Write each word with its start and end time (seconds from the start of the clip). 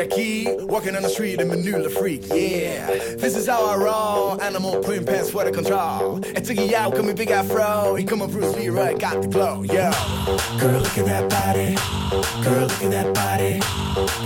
a 0.00 0.06
gang 0.06 0.66
walking 0.66 0.96
on 0.96 1.02
the 1.02 1.08
street, 1.08 1.40
a 1.40 1.44
manula 1.44 1.90
freak, 1.90 2.26
yeah. 2.28 2.86
This 3.16 3.36
is 3.36 3.46
how 3.46 3.66
I 3.66 3.76
roll, 3.76 4.40
animal 4.40 4.82
putting 4.82 5.04
pants 5.04 5.30
for 5.30 5.44
the 5.44 5.52
control. 5.52 6.14
And 6.24 6.42
took 6.44 6.56
it 6.56 6.72
out, 6.72 6.94
come 6.94 7.14
big 7.14 7.30
afro, 7.30 7.94
he 7.96 8.04
come 8.04 8.22
on 8.22 8.30
Bruce 8.30 8.56
Lee, 8.56 8.70
right, 8.70 8.98
got 8.98 9.20
the 9.20 9.28
glow, 9.28 9.62
yeah. 9.62 9.92
Girl, 10.58 10.80
look 10.80 10.96
at 10.96 11.04
that 11.04 11.28
body. 11.28 11.74
Girl, 12.42 12.62
look 12.62 12.82
at 12.82 12.90
that 12.90 13.14
body. 13.14 13.60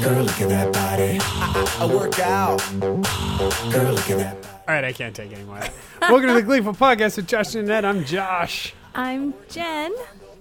Girl, 0.05 0.23
look 0.23 0.41
at 0.41 0.49
that 0.49 0.73
body. 0.73 1.19
I, 1.21 1.77
I, 1.81 1.85
I 1.85 1.87
work 1.87 2.19
out. 2.21 2.59
Girl, 2.81 3.93
look 3.93 4.11
at 4.11 4.19
that 4.19 4.43
body. 4.43 4.55
All 4.69 4.75
right, 4.75 4.85
I 4.85 4.93
can't 4.93 5.15
take 5.15 5.33
anymore. 5.33 5.61
Welcome 6.03 6.29
to 6.29 6.35
the 6.35 6.43
Gleeful 6.43 6.75
Podcast 6.75 7.17
with 7.17 7.27
Josh 7.27 7.57
and 7.57 7.69
Ed. 7.69 7.85
I'm 7.85 8.05
Josh, 8.05 8.75
I'm 8.95 9.35
Jen. 9.49 9.93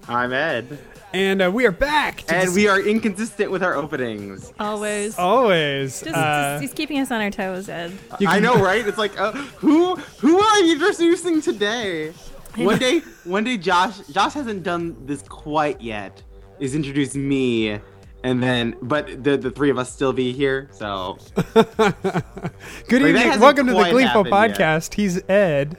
I'm 0.06 0.32
Ed. 0.32 0.78
And 1.14 1.42
uh, 1.42 1.50
we 1.50 1.64
are 1.66 1.70
back. 1.72 2.24
And 2.32 2.46
dis- 2.46 2.54
we 2.54 2.68
are 2.68 2.80
inconsistent 2.80 3.50
with 3.50 3.62
our 3.62 3.74
openings. 3.74 4.52
Always. 4.58 5.18
always. 5.18 6.00
Just, 6.02 6.14
uh, 6.16 6.52
just- 6.54 6.62
he's 6.62 6.72
keeping 6.72 6.98
us 7.00 7.10
on 7.10 7.20
our 7.20 7.30
toes, 7.30 7.68
Ed. 7.68 7.92
you 8.18 8.28
I 8.28 8.38
know, 8.40 8.54
right? 8.62 8.86
It's 8.86 8.98
like, 8.98 9.18
uh, 9.20 9.32
who 9.32 9.96
who 9.96 10.38
are 10.40 10.58
you 10.60 10.74
introducing 10.74 11.40
today? 11.40 12.12
One 12.56 12.78
day, 12.78 13.00
one 13.24 13.44
day, 13.44 13.56
Josh 13.56 13.98
Josh 14.08 14.34
hasn't 14.34 14.62
done 14.62 14.96
this 15.06 15.22
quite 15.22 15.80
yet. 15.80 16.22
Is 16.60 16.76
introduce 16.76 17.16
me, 17.16 17.80
and 18.22 18.40
then, 18.40 18.76
but 18.80 19.24
the 19.24 19.36
the 19.36 19.50
three 19.50 19.70
of 19.70 19.78
us 19.78 19.92
still 19.92 20.12
be 20.12 20.32
here. 20.32 20.68
So 20.72 21.18
Good 21.34 21.54
that 21.54 22.92
evening. 22.92 23.16
hasn't 23.16 23.40
Welcome 23.40 23.66
to 23.66 23.72
the 23.72 23.78
quite 23.78 23.90
Gleeful 23.90 24.22
happened 24.24 24.56
yet. 24.56 24.58
Podcast. 24.80 24.94
He's 24.94 25.20
Ed. 25.28 25.76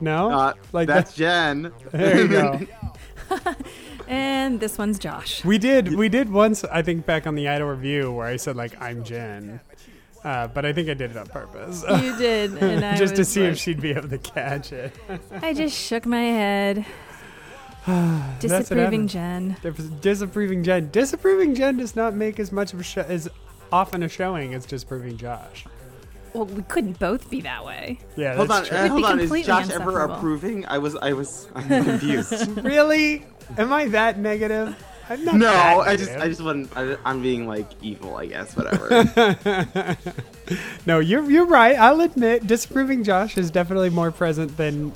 No, 0.00 0.30
uh, 0.30 0.52
like 0.72 0.88
that's 0.88 1.10
that. 1.12 1.16
Jen. 1.16 1.72
There 1.90 2.20
you 2.22 2.28
go. 2.28 2.60
And 4.08 4.60
this 4.60 4.78
one's 4.78 4.98
Josh. 4.98 5.44
we 5.44 5.58
did. 5.58 5.94
We 5.94 6.08
did 6.08 6.30
once. 6.30 6.64
I 6.64 6.82
think 6.82 7.06
back 7.06 7.26
on 7.26 7.34
the 7.34 7.48
Idol 7.48 7.68
review 7.68 8.12
where 8.12 8.26
I 8.26 8.36
said 8.36 8.56
like 8.56 8.80
I'm 8.80 9.04
Jen, 9.04 9.60
uh, 10.24 10.48
but 10.48 10.64
I 10.64 10.72
think 10.72 10.88
I 10.88 10.94
did 10.94 11.10
it 11.10 11.16
on 11.16 11.26
purpose. 11.26 11.84
You 11.88 12.16
did, 12.16 12.56
and 12.62 12.84
I 12.84 12.96
just 12.96 13.16
to 13.16 13.24
see 13.24 13.42
if 13.42 13.58
she'd 13.58 13.80
be 13.80 13.90
able 13.90 14.08
to 14.08 14.18
catch 14.18 14.72
it. 14.72 14.94
I 15.40 15.54
just 15.54 15.76
shook 15.76 16.06
my 16.06 16.22
head. 16.22 16.86
Disapproving. 18.40 19.08
Jen. 19.08 19.56
Disapproving 20.00 20.62
Jen. 20.62 20.90
Disapproving 20.90 21.54
Jen 21.54 21.76
does 21.78 21.96
not 21.96 22.14
make 22.14 22.38
as 22.38 22.52
much 22.52 22.72
of 22.72 22.80
a 22.80 22.84
show 22.84 23.02
as 23.02 23.28
often 23.72 24.02
a 24.02 24.08
showing 24.08 24.54
as 24.54 24.66
disapproving 24.66 25.16
Josh. 25.16 25.64
Well, 26.34 26.46
we 26.46 26.62
couldn't 26.62 26.98
both 26.98 27.28
be 27.28 27.40
that 27.42 27.64
way. 27.64 27.98
Yeah, 28.16 28.36
Hold 28.36 28.50
on, 28.50 28.64
true. 28.64 28.76
uh, 28.76 28.82
We'd 28.84 28.88
hold 28.88 29.00
be 29.02 29.06
on. 29.06 29.18
Is 29.20 29.22
completely 29.24 29.46
Josh 29.46 29.64
ever 29.70 29.72
insufferable. 29.90 30.14
approving? 30.14 30.66
I 30.66 30.78
was, 30.78 30.96
I 30.96 31.12
was, 31.12 31.48
I'm 31.54 31.68
confused. 31.84 32.48
really? 32.64 33.26
Am 33.58 33.72
I 33.72 33.86
that 33.88 34.18
negative? 34.18 34.74
I'm 35.10 35.24
not 35.24 35.34
no, 35.34 35.46
that 35.50 35.76
I 35.78 35.96
just, 35.96 36.10
negative. 36.10 36.22
I 36.22 36.28
just 36.28 36.40
wasn't. 36.40 36.76
I, 36.76 36.96
I'm 37.04 37.20
being 37.22 37.46
like 37.46 37.66
evil, 37.82 38.16
I 38.16 38.26
guess. 38.26 38.56
Whatever. 38.56 39.96
No, 40.86 40.98
you're 40.98 41.30
you're 41.30 41.46
right. 41.46 41.76
I'll 41.78 42.00
admit, 42.00 42.46
disapproving 42.46 43.04
Josh 43.04 43.38
is 43.38 43.50
definitely 43.50 43.88
more 43.90 44.10
present 44.10 44.56
than 44.56 44.92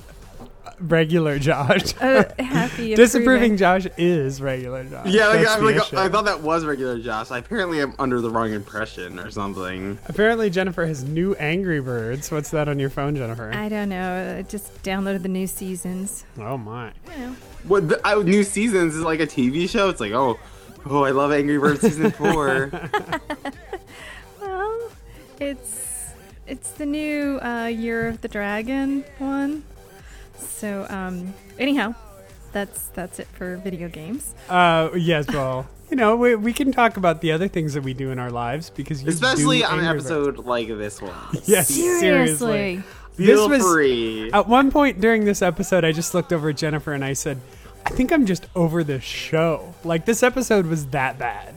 regular 0.81 1.39
Josh. 1.39 1.95
Uh, 2.00 2.25
happy 2.39 2.95
disapproving. 2.97 3.56
Josh 3.56 3.86
is 3.97 4.41
regular 4.41 4.84
Josh. 4.84 5.06
Yeah, 5.06 5.28
like, 5.28 5.48
I'm 5.48 5.64
like. 5.64 5.92
I 5.95 6.09
thought 6.09 6.25
that 6.25 6.42
was 6.42 6.64
regular 6.64 6.98
Josh. 6.98 7.31
I 7.31 7.39
apparently 7.39 7.81
am 7.81 7.95
under 7.98 8.20
the 8.20 8.31
wrong 8.31 8.53
impression 8.53 9.19
or 9.19 9.31
something. 9.31 9.98
Apparently, 10.06 10.50
Jennifer 10.50 10.87
has 10.87 11.05
new 11.05 11.34
Angry 11.37 11.81
Birds. 11.81 12.31
What's 12.31 12.50
that 12.50 12.69
on 12.69 12.78
your 12.78 12.91
phone, 12.91 13.16
Jennifer? 13.16 13.53
I 13.55 13.69
don't 13.69 13.88
know. 13.88 14.37
I 14.38 14.43
just 14.43 14.82
downloaded 14.82 15.22
the 15.22 15.28
new 15.28 15.47
seasons. 15.47 16.25
oh 16.38 16.59
my! 16.59 16.93
You. 17.19 17.37
What 17.65 17.88
the, 17.88 18.00
I, 18.05 18.21
new 18.22 18.44
seasons 18.44 18.94
is 18.94 19.03
like 19.03 19.21
a 19.21 19.26
TV 19.26 19.69
show. 19.69 19.88
It's 19.88 20.00
like 20.00 20.12
oh, 20.12 20.38
oh, 20.87 21.05
I 21.05 21.10
love 21.10 21.32
Angry 21.32 21.59
Birds 21.59 21.81
season 21.81 22.10
four. 22.12 22.71
Well, 24.41 24.91
it's 25.41 26.12
it's 26.47 26.71
the 26.72 26.87
new 26.87 27.41
uh, 27.41 27.66
Year 27.66 28.09
of 28.09 28.21
the 28.21 28.28
Dragon 28.28 29.05
one. 29.19 29.65
So, 30.39 30.87
um, 30.91 31.35
anyhow, 31.59 31.95
that's 32.53 32.89
that's 32.89 33.19
it 33.19 33.27
for 33.29 33.57
video 33.59 33.89
games. 33.89 34.35
Uh, 34.49 34.91
yes, 34.97 35.27
well, 35.29 35.67
you 35.91 35.97
know, 35.97 36.17
we, 36.17 36.35
we 36.37 36.53
can 36.53 36.73
talk 36.73 36.97
about 36.97 37.21
the 37.21 37.33
other 37.33 37.49
things 37.49 37.75
that 37.75 37.83
we 37.83 37.95
do 37.95 38.11
in 38.11 38.19
our 38.19 38.31
lives 38.31 38.71
because 38.71 39.03
you 39.03 39.09
Especially 39.09 39.59
do 39.59 39.65
on 39.67 39.79
an 39.79 39.85
Angry 39.85 39.99
Birds. 40.01 40.07
episode 40.11 40.39
like 40.47 40.69
this 40.69 41.01
one. 41.03 41.13
Yes, 41.45 41.69
Seriously. 41.69 42.01
seriously. 42.01 42.83
Feel 43.15 43.49
was- 43.49 43.63
free. 43.63 44.31
At 44.33 44.49
one 44.49 44.71
point 44.71 45.01
during 45.01 45.25
this 45.25 45.43
episode, 45.43 45.85
I 45.85 45.93
just 45.93 46.13
looked 46.15 46.33
over 46.33 46.51
at 46.51 46.57
Jennifer 46.57 46.93
and 46.93 47.05
I 47.05 47.13
said, 47.15 47.41
I 47.85 47.91
think 47.91 48.13
I'm 48.13 48.27
just 48.27 48.47
over 48.57 48.83
this 48.83 49.05
show. 49.05 49.75
Like, 49.85 50.07
this 50.07 50.23
episode 50.23 50.67
was 50.67 50.87
that 50.87 51.19
bad. 51.19 51.55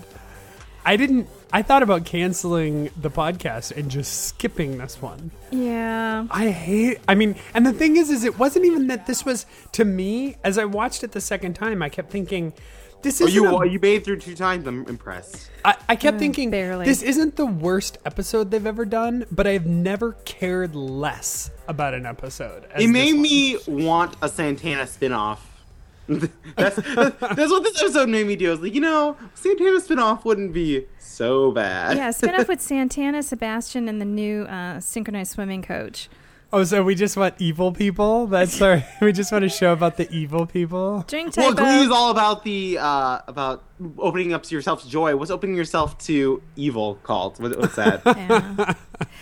I 0.89 0.95
didn't, 0.97 1.29
I 1.53 1.61
thought 1.61 1.83
about 1.83 2.03
canceling 2.03 2.89
the 2.99 3.11
podcast 3.11 3.77
and 3.77 3.91
just 3.91 4.25
skipping 4.25 4.79
this 4.79 4.99
one. 4.99 5.29
Yeah. 5.51 6.25
I 6.31 6.49
hate, 6.49 6.97
I 7.07 7.13
mean, 7.13 7.35
and 7.53 7.63
the 7.63 7.73
thing 7.73 7.95
is, 7.95 8.09
is 8.09 8.23
it 8.23 8.39
wasn't 8.39 8.65
even 8.65 8.87
that 8.87 9.05
this 9.05 9.23
was, 9.23 9.45
to 9.73 9.85
me, 9.85 10.37
as 10.43 10.57
I 10.57 10.65
watched 10.65 11.03
it 11.03 11.11
the 11.11 11.21
second 11.21 11.53
time, 11.53 11.83
I 11.83 11.89
kept 11.89 12.09
thinking, 12.09 12.53
this 13.03 13.21
Oh, 13.21 13.27
is 13.27 13.35
you 13.35 13.63
you 13.65 13.79
made 13.79 13.97
it 13.97 14.03
through 14.03 14.17
two 14.17 14.35
times. 14.35 14.65
I'm 14.65 14.87
impressed. 14.87 15.51
I, 15.63 15.75
I 15.87 15.95
kept 15.95 16.17
mm, 16.17 16.21
thinking 16.21 16.49
barely. 16.49 16.85
this 16.85 17.03
isn't 17.03 17.35
the 17.35 17.45
worst 17.45 17.99
episode 18.03 18.49
they've 18.49 18.65
ever 18.65 18.83
done, 18.83 19.25
but 19.31 19.45
I've 19.45 19.67
never 19.67 20.13
cared 20.25 20.73
less 20.73 21.51
about 21.67 21.93
an 21.93 22.07
episode. 22.07 22.65
as 22.73 22.83
It 22.83 22.87
made 22.87 23.13
me 23.13 23.59
want 23.67 24.17
a 24.23 24.27
Santana 24.27 24.83
spinoff. 24.85 25.37
That's, 26.55 26.75
that's 26.77 27.51
what 27.51 27.63
this 27.63 27.81
episode 27.81 28.09
made 28.09 28.27
me 28.27 28.35
do. 28.35 28.47
I 28.47 28.51
was 28.51 28.61
like, 28.61 28.73
you 28.73 28.81
know, 28.81 29.15
Santana 29.35 29.79
spinoff 29.79 30.25
wouldn't 30.25 30.53
be 30.53 30.87
so 30.97 31.51
bad. 31.51 31.97
Yeah, 31.97 32.09
spinoff 32.09 32.47
with 32.49 32.61
Santana, 32.61 33.23
Sebastian, 33.23 33.87
and 33.87 34.01
the 34.01 34.05
new 34.05 34.43
uh, 34.43 34.79
synchronized 34.79 35.31
swimming 35.33 35.61
coach. 35.61 36.09
Oh, 36.51 36.63
so 36.63 36.81
we 36.81 36.95
just 36.95 37.15
want 37.15 37.35
evil 37.37 37.71
people? 37.71 38.25
That's 38.25 38.59
our. 38.59 38.83
we 39.01 39.11
just 39.11 39.31
want 39.31 39.43
to 39.43 39.49
show 39.49 39.71
about 39.71 39.97
the 39.97 40.09
evil 40.11 40.47
people. 40.47 41.05
Drink 41.07 41.37
Well, 41.37 41.53
typo. 41.53 41.63
Glee 41.63 41.85
is 41.85 41.91
all 41.91 42.09
about 42.09 42.43
the 42.43 42.79
uh, 42.79 43.19
about 43.27 43.63
opening 43.99 44.33
up 44.33 44.41
to 44.43 44.55
yourself 44.55 44.81
to 44.81 44.89
joy. 44.89 45.15
What's 45.15 45.29
opening 45.29 45.55
yourself 45.55 45.97
to 45.99 46.41
evil 46.55 46.95
called? 47.03 47.39
What, 47.39 47.57
what's 47.59 47.75
that? 47.75 48.01
Yeah. 48.05 48.73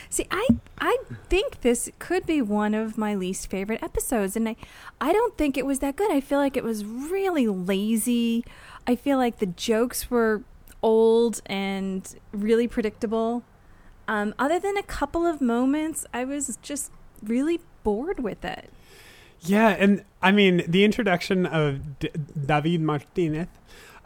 See, 0.09 0.25
I 0.31 0.47
I 0.79 0.97
think 1.29 1.61
this 1.61 1.89
could 1.99 2.25
be 2.25 2.41
one 2.41 2.73
of 2.73 2.97
my 2.97 3.13
least 3.13 3.49
favorite 3.49 3.83
episodes, 3.83 4.37
and 4.37 4.47
I 4.47 4.55
I 5.01 5.11
don't 5.11 5.37
think 5.37 5.57
it 5.57 5.65
was 5.65 5.79
that 5.79 5.97
good. 5.97 6.11
I 6.11 6.21
feel 6.21 6.39
like 6.39 6.55
it 6.55 6.63
was 6.63 6.85
really 6.85 7.47
lazy. 7.47 8.45
I 8.87 8.95
feel 8.95 9.17
like 9.17 9.39
the 9.39 9.45
jokes 9.47 10.09
were 10.09 10.43
old 10.81 11.41
and 11.45 12.15
really 12.31 12.69
predictable. 12.69 13.43
Um, 14.07 14.33
other 14.39 14.59
than 14.59 14.77
a 14.77 14.83
couple 14.83 15.25
of 15.25 15.41
moments, 15.41 16.05
I 16.13 16.23
was 16.23 16.57
just 16.61 16.91
really 17.23 17.59
bored 17.83 18.19
with 18.19 18.43
it. 18.43 18.69
Yeah, 19.41 19.69
and 19.69 20.03
I 20.21 20.31
mean 20.31 20.63
the 20.67 20.83
introduction 20.83 21.45
of 21.45 21.99
D- 21.99 22.09
David 22.45 22.81
Martinez. 22.81 23.47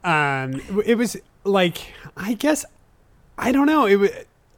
Um, 0.04 0.62
it 0.86 0.98
was 0.98 1.18
like 1.44 1.94
I 2.18 2.34
guess 2.34 2.66
I 3.38 3.52
don't 3.52 3.68
know. 3.68 3.86
It 3.86 3.96
was 3.96 4.12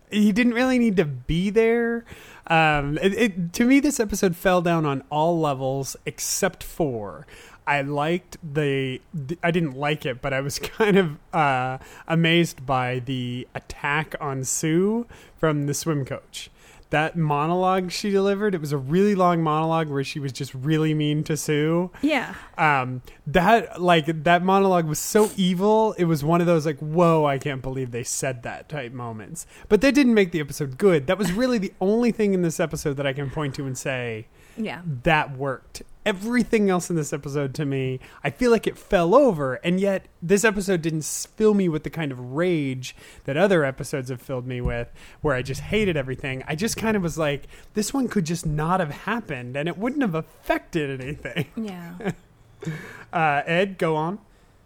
he 0.09 0.31
didn't 0.31 0.53
really 0.53 0.79
need 0.79 0.97
to 0.97 1.05
be 1.05 1.49
there. 1.49 2.05
Um, 2.47 2.97
it, 3.01 3.13
it 3.13 3.53
to 3.53 3.65
me 3.65 3.79
this 3.79 3.99
episode 3.99 4.35
fell 4.35 4.61
down 4.61 4.85
on 4.85 5.03
all 5.09 5.39
levels 5.39 5.95
except 6.05 6.63
for 6.63 7.25
I 7.65 7.81
liked 7.81 8.37
the, 8.43 9.01
the 9.13 9.37
I 9.41 9.51
didn't 9.51 9.75
like 9.77 10.05
it, 10.05 10.21
but 10.21 10.33
I 10.33 10.41
was 10.41 10.59
kind 10.59 10.97
of 10.97 11.17
uh, 11.33 11.77
amazed 12.07 12.65
by 12.65 12.99
the 12.99 13.47
attack 13.55 14.15
on 14.19 14.43
Sue 14.43 15.07
from 15.37 15.67
the 15.67 15.73
swim 15.73 16.05
coach 16.05 16.49
that 16.93 17.17
monologue 17.17 17.91
she 17.91 18.11
delivered 18.11 18.53
it 18.53 18.61
was 18.61 18.71
a 18.71 18.77
really 18.77 19.15
long 19.15 19.41
monologue 19.41 19.89
where 19.89 20.03
she 20.03 20.19
was 20.19 20.31
just 20.31 20.53
really 20.53 20.93
mean 20.93 21.23
to 21.23 21.35
sue. 21.35 21.89
Yeah. 22.03 22.35
um 22.55 23.01
that 23.25 23.81
like 23.81 24.05
that 24.23 24.43
monologue 24.43 24.85
was 24.85 24.99
so 24.99 25.31
evil 25.35 25.93
it 25.97 26.05
was 26.05 26.23
one 26.23 26.39
of 26.39 26.45
those 26.45 26.67
like 26.67 26.77
whoa 26.77 27.25
i 27.25 27.39
can't 27.39 27.63
believe 27.63 27.89
they 27.89 28.03
said 28.03 28.43
that 28.43 28.69
type 28.69 28.91
moments. 28.93 29.47
But 29.69 29.81
that 29.81 29.95
didn't 29.95 30.13
make 30.13 30.31
the 30.31 30.39
episode 30.39 30.77
good. 30.77 31.07
That 31.07 31.17
was 31.17 31.31
really 31.31 31.57
the 31.57 31.73
only 31.81 32.11
thing 32.11 32.35
in 32.35 32.43
this 32.43 32.59
episode 32.59 32.93
that 32.97 33.07
i 33.07 33.13
can 33.13 33.31
point 33.31 33.55
to 33.55 33.65
and 33.65 33.75
say 33.77 34.27
Yeah. 34.57 34.81
that 35.03 35.37
worked 35.37 35.81
everything 36.05 36.69
else 36.69 36.89
in 36.89 36.95
this 36.97 37.13
episode 37.13 37.53
to 37.55 37.65
me 37.65 37.99
i 38.25 38.29
feel 38.29 38.51
like 38.51 38.67
it 38.67 38.77
fell 38.77 39.15
over 39.15 39.55
and 39.55 39.79
yet 39.79 40.05
this 40.21 40.43
episode 40.43 40.81
didn't 40.81 41.05
fill 41.05 41.53
me 41.53 41.69
with 41.69 41.83
the 41.83 41.89
kind 41.89 42.11
of 42.11 42.33
rage 42.33 42.93
that 43.23 43.37
other 43.37 43.63
episodes 43.63 44.09
have 44.09 44.21
filled 44.21 44.45
me 44.45 44.59
with 44.59 44.91
where 45.21 45.33
i 45.33 45.41
just 45.41 45.61
hated 45.61 45.95
everything 45.95 46.43
i 46.45 46.55
just 46.55 46.75
kind 46.75 46.97
of 46.97 47.03
was 47.03 47.17
like 47.17 47.47
this 47.73 47.93
one 47.93 48.09
could 48.09 48.25
just 48.25 48.45
not 48.45 48.81
have 48.81 48.91
happened 48.91 49.55
and 49.55 49.69
it 49.69 49.77
wouldn't 49.77 50.01
have 50.01 50.13
affected 50.13 50.99
anything 51.01 51.45
Yeah. 51.55 52.11
uh, 53.13 53.41
ed 53.45 53.77
go 53.77 53.95
on 53.95 54.19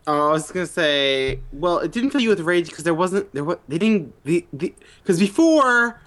Oh, 0.09 0.29
I 0.29 0.31
was 0.31 0.49
gonna 0.53 0.65
say, 0.65 1.41
well, 1.51 1.79
it 1.79 1.91
didn't 1.91 2.11
fill 2.11 2.21
you 2.21 2.29
with 2.29 2.39
rage 2.39 2.69
because 2.69 2.85
there 2.85 2.93
wasn't 2.93 3.29
there. 3.33 3.43
was 3.43 3.57
they 3.67 3.77
didn't 3.77 4.13
the 4.23 4.45
because 4.53 5.19
before 5.19 5.99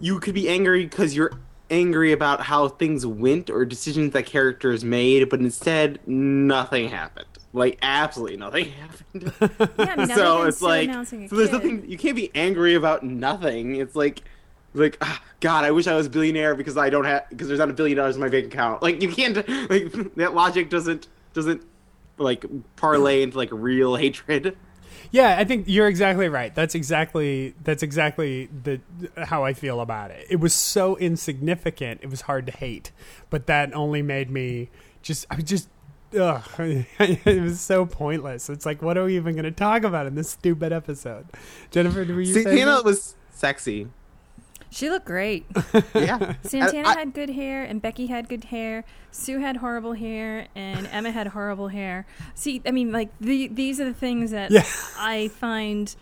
you 0.00 0.20
could 0.20 0.34
be 0.34 0.48
angry 0.48 0.84
because 0.84 1.16
you're 1.16 1.32
angry 1.70 2.12
about 2.12 2.42
how 2.42 2.68
things 2.68 3.06
went 3.06 3.50
or 3.50 3.64
decisions 3.64 4.12
that 4.12 4.26
characters 4.26 4.84
made, 4.84 5.28
but 5.28 5.40
instead 5.40 5.98
nothing 6.06 6.88
happened. 6.88 7.26
like 7.52 7.78
absolutely 7.82 8.36
nothing 8.36 8.72
happened. 9.12 9.32
Yeah, 9.78 9.94
I 9.94 9.96
mean, 9.96 10.08
so 10.08 10.42
it's 10.42 10.62
like 10.62 10.92
so 10.92 11.36
there's 11.36 11.52
nothing 11.52 11.88
you 11.88 11.98
can't 11.98 12.16
be 12.16 12.30
angry 12.34 12.74
about 12.74 13.02
nothing. 13.02 13.76
It's 13.76 13.96
like 13.96 14.22
like 14.74 14.98
ah, 15.00 15.22
God, 15.40 15.64
I 15.64 15.70
wish 15.70 15.86
I 15.86 15.94
was 15.94 16.06
a 16.06 16.10
billionaire 16.10 16.54
because 16.54 16.76
I 16.76 16.90
don't 16.90 17.04
have 17.04 17.28
because 17.30 17.48
there's 17.48 17.60
not 17.60 17.70
a 17.70 17.74
billion 17.74 17.96
dollars 17.96 18.16
in 18.16 18.20
my 18.20 18.28
bank 18.28 18.46
account. 18.46 18.82
Like 18.82 19.00
you 19.02 19.10
can't 19.10 19.36
like 19.70 20.14
that 20.16 20.34
logic 20.34 20.68
doesn't 20.70 21.08
doesn't 21.32 21.62
like 22.18 22.44
parlay 22.76 23.22
into 23.22 23.36
like 23.36 23.50
real 23.52 23.96
hatred. 23.96 24.56
Yeah, 25.14 25.36
I 25.38 25.44
think 25.44 25.66
you're 25.68 25.86
exactly 25.86 26.28
right. 26.28 26.52
That's 26.52 26.74
exactly 26.74 27.54
that's 27.62 27.84
exactly 27.84 28.46
the 28.46 28.80
how 29.16 29.44
I 29.44 29.52
feel 29.52 29.80
about 29.80 30.10
it. 30.10 30.26
It 30.28 30.40
was 30.40 30.52
so 30.52 30.96
insignificant. 30.96 32.00
It 32.02 32.10
was 32.10 32.22
hard 32.22 32.46
to 32.46 32.52
hate, 32.52 32.90
but 33.30 33.46
that 33.46 33.72
only 33.74 34.02
made 34.02 34.28
me 34.28 34.70
just 35.02 35.24
I 35.30 35.36
just 35.36 35.68
ugh. 36.18 36.42
it 36.58 37.40
was 37.40 37.60
so 37.60 37.86
pointless. 37.86 38.50
It's 38.50 38.66
like 38.66 38.82
what 38.82 38.98
are 38.98 39.04
we 39.04 39.14
even 39.14 39.36
going 39.36 39.44
to 39.44 39.52
talk 39.52 39.84
about 39.84 40.08
in 40.08 40.16
this 40.16 40.30
stupid 40.30 40.72
episode? 40.72 41.26
Jennifer, 41.70 42.00
were 42.00 42.20
you 42.20 42.34
saying 42.34 42.46
Santana 42.46 42.72
that? 42.72 42.84
was 42.84 43.14
sexy. 43.30 43.86
She 44.74 44.90
looked 44.90 45.06
great. 45.06 45.46
Yeah. 45.94 46.34
Santana 46.42 46.88
I- 46.88 46.92
I- 46.92 46.98
had 46.98 47.14
good 47.14 47.30
hair, 47.30 47.62
and 47.62 47.80
Becky 47.80 48.06
had 48.08 48.28
good 48.28 48.44
hair. 48.44 48.84
Sue 49.12 49.38
had 49.38 49.58
horrible 49.58 49.92
hair, 49.92 50.48
and 50.56 50.86
Emma 50.92 51.10
had 51.12 51.28
horrible 51.28 51.68
hair. 51.68 52.06
See, 52.34 52.60
I 52.66 52.72
mean, 52.72 52.90
like 52.90 53.10
the, 53.20 53.46
these 53.48 53.80
are 53.80 53.84
the 53.84 53.94
things 53.94 54.32
that 54.32 54.50
Yeah. 54.50 54.64
I 54.98 55.28
find 55.28 55.94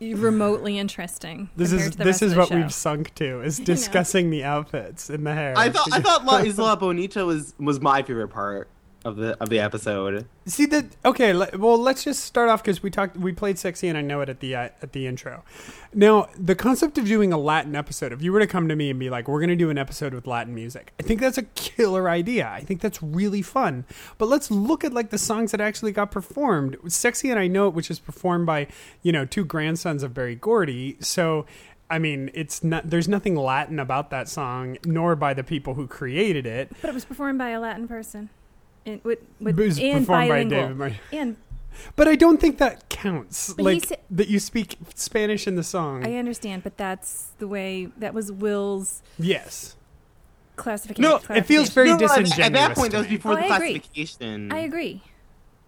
remotely 0.00 0.78
interesting. 0.78 1.50
This 1.56 1.72
is 1.72 1.90
this 1.96 2.22
is 2.22 2.34
what 2.34 2.48
show. 2.48 2.56
we've 2.56 2.72
sunk 2.72 3.14
to 3.16 3.40
is 3.42 3.58
know. 3.58 3.64
discussing 3.66 4.30
the 4.30 4.44
outfits 4.44 5.10
and 5.10 5.26
the 5.26 5.34
hair. 5.34 5.54
I 5.56 5.68
thought 5.70 5.92
I 5.92 6.00
thought 6.00 6.24
La 6.24 6.38
Isla 6.38 6.76
Bonita 6.76 7.24
was 7.26 7.54
was 7.58 7.80
my 7.80 8.02
favorite 8.02 8.28
part 8.28 8.68
of 9.04 9.16
the 9.16 9.36
of 9.42 9.48
the 9.48 9.58
episode. 9.58 10.26
See 10.46 10.66
that? 10.66 10.84
Okay. 11.04 11.32
le- 11.32 11.48
Well, 11.56 11.78
let's 11.78 12.04
just 12.04 12.24
start 12.24 12.48
off 12.48 12.62
because 12.62 12.82
we 12.82 12.90
talked. 12.90 13.16
We 13.16 13.32
played 13.32 13.58
"Sexy" 13.58 13.88
and 13.88 13.96
I 13.96 14.02
know 14.02 14.20
it 14.20 14.28
at 14.28 14.40
the 14.40 14.54
uh, 14.54 14.68
at 14.82 14.92
the 14.92 15.06
intro. 15.06 15.42
Now, 15.94 16.28
the 16.38 16.54
concept 16.54 16.98
of 16.98 17.06
doing 17.06 17.32
a 17.32 17.38
Latin 17.38 17.74
episode. 17.74 18.12
If 18.12 18.22
you 18.22 18.32
were 18.32 18.40
to 18.40 18.46
come 18.46 18.68
to 18.68 18.76
me 18.76 18.90
and 18.90 18.98
be 19.00 19.08
like, 19.10 19.26
"We're 19.28 19.40
going 19.40 19.48
to 19.50 19.56
do 19.56 19.70
an 19.70 19.78
episode 19.78 20.12
with 20.12 20.26
Latin 20.26 20.54
music," 20.54 20.92
I 21.00 21.02
think 21.02 21.20
that's 21.20 21.38
a 21.38 21.42
killer 21.42 22.08
idea. 22.10 22.48
I 22.48 22.60
think 22.60 22.80
that's 22.80 23.02
really 23.02 23.42
fun. 23.42 23.84
But 24.18 24.26
let's 24.28 24.50
look 24.50 24.84
at 24.84 24.92
like 24.92 25.10
the 25.10 25.18
songs 25.18 25.52
that 25.52 25.60
actually 25.60 25.92
got 25.92 26.10
performed. 26.10 26.76
"Sexy" 26.88 27.30
and 27.30 27.40
I 27.40 27.46
know 27.46 27.68
it, 27.68 27.74
which 27.74 27.90
is 27.90 27.98
performed 27.98 28.46
by 28.46 28.66
you 29.02 29.12
know 29.12 29.24
two 29.24 29.44
grandsons 29.44 30.02
of 30.02 30.14
Berry 30.14 30.34
Gordy. 30.34 30.96
So. 31.00 31.46
I 31.92 31.98
mean, 31.98 32.30
it's 32.34 32.62
not. 32.62 32.88
There's 32.88 33.08
nothing 33.08 33.34
Latin 33.34 33.80
about 33.80 34.10
that 34.10 34.28
song, 34.28 34.78
nor 34.84 35.16
by 35.16 35.34
the 35.34 35.42
people 35.42 35.74
who 35.74 35.88
created 35.88 36.46
it. 36.46 36.70
But 36.80 36.90
it 36.90 36.94
was 36.94 37.04
performed 37.04 37.40
by 37.40 37.48
a 37.48 37.58
Latin 37.58 37.88
person. 37.88 38.30
And, 38.86 39.02
with, 39.04 39.18
with, 39.40 39.58
It 39.58 39.62
was 39.66 39.78
and 39.78 40.00
performed 40.00 40.06
by 40.06 40.28
bilingual. 40.28 40.60
David 40.62 40.76
Mar- 40.76 40.92
And 41.12 41.36
But 41.96 42.08
I 42.08 42.16
don't 42.16 42.40
think 42.40 42.58
that 42.58 42.88
counts. 42.88 43.52
But 43.54 43.64
like 43.64 43.84
sa- 43.86 43.94
that 44.10 44.28
you 44.28 44.38
speak 44.40 44.76
Spanish 44.94 45.46
in 45.46 45.56
the 45.56 45.62
song. 45.62 46.06
I 46.06 46.16
understand, 46.16 46.62
but 46.62 46.76
that's 46.76 47.28
the 47.38 47.46
way, 47.48 47.88
that 47.98 48.14
was 48.14 48.32
Will's 48.32 49.02
yes. 49.18 49.76
classification. 50.56 51.02
No, 51.02 51.20
it 51.34 51.46
feels 51.46 51.70
very 51.70 51.88
No, 51.88 51.96
no, 51.96 52.06
at- 52.06 52.38
At 52.38 52.52
that 52.54 52.74
point, 52.76 52.92
that 52.92 52.98
was 52.98 53.06
before 53.08 53.32
Oh, 53.32 53.36
the 53.36 53.42
I 53.42 53.56
agree. 53.56 53.78
classification. 53.78 54.52
I 54.52 54.58
agree. 54.60 55.02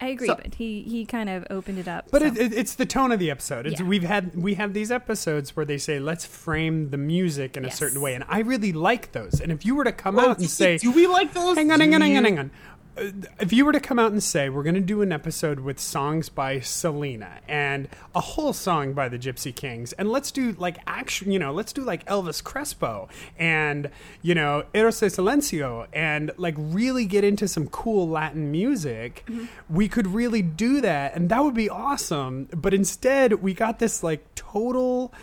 I 0.00 0.06
agree, 0.06 0.26
So- 0.26 0.34
but 0.34 0.56
he, 0.56 0.82
he 0.82 1.06
kind 1.06 1.28
of 1.30 1.46
opened 1.48 1.78
it 1.78 1.86
up. 1.86 2.08
But 2.10 2.22
so. 2.22 2.26
it, 2.28 2.36
it, 2.36 2.52
it's 2.52 2.74
the 2.74 2.84
tone 2.84 3.12
of 3.12 3.20
the 3.20 3.30
episode. 3.30 3.66
It's, 3.68 3.78
Yeah. 3.80 3.86
We've 3.86 4.02
had 4.02 4.34
we 4.34 4.54
have 4.54 4.74
these 4.74 4.90
episodes 4.90 5.54
where 5.54 5.64
they 5.64 5.78
say 5.78 6.00
let's 6.00 6.26
frame 6.26 6.90
the 6.90 6.96
music 6.98 7.56
in 7.56 7.64
a 7.64 7.70
certain 7.70 8.00
way, 8.00 8.14
and 8.16 8.24
I 8.28 8.40
really 8.40 8.72
like 8.72 9.12
those. 9.12 9.40
And 9.40 9.52
if 9.52 9.64
you 9.64 9.76
were 9.76 9.84
to 9.84 9.92
come 9.92 10.16
Well, 10.16 10.30
out 10.30 10.38
and 10.40 10.50
say, 10.50 10.76
"Do 10.78 10.90
we 10.90 11.06
like 11.06 11.32
those?" 11.34 11.56
hang 11.56 11.70
on, 11.70 11.78
hang 11.78 11.94
on, 11.94 12.00
hang 12.00 12.16
on, 12.16 12.24
hang 12.24 12.38
on. 12.40 12.50
If 12.94 13.54
you 13.54 13.64
were 13.64 13.72
to 13.72 13.80
come 13.80 13.98
out 13.98 14.12
and 14.12 14.22
say 14.22 14.50
we're 14.50 14.62
going 14.62 14.74
to 14.74 14.80
do 14.80 15.00
an 15.00 15.12
episode 15.12 15.60
with 15.60 15.80
songs 15.80 16.28
by 16.28 16.60
Selena 16.60 17.40
and 17.48 17.88
a 18.14 18.20
whole 18.20 18.52
song 18.52 18.92
by 18.92 19.08
the 19.08 19.18
Gypsy 19.18 19.54
Kings, 19.54 19.94
and 19.94 20.10
let's 20.10 20.30
do 20.30 20.52
like 20.52 20.76
action, 20.86 21.32
you 21.32 21.38
know, 21.38 21.52
let's 21.52 21.72
do 21.72 21.82
like 21.82 22.04
Elvis 22.04 22.44
Crespo 22.44 23.08
and 23.38 23.90
you 24.20 24.34
know 24.34 24.64
Héroes 24.74 25.00
del 25.00 25.08
Silencio, 25.08 25.86
and 25.94 26.32
like 26.36 26.54
really 26.58 27.06
get 27.06 27.24
into 27.24 27.48
some 27.48 27.66
cool 27.68 28.08
Latin 28.08 28.50
music, 28.52 29.24
mm-hmm. 29.26 29.46
we 29.74 29.88
could 29.88 30.06
really 30.08 30.42
do 30.42 30.82
that, 30.82 31.16
and 31.16 31.30
that 31.30 31.42
would 31.42 31.54
be 31.54 31.70
awesome. 31.70 32.46
But 32.54 32.74
instead, 32.74 33.42
we 33.42 33.54
got 33.54 33.78
this 33.78 34.02
like 34.02 34.22
total 34.34 35.14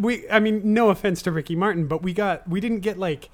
we 0.00 0.28
i 0.30 0.38
mean 0.38 0.74
no 0.74 0.90
offense 0.90 1.22
to 1.22 1.32
ricky 1.32 1.56
martin 1.56 1.86
but 1.86 2.02
we 2.02 2.12
got 2.12 2.46
we 2.48 2.60
didn't 2.60 2.80
get 2.80 2.98
like 2.98 3.30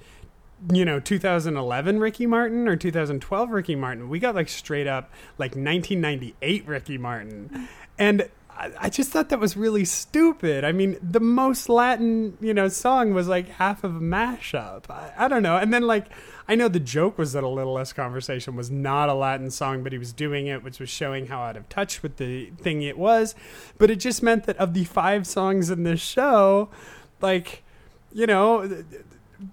you 0.73 0.83
know 0.83 0.99
2011 0.99 1.99
ricky 1.99 2.25
martin 2.25 2.67
or 2.67 2.75
2012 2.75 3.49
ricky 3.51 3.75
martin 3.75 4.09
we 4.09 4.17
got 4.17 4.33
like 4.33 4.49
straight 4.49 4.87
up 4.87 5.11
like 5.37 5.51
1998 5.51 6.67
ricky 6.67 6.97
martin 6.97 7.67
and 7.99 8.29
I, 8.79 8.89
just 8.89 9.11
thought 9.11 9.29
that 9.29 9.39
was 9.39 9.55
really 9.55 9.85
stupid. 9.85 10.63
I 10.63 10.71
mean, 10.71 10.97
the 11.01 11.19
most 11.19 11.69
Latin, 11.69 12.37
you 12.41 12.53
know, 12.53 12.67
song 12.69 13.13
was 13.13 13.27
like 13.27 13.47
half 13.49 13.83
of 13.83 13.95
a 13.95 13.99
mashup. 13.99 14.89
I, 14.89 15.13
I 15.17 15.27
don't 15.27 15.43
know. 15.43 15.57
And 15.57 15.71
then 15.71 15.83
like, 15.83 16.07
I 16.47 16.55
know 16.55 16.67
the 16.67 16.79
joke 16.79 17.17
was 17.17 17.33
that 17.33 17.43
a 17.43 17.47
little 17.47 17.73
less 17.73 17.93
conversation 17.93 18.55
was 18.55 18.71
not 18.71 19.09
a 19.09 19.13
Latin 19.13 19.51
song, 19.51 19.83
but 19.83 19.91
he 19.91 19.97
was 19.97 20.11
doing 20.11 20.47
it, 20.47 20.63
which 20.63 20.79
was 20.79 20.89
showing 20.89 21.27
how 21.27 21.41
out 21.41 21.55
of 21.55 21.69
touch 21.69 22.01
with 22.01 22.17
the 22.17 22.49
thing 22.61 22.81
it 22.81 22.97
was. 22.97 23.35
But 23.77 23.91
it 23.91 23.97
just 23.97 24.23
meant 24.23 24.45
that 24.45 24.57
of 24.57 24.73
the 24.73 24.85
five 24.85 25.27
songs 25.27 25.69
in 25.69 25.83
this 25.83 26.01
show, 26.01 26.69
like, 27.21 27.63
you 28.11 28.25
know, 28.25 28.83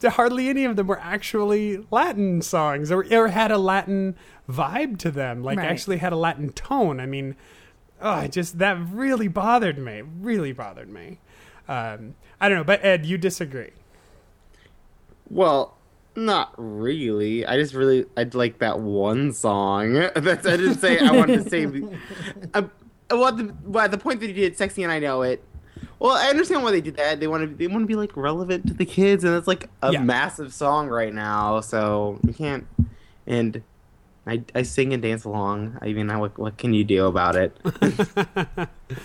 hardly 0.02 0.48
any 0.48 0.64
of 0.64 0.76
them 0.76 0.86
were 0.86 1.00
actually 1.00 1.84
Latin 1.90 2.42
songs 2.42 2.90
or, 2.90 3.04
or 3.12 3.28
had 3.28 3.50
a 3.50 3.58
Latin 3.58 4.16
vibe 4.48 4.98
to 4.98 5.10
them, 5.10 5.42
like 5.42 5.58
Right. 5.58 5.70
actually 5.70 5.98
had 5.98 6.12
a 6.12 6.16
Latin 6.16 6.50
tone. 6.52 7.00
I 7.00 7.06
mean, 7.06 7.36
oh, 8.00 8.10
I 8.10 8.26
just 8.28 8.58
that 8.58 8.78
really 8.90 9.28
bothered 9.28 9.78
me. 9.78 10.02
Really 10.20 10.52
bothered 10.52 10.88
me. 10.90 11.18
Um, 11.68 12.14
I 12.40 12.48
don't 12.48 12.58
know, 12.58 12.64
but 12.64 12.84
Ed, 12.84 13.06
you 13.06 13.16
disagree. 13.18 13.70
Well, 15.30 15.76
not 16.16 16.52
really. 16.56 17.44
I 17.46 17.56
just 17.56 17.74
really 17.74 18.06
I'd 18.16 18.34
like 18.34 18.58
that 18.58 18.80
one 18.80 19.32
song. 19.32 19.94
That's 20.14 20.46
I 20.46 20.56
didn't 20.56 20.78
say 20.78 20.98
I 20.98 21.10
wanted 21.12 21.44
to 21.44 21.50
say. 21.50 21.66
Uh, 22.54 22.62
well, 23.10 23.26
at 23.28 23.36
the, 23.36 23.54
well, 23.64 23.88
the 23.88 23.98
point 23.98 24.20
that 24.20 24.28
you 24.28 24.34
did 24.34 24.56
"Sexy" 24.56 24.82
and 24.82 24.90
I 24.90 24.98
know 24.98 25.22
it. 25.22 25.42
Well, 25.98 26.12
I 26.16 26.28
understand 26.28 26.62
why 26.62 26.70
they 26.72 26.80
did 26.80 26.96
that. 26.96 27.20
They 27.20 27.26
want 27.26 27.48
to 27.48 27.56
they 27.56 27.66
want 27.66 27.82
to 27.82 27.86
be 27.86 27.94
like 27.94 28.16
relevant 28.16 28.66
to 28.68 28.74
the 28.74 28.84
kids, 28.84 29.24
and 29.24 29.34
it's 29.34 29.46
like 29.46 29.68
a 29.82 29.92
Yeah. 29.92 30.00
massive 30.02 30.52
song 30.52 30.88
right 30.88 31.12
now. 31.14 31.60
So 31.60 32.18
you 32.26 32.32
can't. 32.34 32.66
And 33.26 33.62
I, 34.26 34.42
I 34.54 34.62
sing 34.62 34.92
and 34.92 35.02
dance 35.02 35.24
along. 35.24 35.78
I 35.82 35.92
mean, 35.92 36.10
I, 36.10 36.16
what 36.16 36.36
what 36.38 36.56
can 36.58 36.74
you 36.74 36.84
do 36.84 37.06
about 37.06 37.36
it? 37.36 37.56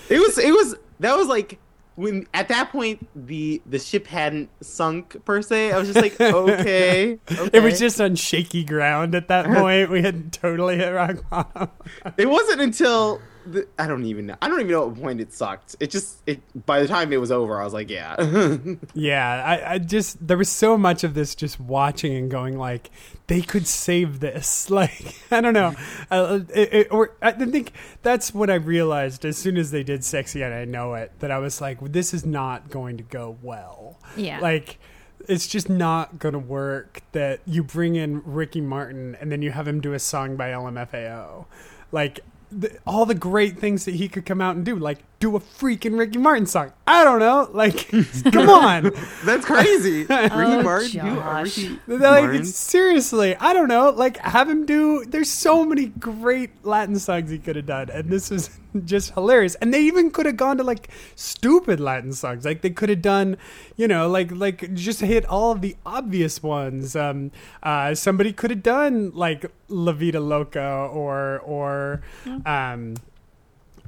it 0.10 0.20
was 0.20 0.38
it 0.38 0.52
was 0.52 0.76
that 1.00 1.16
was 1.16 1.28
like 1.28 1.58
when 1.96 2.26
at 2.34 2.48
that 2.48 2.70
point 2.72 3.06
the 3.16 3.62
the 3.66 3.78
ship 3.80 4.08
hadn't 4.08 4.50
sunk 4.64 5.24
per 5.26 5.42
se. 5.42 5.72
I 5.74 5.78
was 5.78 5.88
just 5.88 6.02
like, 6.02 6.20
okay, 6.22 7.20
It 7.54 7.62
was 7.64 7.80
just 7.80 8.00
on 8.00 8.16
shaky 8.16 8.64
ground 8.64 9.16
at 9.16 9.28
that 9.28 9.46
point. 9.54 9.90
we 9.90 10.02
had 10.02 10.32
totally 10.34 10.78
hit 10.78 10.90
rock 10.90 11.18
bottom. 11.30 11.70
It 12.18 12.30
wasn't 12.30 12.62
until 12.62 13.20
the, 13.46 13.68
I 13.78 13.88
don't 13.88 14.06
even 14.06 14.26
know. 14.28 14.36
I 14.42 14.48
don't 14.48 14.60
even 14.60 14.72
know 14.72 14.84
at 14.84 14.90
what 14.90 15.02
point 15.02 15.22
it 15.22 15.34
sucked. 15.34 15.76
It 15.80 15.90
just 15.90 16.22
it 16.28 16.42
by 16.66 16.82
the 16.82 16.88
time 16.88 17.12
it 17.14 17.18
was 17.18 17.32
over, 17.32 17.60
I 17.60 17.64
was 17.64 17.74
like, 17.74 17.90
yeah. 17.90 18.16
Yeah, 18.94 19.44
I, 19.44 19.74
I 19.74 19.78
just 19.80 20.26
there 20.26 20.38
was 20.38 20.50
so 20.50 20.78
much 20.78 21.04
of 21.04 21.14
this 21.14 21.36
just 21.36 21.60
watching 21.60 22.16
and 22.16 22.30
going 22.30 22.58
like 22.58 22.92
they 23.28 23.42
could 23.42 23.68
save 23.68 24.20
this. 24.20 24.70
Like 24.80 25.16
I 25.30 25.42
don't 25.42 25.54
know, 25.54 25.74
uh, 26.10 26.40
it, 26.54 26.74
it, 26.74 26.88
or 26.92 27.16
I 27.22 27.32
think 27.32 27.74
that's 28.02 28.34
what 28.34 28.50
I 28.50 28.56
realized 28.56 29.26
as 29.26 29.38
soon 29.38 29.58
as 29.58 29.72
they 29.72 29.84
did 29.84 30.04
"Sexy" 30.06 30.42
and 30.42 30.54
I 30.54 30.64
know 30.64 30.94
it 30.94 31.12
that 31.20 31.32
I 31.32 31.40
was 31.40 31.60
like, 31.60 31.80
this 31.92 32.14
is 32.14 32.26
not 32.26 32.70
going 32.70 32.98
to 32.98 33.04
go 33.04 33.38
well. 33.42 34.00
Yeah. 34.16 34.40
like. 34.40 34.80
It's 35.28 35.48
just 35.48 35.70
not 35.70 36.18
going 36.18 36.34
to 36.34 36.40
work 36.40 37.02
that 37.12 37.42
you 37.46 37.62
bring 37.62 37.96
in 37.96 38.24
Ricky 38.24 38.62
Martin 38.62 39.16
and 39.20 39.32
then 39.32 39.42
you 39.42 39.52
have 39.52 39.68
him 39.68 39.82
do 39.82 39.94
a 39.94 40.00
song 40.00 40.38
by 40.38 40.50
LMFAO. 40.50 41.46
Like, 41.92 42.22
the, 42.52 42.78
all 42.86 43.06
the 43.06 43.16
great 43.16 43.58
things 43.58 43.86
that 43.86 43.96
he 43.96 44.08
could 44.08 44.26
come 44.26 44.42
out 44.42 44.56
and 44.56 44.66
do, 44.66 44.76
like 44.76 45.00
do 45.20 45.36
a 45.36 45.40
freaking 45.40 45.98
Ricky 46.00 46.18
Martin 46.18 46.46
song. 46.46 46.72
I 46.88 47.04
don't 47.04 47.20
know. 47.20 47.50
Like, 47.52 47.90
come 48.32 48.50
on. 48.50 48.92
That's 49.26 49.46
crazy. 49.46 50.04
Ricky 50.10 50.30
Oh, 50.32 50.64
Martin, 50.64 51.06
you 51.06 51.20
are 51.20 51.44
Ricky 51.44 51.80
Like, 51.88 52.24
Martin. 52.24 52.46
seriously, 52.46 53.36
I 53.36 53.54
don't 53.54 53.68
know. 53.68 53.90
Like, 53.90 54.18
have 54.18 54.50
him 54.50 54.66
do. 54.66 55.04
There's 55.06 55.30
so 55.30 55.66
many 55.66 55.88
great 55.88 56.52
Latin 56.66 56.98
songs 56.98 57.30
he 57.32 57.38
could 57.38 57.58
have 57.58 57.66
done, 57.66 57.90
and 57.90 58.10
this 58.10 58.30
was 58.30 58.50
just 58.86 59.14
hilarious. 59.14 59.56
And 59.56 59.74
they 59.74 59.82
even 59.82 60.10
could 60.12 60.26
have 60.26 60.38
gone 60.38 60.58
to 60.58 60.64
like 60.64 60.90
stupid 61.16 61.80
Latin 61.80 62.14
songs. 62.14 62.46
Like 62.46 62.62
they 62.62 62.70
could 62.70 62.90
have 62.90 63.02
done, 63.02 63.36
you 63.76 63.88
know, 63.88 64.08
like 64.10 64.32
like 64.32 64.74
just 64.74 65.02
hit 65.02 65.26
all 65.26 65.52
of 65.52 65.62
the 65.62 65.76
obvious 65.86 66.42
ones. 66.42 66.96
Um, 66.96 67.32
uh, 67.62 67.94
somebody 67.94 68.32
could 68.32 68.52
have 68.52 68.64
done 68.64 69.12
like 69.12 69.46
La 69.68 69.92
Vida 69.92 70.20
Loca 70.22 70.64
or 70.94 71.40
or 71.40 72.02
um, 72.46 72.96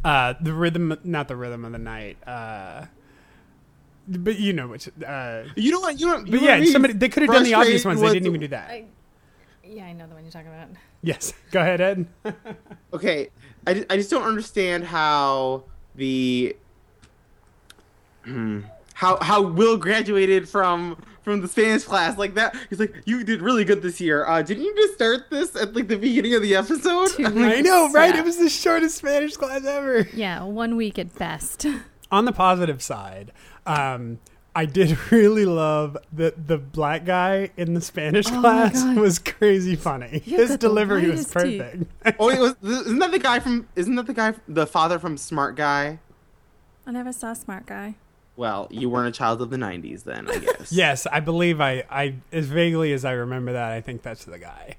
uh, 0.03 0.33
the 0.41 0.53
rhythm, 0.53 0.97
not 1.03 1.27
the 1.27 1.35
rhythm 1.35 1.65
of 1.65 1.71
the 1.71 1.77
night. 1.77 2.17
Uh, 2.27 2.85
but 4.07 4.39
you 4.39 4.53
know 4.53 4.67
which. 4.67 4.89
Uh, 5.05 5.43
You 5.55 5.71
know 5.71 5.79
what? 5.79 5.99
You 5.99 6.07
know. 6.07 6.17
You 6.19 6.31
but 6.31 6.41
yeah, 6.41 6.59
what 6.59 6.67
somebody 6.69 6.93
they 6.93 7.09
could 7.09 7.23
have 7.23 7.31
done 7.31 7.43
the 7.43 7.53
obvious 7.53 7.83
frustrated 7.83 8.01
ones. 8.03 8.13
They 8.13 8.19
didn't 8.19 8.23
the- 8.23 8.29
even 8.29 8.41
do 8.41 8.47
that. 8.49 8.69
I, 8.69 8.85
Yeah, 9.63 9.85
I 9.85 9.93
know 9.93 10.07
the 10.07 10.13
one 10.15 10.23
you're 10.23 10.31
talking 10.31 10.47
about. 10.49 10.69
Yes, 11.03 11.33
go 11.51 11.61
ahead, 11.61 11.81
Ed. 11.81 12.05
Okay, 12.93 13.29
I, 13.65 13.85
I 13.89 13.95
just 13.95 14.09
don't 14.11 14.23
understand 14.23 14.83
how 14.85 15.63
the 15.95 16.55
Hmm. 18.25 18.61
how 18.93 19.17
how 19.21 19.41
Will 19.41 19.77
graduated 19.77 20.47
from 20.47 20.97
from 21.23 21.41
the 21.41 21.47
Spanish 21.47 21.83
class 21.83 22.17
like 22.17 22.33
that. 22.35 22.55
He's 22.69 22.79
like, 22.79 22.95
you 23.05 23.23
did 23.23 23.41
really 23.41 23.63
good 23.63 23.81
this 23.81 24.01
year. 24.01 24.25
Uh, 24.25 24.41
didn't 24.41 24.63
you 24.63 24.75
just 24.75 24.95
start 24.95 25.29
this 25.29 25.55
at 25.55 25.75
like 25.75 25.87
the 25.87 25.97
beginning 25.97 26.33
of 26.35 26.41
the 26.41 26.55
episode? 26.55 27.09
Two 27.11 27.25
I'm 27.25 27.35
like, 27.41 27.57
I 27.57 27.61
know, 27.61 27.91
right? 27.91 28.13
Yeah. 28.13 28.21
It 28.21 28.25
was 28.25 28.37
the 28.37 28.49
shortest 28.49 28.97
Spanish 28.97 29.37
class 29.37 29.65
ever. 29.65 30.07
Yeah, 30.13 30.43
one 30.43 30.75
week 30.75 30.97
at 30.99 31.13
best. 31.17 31.65
On 32.11 32.25
the 32.25 32.31
positive 32.33 32.81
side, 32.81 33.31
um, 33.65 34.19
I 34.53 34.65
did 34.65 34.97
really 35.11 35.45
love 35.45 35.95
that 36.11 36.47
the 36.47 36.57
black 36.57 37.05
guy 37.05 37.51
in 37.55 37.73
the 37.73 37.79
Spanish 37.79 38.27
Oh 38.27 38.41
class 38.41 38.83
God. 38.83 38.97
was 38.97 39.17
crazy 39.19 39.77
funny. 39.77 40.21
You 40.25 40.37
His 40.37 40.57
delivery 40.57 41.09
was 41.09 41.31
perfect. 41.31 41.83
oh, 42.19 42.29
it 42.29 42.39
was 42.39 42.55
isn't 42.61 42.99
that 42.99 43.11
the 43.11 43.19
guy 43.19 43.39
from 43.39 43.67
isn't 43.77 43.95
that 43.95 44.07
the 44.07 44.13
guy 44.13 44.33
the 44.49 44.67
father 44.67 44.99
from 44.99 45.15
Smart 45.15 45.55
Guy? 45.55 45.99
I 46.85 46.91
never 46.91 47.13
saw 47.13 47.31
Smart 47.33 47.65
Guy. 47.65 47.95
Well, 48.35 48.67
you 48.71 48.89
weren't 48.89 49.09
a 49.09 49.17
child 49.17 49.41
of 49.41 49.49
the 49.49 49.57
'90s 49.57 50.03
then, 50.03 50.29
I 50.29 50.37
guess. 50.39 50.71
yes, 50.71 51.05
I 51.05 51.19
believe 51.19 51.59
I, 51.61 51.83
I, 51.89 52.15
as 52.31 52.47
vaguely 52.47 52.93
as 52.93 53.05
I 53.05 53.11
remember 53.11 53.53
that, 53.53 53.71
I 53.71 53.81
think 53.81 54.01
that's 54.01 54.25
the 54.25 54.39
guy. 54.39 54.77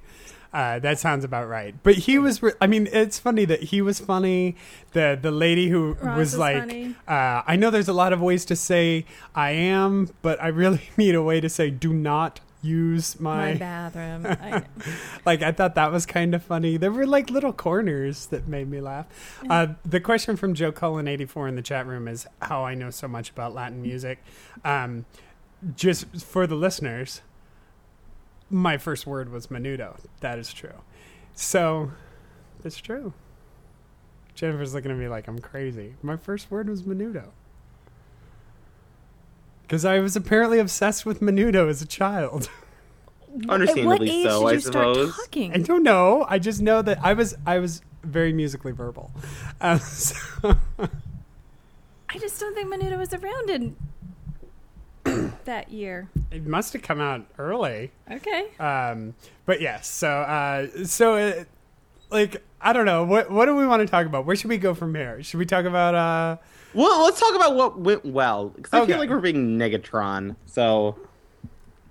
Uh, 0.53 0.79
that 0.81 0.99
sounds 0.99 1.25
about 1.25 1.49
right. 1.49 1.75
But 1.83 1.95
he 1.95 2.19
was, 2.19 2.43
re- 2.43 2.53
I 2.61 2.67
mean, 2.67 2.87
it's 2.93 3.19
funny 3.19 3.47
that 3.47 3.63
he 3.65 3.81
was 3.81 4.01
funny. 4.01 4.57
The 4.93 5.19
the 5.21 5.31
lady 5.31 5.69
who 5.69 5.95
Ross 5.95 6.17
was 6.17 6.33
was 6.33 6.39
like, 6.39 6.87
uh, 7.09 7.43
I 7.47 7.57
know 7.57 7.71
there's 7.71 7.89
a 7.89 7.95
lot 7.95 8.13
of 8.13 8.21
ways 8.21 8.45
to 8.47 8.57
say 8.57 9.07
I 9.35 9.53
am, 9.53 10.11
but 10.21 10.43
I 10.43 10.49
really 10.49 10.91
need 10.97 11.15
a 11.15 11.23
way 11.23 11.41
to 11.41 11.49
say 11.49 11.71
do 11.71 11.93
not 11.95 12.41
use 12.63 13.19
My 13.21 13.53
my. 13.53 13.55
bathroom. 13.59 14.27
I, 14.27 14.63
like 15.27 15.43
I 15.43 15.53
thought 15.53 15.75
that 15.75 15.91
was 15.93 16.07
kind 16.07 16.35
of 16.35 16.43
funny. 16.43 16.77
There 16.77 16.93
were 16.93 17.07
like 17.07 17.29
little 17.31 17.53
corners 17.53 18.27
that 18.27 18.47
made 18.49 18.71
me 18.71 18.81
laugh. 18.81 19.07
Uh, 19.51 19.69
the 19.85 20.01
question 20.01 20.37
from 20.37 20.55
Joe 20.55 20.73
Cullen 20.73 21.09
eighty 21.09 21.25
four 21.27 21.49
in 21.49 21.57
the 21.57 21.63
chat 21.63 21.87
room 21.87 22.07
is 22.09 22.27
how 22.41 22.65
I 22.65 22.75
know 22.75 22.91
so 22.91 23.09
much 23.09 23.31
about 23.31 23.53
Latin 23.55 23.83
music. 23.83 24.23
Um, 24.65 25.05
just 25.77 26.07
for 26.25 26.47
the 26.47 26.55
listeners, 26.55 27.21
my 28.51 28.79
first 28.79 29.07
word 29.07 29.31
was 29.31 29.49
menudo. 29.49 29.97
That 30.21 30.39
is 30.39 30.53
true. 30.53 30.83
So 31.35 31.93
it's 32.65 32.77
true. 32.79 33.13
Jennifer's 34.35 34.73
looking 34.75 34.91
at 34.91 34.97
me 34.97 35.09
like 35.09 35.29
I'm 35.29 35.39
crazy. 35.39 35.95
My 36.03 36.17
first 36.17 36.51
word 36.51 36.69
was 36.69 36.83
menudo. 36.83 37.29
Because 39.63 39.85
I 39.85 40.01
was 40.01 40.17
apparently 40.17 40.59
obsessed 40.59 41.07
with 41.07 41.21
menudo 41.21 41.69
as 41.69 41.81
a 41.83 41.87
child. 41.87 42.51
at 43.33 43.47
what 43.47 43.51
Understandably 43.55 44.11
age 44.11 44.27
so, 44.27 44.41
did 44.41 44.49
I 44.49 44.53
you 44.53 44.61
start 44.61 44.95
suppose. 44.97 45.17
talking? 45.17 45.53
I 45.55 45.59
don't 45.59 45.83
know. 45.83 46.27
I 46.29 46.39
just 46.39 46.61
know 46.61 46.83
that 46.83 46.99
I 47.03 47.15
was 47.15 47.35
I 47.47 47.59
was 47.59 47.83
very 48.03 48.33
musically 48.33 48.73
verbal. 48.73 49.11
Um, 49.61 49.79
so, 49.79 50.57
I 52.09 52.19
just 52.19 52.41
don't 52.41 52.53
think 52.53 52.67
Menudo 52.67 52.99
was 52.99 53.15
around 53.15 53.49
in 53.49 53.77
that 55.45 55.71
year. 55.71 56.09
it 56.33 56.45
must 56.45 56.73
have 56.73 56.83
come 56.83 57.01
out 57.01 57.25
early. 57.39 57.93
Okay. 58.11 58.49
Um, 58.59 59.15
but 59.47 59.61
yes. 59.61 59.87
So 59.87 60.09
uh, 60.09 60.85
so 60.85 61.15
it, 61.15 61.49
like 62.11 62.43
I 62.61 62.73
don't 62.73 62.87
know. 62.87 63.05
What 63.05 63.31
what 63.31 63.47
do 63.47 63.55
we 63.55 63.67
want 63.67 63.83
to 63.83 63.87
talk 63.87 64.07
about? 64.07 64.27
Where 64.27 64.35
should 64.35 64.51
we 64.51 64.59
go 64.59 64.75
from 64.75 64.97
here? 64.97 65.23
Should 65.23 65.39
we 65.39 65.47
talk 65.47 65.65
about 65.65 65.95
uh? 65.95 66.37
Well, 66.75 67.05
let's 67.05 67.21
talk 67.21 67.35
about 67.35 67.55
what 67.55 67.79
went 67.79 68.05
well 68.05 68.49
because 68.51 68.73
I 68.73 68.81
Okay. 68.81 68.93
feel 68.93 69.01
like 69.01 69.11
we're 69.11 69.21
being 69.21 69.59
Negatron. 69.59 70.37
So 70.47 70.97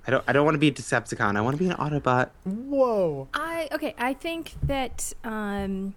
I 0.07 0.11
don't 0.11 0.23
I 0.27 0.33
don't 0.33 0.45
want 0.45 0.55
to 0.55 0.59
be 0.59 0.67
a 0.69 0.71
Decepticon. 0.71 1.37
I 1.37 1.41
want 1.41 1.57
to 1.57 1.63
be 1.63 1.69
an 1.69 1.75
Autobot. 1.77 2.29
Whoa. 2.45 3.27
I 3.33 3.67
okay. 3.71 3.93
I 3.97 4.13
think 4.13 4.53
that 4.63 5.13
um, 5.23 5.93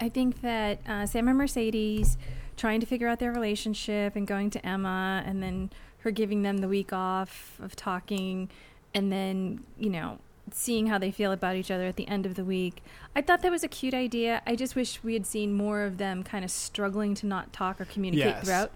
I 0.00 0.08
think 0.08 0.40
that 0.42 0.80
uh, 0.88 1.06
Sam 1.06 1.28
and 1.28 1.38
Mercedes 1.38 2.18
trying 2.56 2.80
to 2.80 2.86
figure 2.86 3.08
out 3.08 3.18
their 3.20 3.32
relationship 3.32 4.16
and 4.16 4.26
going 4.26 4.50
to 4.50 4.64
Emma, 4.66 5.22
and 5.26 5.42
then 5.42 5.70
her 6.00 6.10
giving 6.10 6.42
them 6.42 6.58
the 6.58 6.68
week 6.68 6.92
off 6.92 7.58
of 7.62 7.74
talking, 7.76 8.50
and 8.92 9.10
then 9.12 9.64
you 9.78 9.90
know 9.90 10.18
seeing 10.52 10.86
how 10.88 10.98
they 10.98 11.10
feel 11.10 11.32
about 11.32 11.56
each 11.56 11.70
other 11.70 11.84
at 11.86 11.96
the 11.96 12.06
end 12.08 12.26
of 12.26 12.34
the 12.34 12.44
week. 12.44 12.82
I 13.16 13.22
thought 13.22 13.42
that 13.42 13.50
was 13.50 13.64
a 13.64 13.68
cute 13.68 13.94
idea. 13.94 14.42
I 14.46 14.56
just 14.56 14.76
wish 14.76 15.02
we 15.02 15.14
had 15.14 15.26
seen 15.26 15.52
more 15.52 15.82
of 15.82 15.98
them 15.98 16.22
kind 16.22 16.44
of 16.44 16.50
struggling 16.50 17.14
to 17.16 17.26
not 17.26 17.52
talk 17.52 17.80
or 17.80 17.84
communicate 17.86 18.26
Yes. 18.26 18.44
throughout. 18.44 18.70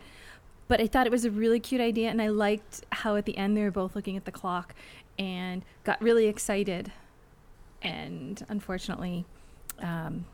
But 0.66 0.80
I 0.80 0.87
thought 0.87 1.06
it 1.06 1.10
was 1.12 1.25
a 1.25 1.30
really 1.30 1.60
cute 1.60 1.80
idea, 1.80 2.10
and 2.10 2.20
I 2.20 2.28
liked 2.28 2.84
how 2.92 3.16
at 3.16 3.25
the 3.25 3.37
end 3.38 3.56
they 3.56 3.62
were 3.62 3.70
both 3.70 3.96
looking 3.96 4.16
at 4.16 4.25
the 4.26 4.32
clock 4.32 4.75
and 5.18 5.62
got 5.84 6.00
really 6.02 6.26
excited 6.26 6.92
and 7.82 8.44
unfortunately, 8.48 9.25
um, 9.80 10.25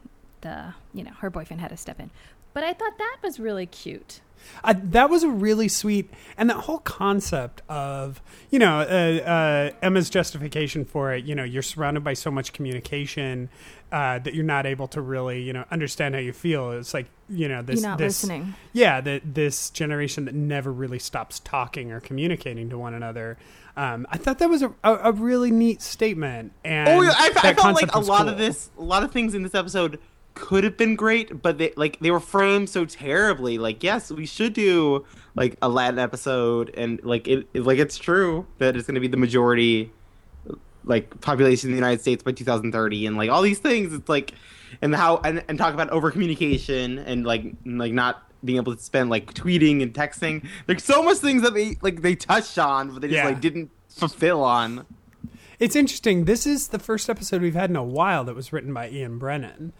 the 0.40 0.74
you 0.92 1.02
know 1.04 1.10
her 1.20 1.30
boyfriend 1.30 1.60
had 1.60 1.68
to 1.70 1.76
step 1.76 2.00
in. 2.00 2.10
But 2.52 2.64
I 2.64 2.72
thought 2.72 2.96
that 2.98 3.18
was 3.22 3.38
really 3.38 3.66
cute. 3.66 4.20
Uh, 4.62 4.74
that 4.84 5.10
was 5.10 5.22
a 5.22 5.28
really 5.28 5.68
sweet, 5.68 6.10
and 6.36 6.48
that 6.50 6.56
whole 6.58 6.78
concept 6.78 7.62
of 7.68 8.22
you 8.50 8.58
know 8.58 8.80
uh, 8.80 9.28
uh, 9.28 9.70
Emma's 9.82 10.10
justification 10.10 10.84
for 10.84 11.12
it. 11.12 11.24
You 11.24 11.34
know, 11.34 11.44
you're 11.44 11.62
surrounded 11.62 12.04
by 12.04 12.14
so 12.14 12.30
much 12.30 12.52
communication 12.52 13.48
uh, 13.92 14.18
that 14.20 14.34
you're 14.34 14.44
not 14.44 14.66
able 14.66 14.88
to 14.88 15.00
really 15.00 15.42
you 15.42 15.52
know 15.52 15.64
understand 15.70 16.14
how 16.14 16.20
you 16.20 16.32
feel. 16.32 16.72
It's 16.72 16.94
like 16.94 17.06
you 17.28 17.48
know 17.48 17.62
this 17.62 17.80
You're 17.80 17.90
not 17.90 17.98
this 17.98 18.22
listening. 18.22 18.54
yeah 18.72 19.00
that 19.00 19.22
this 19.34 19.70
generation 19.70 20.26
that 20.26 20.34
never 20.34 20.70
really 20.72 20.98
stops 20.98 21.40
talking 21.40 21.90
or 21.92 22.00
communicating 22.00 22.68
to 22.70 22.78
one 22.78 22.94
another. 22.94 23.38
Um, 23.76 24.06
I 24.08 24.18
thought 24.18 24.38
that 24.38 24.48
was 24.48 24.62
a, 24.62 24.72
a, 24.84 24.94
a 25.08 25.12
really 25.12 25.50
neat 25.50 25.82
statement. 25.82 26.52
And 26.64 26.88
Oh, 26.88 27.02
I, 27.02 27.30
I 27.42 27.54
felt 27.54 27.74
like 27.74 27.92
a 27.92 27.98
lot 27.98 28.20
cool. 28.20 28.28
of 28.28 28.38
this, 28.38 28.70
a 28.78 28.82
lot 28.82 29.02
of 29.02 29.10
things 29.10 29.34
in 29.34 29.42
this 29.42 29.52
episode 29.54 29.98
could 30.34 30.64
have 30.64 30.76
been 30.76 30.96
great, 30.96 31.42
but 31.42 31.58
they 31.58 31.72
like 31.76 31.98
they 32.00 32.10
were 32.10 32.20
framed 32.20 32.68
so 32.68 32.84
terribly. 32.84 33.56
Like, 33.58 33.82
yes, 33.82 34.10
we 34.10 34.26
should 34.26 34.52
do 34.52 35.04
like 35.36 35.56
a 35.62 35.68
Latin 35.68 35.98
episode, 35.98 36.72
and 36.76 37.00
like 37.04 37.26
it, 37.28 37.46
it- 37.54 37.62
like 37.64 37.78
it's 37.78 37.96
true 37.98 38.46
that 38.58 38.76
it's 38.76 38.86
going 38.86 38.94
to 38.96 39.00
be 39.00 39.08
the 39.08 39.16
majority, 39.16 39.92
like 40.84 41.20
population 41.20 41.70
in 41.70 41.72
the 41.72 41.78
United 41.78 42.00
States 42.00 42.22
by 42.22 42.32
2030, 42.32 43.06
and 43.06 43.16
like 43.16 43.30
all 43.30 43.42
these 43.42 43.58
things. 43.58 43.92
It's 43.94 44.08
like, 44.08 44.32
and 44.82 44.94
how 44.94 45.18
and, 45.24 45.42
and 45.48 45.56
talk 45.58 45.72
about 45.74 45.90
over 45.90 46.10
communication 46.10 46.98
and 46.98 47.24
like 47.24 47.44
like 47.64 47.92
not 47.92 48.22
being 48.44 48.58
able 48.58 48.74
to 48.76 48.82
spend 48.82 49.08
like 49.10 49.32
tweeting 49.34 49.82
and 49.82 49.94
texting. 49.94 50.46
There's 50.66 50.84
so 50.84 51.02
much 51.02 51.18
things 51.18 51.42
that 51.42 51.54
they 51.54 51.76
like 51.80 52.02
they 52.02 52.14
touched 52.14 52.58
on, 52.58 52.90
but 52.90 53.00
they 53.02 53.08
just 53.08 53.16
Yeah. 53.18 53.24
like 53.28 53.40
didn't 53.40 53.70
fulfill 53.88 54.42
on. 54.42 54.84
It's 55.60 55.76
interesting. 55.76 56.24
This 56.24 56.46
is 56.46 56.68
the 56.68 56.80
first 56.80 57.08
episode 57.08 57.40
we've 57.40 57.54
had 57.54 57.70
in 57.70 57.76
a 57.76 57.84
while 57.84 58.24
that 58.24 58.34
was 58.34 58.52
written 58.52 58.74
by 58.74 58.90
Ian 58.90 59.18
Brennan. 59.18 59.72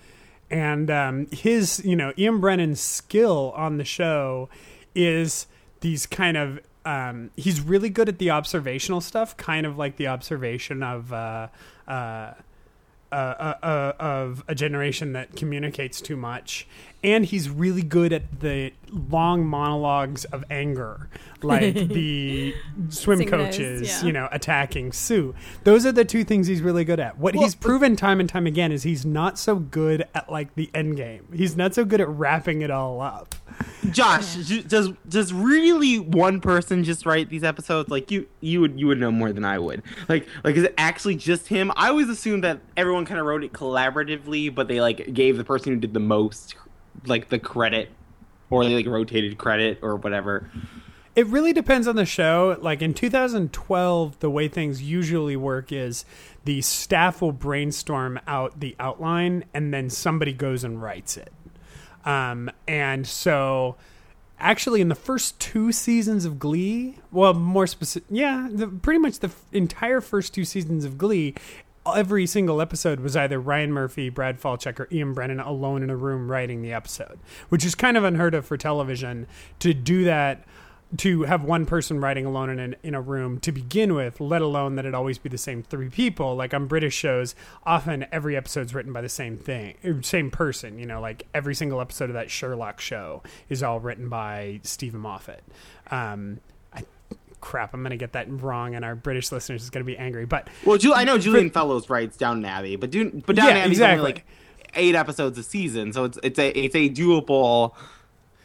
And 0.51 0.91
um, 0.91 1.27
his, 1.33 1.83
you 1.85 1.97
know, 1.97 2.13
Ian 2.17 2.41
Brennan's 2.41 2.81
skill 2.81 3.53
on 3.57 3.79
the 3.79 3.85
show 3.85 4.49
is 4.95 5.47
these 5.81 6.07
kind 6.07 6.37
of, 6.37 6.61
um, 6.85 7.31
he's 7.37 7.61
really 7.61 7.91
good 7.91 8.09
at 8.09 8.19
the 8.19 8.31
observational 8.31 9.01
stuff, 9.01 9.37
kind 9.37 9.67
of 9.67 9.79
like 9.79 9.97
the 9.97 10.07
observation 10.07 10.83
of, 10.83 11.13
uh, 11.13 11.49
uh, 11.89 12.35
uh, 13.15 13.55
uh, 13.63 13.65
uh, 13.65 13.93
of 14.01 14.43
a 14.49 14.57
generation 14.57 15.13
that 15.13 15.37
communicates 15.37 16.01
too 16.01 16.17
much. 16.17 16.67
And 17.05 17.25
he's 17.25 17.49
really 17.49 17.83
good 17.83 18.13
at 18.13 18.41
the 18.41 18.73
long 18.91 19.47
monologues 19.47 20.25
of 20.25 20.43
anger, 20.51 21.09
like 21.43 21.75
the 21.89 22.55
swim 22.89 23.19
Sing 23.19 23.31
those, 23.31 23.47
coaches, 23.47 23.89
yeah. 23.89 24.07
you 24.07 24.13
know, 24.13 24.29
attacking 24.33 24.91
Sue. 24.91 25.33
Those 25.63 25.87
are 25.87 25.93
the 25.93 26.05
two 26.05 26.25
things 26.25 26.49
he's 26.49 26.61
really 26.61 26.85
good 26.85 26.99
at. 26.99 27.19
What 27.19 27.37
he's 27.37 27.55
proven 27.55 27.95
time 27.95 28.19
and 28.19 28.29
time 28.29 28.47
again 28.47 28.73
is 28.73 28.83
he's 28.83 29.05
not 29.07 29.39
so 29.39 29.57
good 29.57 30.09
at 30.15 30.33
like 30.33 30.55
the 30.57 30.69
end 30.75 30.97
game. 30.97 31.29
He's 31.33 31.57
not 31.57 31.73
so 31.73 31.85
good 31.85 32.01
at 32.01 32.09
wrapping 32.09 32.63
it 32.63 32.71
all 32.71 33.01
up. 33.01 33.37
Josh, 33.91 34.35
does 34.63 34.91
does 35.09 35.33
really 35.33 35.99
one 35.99 36.41
person 36.41 36.85
just 36.85 37.05
write 37.05 37.29
these 37.29 37.45
episodes? 37.45 37.91
Like 37.91 38.11
you, 38.11 38.27
you 38.41 38.61
would 38.61 38.79
you 38.79 38.87
would 38.87 38.99
know 38.99 39.11
more 39.11 39.33
than 39.33 39.45
I 39.45 39.59
would. 39.59 39.83
Like 40.09 40.27
like 40.43 40.57
is 40.57 40.65
it 40.65 40.75
actually 40.79 41.17
just 41.17 41.49
him? 41.49 41.71
I 41.77 41.89
always 41.89 42.09
assumed 42.09 42.45
that 42.45 42.61
everyone 42.77 43.05
kind 43.05 43.21
of 43.21 43.27
wrote 43.27 43.45
it 43.45 43.53
collaboratively, 43.53 44.55
but 44.55 44.69
they 44.69 44.81
like 44.81 45.13
gave 45.13 45.37
the 45.37 45.45
person 45.45 45.75
who 45.75 45.81
did 45.81 45.93
the 45.93 46.01
most 46.01 46.57
like 47.07 47.29
the 47.29 47.39
credit, 47.39 47.91
or 48.51 48.65
they 48.65 48.75
like 48.75 48.87
rotated 48.87 49.37
credit 49.39 49.79
or 49.83 49.97
whatever. 49.97 50.51
It 51.15 51.27
really 51.29 51.53
depends 51.53 51.87
on 51.87 51.95
the 51.95 52.07
show. 52.07 52.59
Like 52.61 52.83
in 52.83 52.93
2012, 52.93 54.19
the 54.19 54.31
way 54.31 54.49
things 54.49 54.83
usually 54.83 55.37
work 55.37 55.71
is 55.71 56.05
the 56.45 56.61
staff 56.61 57.23
will 57.23 57.33
brainstorm 57.33 58.19
out 58.27 58.59
the 58.59 58.75
outline 58.81 59.45
and 59.55 59.73
then 59.73 59.91
somebody 59.91 60.33
goes 60.33 60.65
and 60.65 60.83
writes 60.83 61.17
it. 61.17 61.33
Um, 62.05 62.51
and 62.69 63.07
so, 63.07 63.77
actually, 64.39 64.81
in 64.81 64.89
the 64.89 64.95
first 64.95 65.39
two 65.41 65.73
seasons 65.73 66.25
of 66.25 66.39
Glee, 66.39 66.97
well, 67.11 67.35
more 67.35 67.67
specific, 67.67 68.07
yeah, 68.11 68.49
the, 68.51 68.69
pretty 68.69 68.99
much 68.99 69.21
the 69.21 69.29
f- 69.29 69.43
entire 69.53 70.01
first 70.01 70.35
two 70.35 70.45
seasons 70.45 70.85
of 70.85 70.99
Glee, 70.99 71.35
every 71.95 72.27
single 72.27 72.61
episode 72.61 73.01
was 73.01 73.17
either 73.17 73.39
Ryan 73.41 73.73
Murphy, 73.73 74.09
Brad 74.09 74.41
Falchuk, 74.41 74.81
or 74.81 74.89
Ian 74.91 75.13
Brennan 75.15 75.41
alone 75.41 75.83
in 75.83 75.91
a 75.91 75.97
room 75.97 76.31
writing 76.31 76.63
the 76.63 76.73
episode, 76.73 77.19
which 77.49 77.65
is 77.65 77.75
kind 77.75 77.97
of 77.97 78.05
unheard 78.05 78.35
of 78.35 78.47
for 78.47 78.57
television 78.57 79.27
to 79.59 79.75
do 79.75 80.05
that 80.05 80.45
to 80.99 81.23
have 81.25 81.43
one 81.45 81.67
person 81.67 82.01
writing 82.01 82.27
alone 82.27 82.51
in 82.51 82.59
an, 82.59 82.77
in 82.83 82.95
a 82.95 83.01
room 83.01 83.39
to 83.41 83.53
begin 83.53 83.95
with, 83.95 84.21
let 84.21 84.43
alone 84.43 84.77
that 84.77 84.85
it 84.87 84.95
always 84.95 85.19
be 85.19 85.29
the 85.29 85.39
same 85.39 85.63
three 85.63 85.89
people. 85.89 86.37
Like 86.37 86.55
on 86.55 86.67
British 86.67 86.95
shows, 86.95 87.35
often 87.65 88.07
every 88.13 88.37
episode's 88.37 88.75
written 88.75 88.93
by 88.93 89.01
the 89.01 89.09
same 89.09 89.37
thing, 89.37 89.75
er, 89.85 90.03
same 90.03 90.31
person. 90.31 90.79
You 90.79 90.87
know, 90.87 91.01
like 91.01 91.27
every 91.35 91.55
single 91.55 91.81
episode 91.81 92.11
of 92.11 92.15
that 92.15 92.31
Sherlock 92.31 92.81
show 92.81 93.23
is 93.49 93.63
all 93.63 93.81
written 93.81 94.09
by 94.09 94.61
Steven 94.63 95.01
Moffat. 95.01 95.43
Um, 95.91 96.41
I, 96.73 96.83
crap, 97.41 97.75
I'm 97.75 97.83
gonna 97.83 97.97
get 97.97 98.13
that 98.13 98.27
wrong, 98.31 98.75
and 98.75 98.85
our 98.85 98.95
British 98.95 99.33
listeners 99.33 99.63
is 99.63 99.71
gonna 99.71 99.85
be 99.85 99.97
angry. 99.99 100.27
But 100.27 100.49
Well, 100.65 100.79
Ju- 100.79 100.95
I 100.95 101.05
know 101.05 101.19
Julian 101.19 101.51
Fellowes 101.51 101.91
writes 101.91 102.17
Downton 102.17 102.45
Abbey, 102.45 102.77
but 102.77 102.91
do, 102.91 103.23
but 103.27 103.37
Down 103.37 103.49
Yeah, 103.49 103.59
Abbey's 103.59 103.79
exactly. 103.79 103.99
only 104.01 104.13
like 104.15 104.27
eight 104.75 104.95
episodes 104.95 105.39
a 105.39 105.43
season, 105.43 105.93
so 105.93 106.05
it's 106.05 106.19
it's 106.23 106.39
a 106.39 106.49
it's 106.59 106.75
a 106.75 106.89
doable 106.91 107.73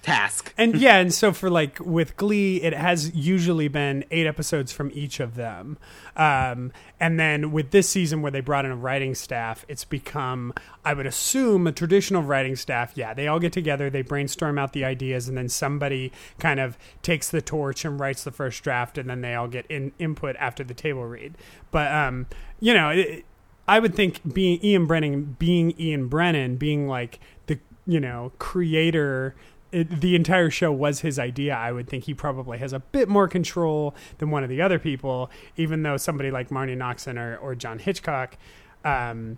task. 0.02 0.54
and 0.58 0.76
yeah, 0.76 0.98
and 0.98 1.14
so 1.14 1.32
for 1.32 1.50
like 1.50 1.80
with 1.80 2.18
Glee, 2.18 2.62
it 2.62 2.74
has 2.74 3.14
usually 3.16 3.68
been 3.68 4.06
eight 4.12 4.28
episodes 4.28 4.72
from 4.72 4.92
each 4.94 5.20
of 5.20 5.36
them, 5.36 5.78
um, 6.16 6.72
and 7.00 7.20
then 7.20 7.52
with 7.52 7.72
this 7.72 7.90
season 7.90 8.22
where 8.22 8.32
they 8.32 8.42
brought 8.42 8.66
in 8.66 8.72
a 8.72 8.76
writing 8.76 9.16
staff, 9.16 9.66
it's 9.68 9.84
become, 9.84 10.54
I 10.84 10.94
would 10.94 11.06
assume, 11.06 11.68
a 11.68 11.72
traditional 11.72 12.24
writing 12.24 12.56
staff. 12.56 12.94
Yeah, 12.96 13.14
they 13.14 13.28
all 13.28 13.40
get 13.40 13.54
together, 13.54 13.90
they 13.90 14.02
brainstorm 14.02 14.58
out 14.58 14.74
the 14.74 14.86
ideas, 14.86 15.28
and 15.28 15.38
then 15.38 15.50
somebody 15.50 16.12
kind 16.40 16.60
of 16.60 16.78
takes 17.02 17.30
the 17.30 17.42
torch 17.42 17.86
and 17.86 18.00
writes 18.00 18.24
the 18.24 18.32
first 18.32 18.64
draft, 18.64 18.98
and 18.98 19.10
then 19.10 19.22
they 19.22 19.36
all 19.36 19.48
get 19.48 19.66
in 19.68 19.92
input 20.00 20.36
after 20.38 20.64
the 20.64 20.74
table 20.74 21.06
read. 21.06 21.36
But 21.72 21.92
um, 21.92 22.28
you 22.60 22.74
know. 22.74 22.90
It, 22.90 23.26
I 23.70 23.78
would 23.78 23.94
think 23.94 24.34
being 24.34 24.60
Ian 24.66 24.88
Brennan, 24.88 25.36
being 25.38 25.80
Ian 25.80 26.08
Brennan, 26.08 26.56
being 26.56 26.88
like 26.88 27.20
the 27.46 27.60
you 27.86 28.00
know 28.00 28.32
creator, 28.40 29.36
it, 29.72 30.02
the 30.02 30.16
entire 30.16 30.50
show 30.50 30.72
was 30.72 31.02
his 31.02 31.20
idea. 31.20 31.56
I 31.56 31.72
would 31.72 31.88
think 31.88 32.06
he 32.06 32.14
probably 32.14 32.58
has 32.58 32.74
a 32.74 32.80
bit 32.80 33.08
more 33.08 33.28
control 33.28 33.96
than 34.18 34.32
one 34.32 34.44
of 34.44 34.50
the 34.50 34.62
other 34.62 34.80
people, 34.80 35.30
even 35.58 35.84
though 35.84 35.98
somebody 35.98 36.32
like 36.32 36.52
Marti 36.52 36.76
Noxon 36.76 37.18
or, 37.18 37.38
or 37.38 37.56
John 37.56 37.80
Hitchcock. 37.80 38.38
Um, 38.84 39.38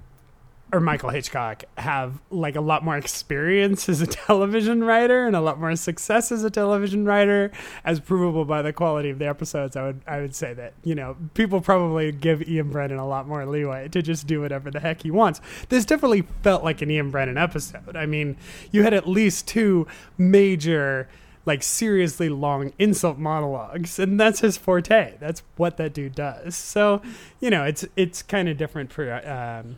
or 0.73 0.79
Michael 0.79 1.09
Hitchcock 1.09 1.63
have 1.77 2.21
like 2.29 2.55
a 2.55 2.61
lot 2.61 2.83
more 2.83 2.97
experience 2.97 3.89
as 3.89 4.01
a 4.01 4.07
television 4.07 4.83
writer 4.83 5.27
and 5.27 5.35
a 5.35 5.41
lot 5.41 5.59
more 5.59 5.75
success 5.75 6.31
as 6.31 6.43
a 6.43 6.49
television 6.49 7.05
writer, 7.05 7.51
as 7.83 7.99
provable 7.99 8.45
by 8.45 8.61
the 8.61 8.71
quality 8.71 9.09
of 9.09 9.19
the 9.19 9.27
episodes. 9.27 9.75
I 9.75 9.83
would 9.83 10.01
I 10.07 10.21
would 10.21 10.35
say 10.35 10.53
that 10.53 10.73
you 10.83 10.95
know 10.95 11.17
people 11.33 11.61
probably 11.61 12.11
give 12.11 12.47
Ian 12.47 12.69
Brennan 12.69 12.97
a 12.97 13.07
lot 13.07 13.27
more 13.27 13.45
leeway 13.45 13.89
to 13.89 14.01
just 14.01 14.27
do 14.27 14.41
whatever 14.41 14.71
the 14.71 14.79
heck 14.79 15.03
he 15.03 15.11
wants. 15.11 15.41
This 15.69 15.85
definitely 15.85 16.23
felt 16.41 16.63
like 16.63 16.81
an 16.81 16.89
Ian 16.89 17.11
Brennan 17.11 17.37
episode. 17.37 17.95
I 17.95 18.05
mean, 18.05 18.37
you 18.71 18.83
had 18.83 18.93
at 18.93 19.07
least 19.07 19.47
two 19.47 19.87
major. 20.17 21.09
Like 21.43 21.63
seriously 21.63 22.29
long 22.29 22.71
insult 22.77 23.17
monologues, 23.17 23.97
and 23.97 24.19
that's 24.19 24.41
his 24.41 24.57
forte. 24.57 25.15
That's 25.19 25.41
what 25.57 25.77
that 25.77 25.91
dude 25.91 26.13
does. 26.13 26.55
So, 26.55 27.01
you 27.39 27.49
know, 27.49 27.63
it's 27.63 27.83
it's 27.95 28.21
kind 28.21 28.47
of 28.47 28.57
different 28.57 28.93
for 28.93 29.11
um, 29.27 29.77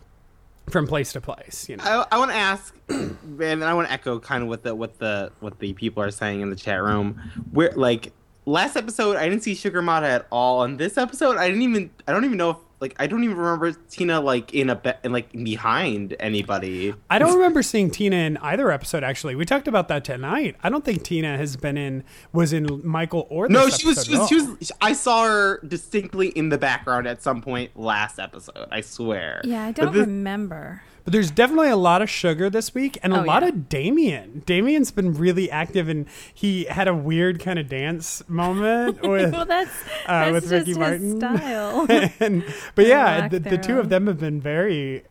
from 0.70 0.88
place 0.88 1.14
to 1.14 1.22
place. 1.22 1.68
You 1.70 1.78
know, 1.78 1.84
I, 1.84 2.16
I 2.16 2.18
want 2.18 2.32
to 2.32 2.38
ask, 2.38 2.76
and 2.90 3.64
I 3.64 3.74
want 3.74 3.88
to 3.88 3.94
echo 3.94 4.20
kind 4.20 4.44
of 4.44 4.50
what 4.50 4.64
the 4.64 4.74
what 4.76 5.00
the 5.00 5.32
what 5.40 5.60
the 5.60 5.74
people 5.74 6.04
are 6.04 6.12
saying 6.12 6.42
in 6.42 6.50
the 6.50 6.56
chat 6.56 6.82
room. 6.82 7.22
Where 7.52 7.72
like 7.76 8.12
last 8.46 8.76
episode, 8.76 9.18
I 9.18 9.28
didn't 9.30 9.44
see 9.44 9.56
Sugar 9.56 9.82
Motta 9.82 10.04
at 10.04 10.28
all, 10.32 10.62
On 10.62 10.78
this 10.78 10.98
episode, 10.98 11.38
I 11.38 11.48
didn't 11.48 11.64
even 11.64 11.90
I 12.08 12.12
don't 12.14 12.26
even 12.26 12.38
know 12.38 12.52
if 12.52 12.58
like 12.84 12.96
I 13.00 13.08
don't 13.08 13.24
even 13.24 13.38
remember 13.38 13.72
Tina 13.90 14.20
like 14.22 14.54
in 14.54 14.70
a 14.70 14.76
be- 14.76 14.92
in, 15.04 15.12
like 15.12 15.32
behind 15.32 16.16
anybody. 16.20 16.94
I 17.10 17.18
don't 17.18 17.34
remember 17.34 17.64
seeing 17.64 17.90
Tina 17.90 18.18
in 18.18 18.38
either 18.38 18.70
episode. 18.70 19.04
Actually, 19.04 19.36
we 19.36 19.46
talked 19.46 19.68
about 19.68 19.88
that 19.88 20.04
tonight. 20.04 20.58
I 20.62 20.70
don't 20.70 20.84
think 20.86 21.04
Tina 21.04 21.38
has 21.38 21.56
been 21.56 21.78
in 21.78 22.04
was 22.34 22.54
in 22.54 22.82
Michael 22.84 23.26
or 23.30 23.48
this 23.48 23.54
No, 23.56 23.70
she 23.70 23.88
was, 23.88 23.98
episode 24.00 24.28
she 24.28 24.36
was 24.36 24.44
she 24.44 24.56
was 24.60 24.72
I 24.82 24.94
saw 24.94 25.24
her 25.26 25.60
distinctly 25.66 26.28
in 26.28 26.50
the 26.50 26.58
background 26.58 27.08
at 27.08 27.24
some 27.24 27.42
point 27.42 27.72
last 27.76 28.20
episode. 28.20 28.68
I 28.70 28.82
swear. 28.82 29.42
Yeah, 29.46 29.64
I 29.66 29.72
don't 29.72 29.94
this- 29.94 30.06
remember. 30.06 30.82
But 31.04 31.12
there's 31.12 31.32
definitely 31.32 31.70
a 31.70 31.76
lot 31.76 32.02
of 32.02 32.10
sugar 32.10 32.50
this 32.50 32.74
week, 32.74 32.98
and 33.04 33.14
a 33.14 33.22
Oh, 33.22 33.24
lot 33.26 33.44
yeah. 33.44 33.50
of 33.50 33.68
Damien. 33.68 34.42
Damien's 34.46 34.90
been 34.92 35.14
really 35.14 35.52
active, 35.52 35.90
and 35.90 36.06
he 36.34 36.64
had 36.64 36.88
a 36.88 36.94
weird 36.96 37.42
kind 37.42 37.60
of 37.60 37.68
dance 37.68 38.24
moment 38.30 39.02
with. 39.08 39.34
well, 39.34 39.46
that's, 39.46 39.72
uh, 40.08 40.32
that's 40.32 40.34
with 40.34 40.44
just 40.44 40.52
Ricky 40.54 40.70
his 40.72 40.78
Martin. 40.78 41.18
style. 41.20 41.86
and, 42.22 42.46
but 42.76 42.86
yeah, 42.88 43.28
the, 43.28 43.40
the 43.40 43.58
two 43.58 43.68
thereof. 43.74 43.80
of 43.86 43.90
them 43.90 44.08
have 44.08 44.20
been 44.20 44.40
very. 44.40 45.04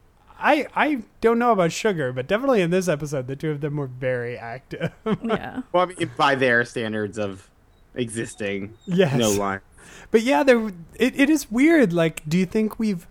I 0.45 0.67
I 0.75 1.03
don't 1.21 1.39
know 1.39 1.53
about 1.53 1.71
sugar, 1.73 2.13
but 2.13 2.27
definitely 2.27 2.63
in 2.63 2.71
this 2.71 2.89
episode, 2.89 3.27
the 3.29 3.37
two 3.37 3.51
of 3.51 3.61
them 3.61 3.77
were 3.77 3.87
very 3.87 4.37
active. 4.37 4.93
yeah. 5.23 5.61
Well, 5.73 5.85
I 5.85 5.87
mean, 5.95 6.11
by 6.17 6.35
their 6.35 6.65
standards 6.65 7.17
of 7.19 7.49
existing, 7.95 8.75
yes, 8.87 9.15
no 9.17 9.31
line. 9.31 9.61
But 10.11 10.23
yeah, 10.23 10.43
there 10.43 10.69
it, 10.95 11.21
it 11.21 11.31
is 11.31 11.51
weird. 11.51 11.93
Like, 11.93 12.23
do 12.29 12.37
you 12.39 12.47
think 12.47 12.79
we've 12.79 13.07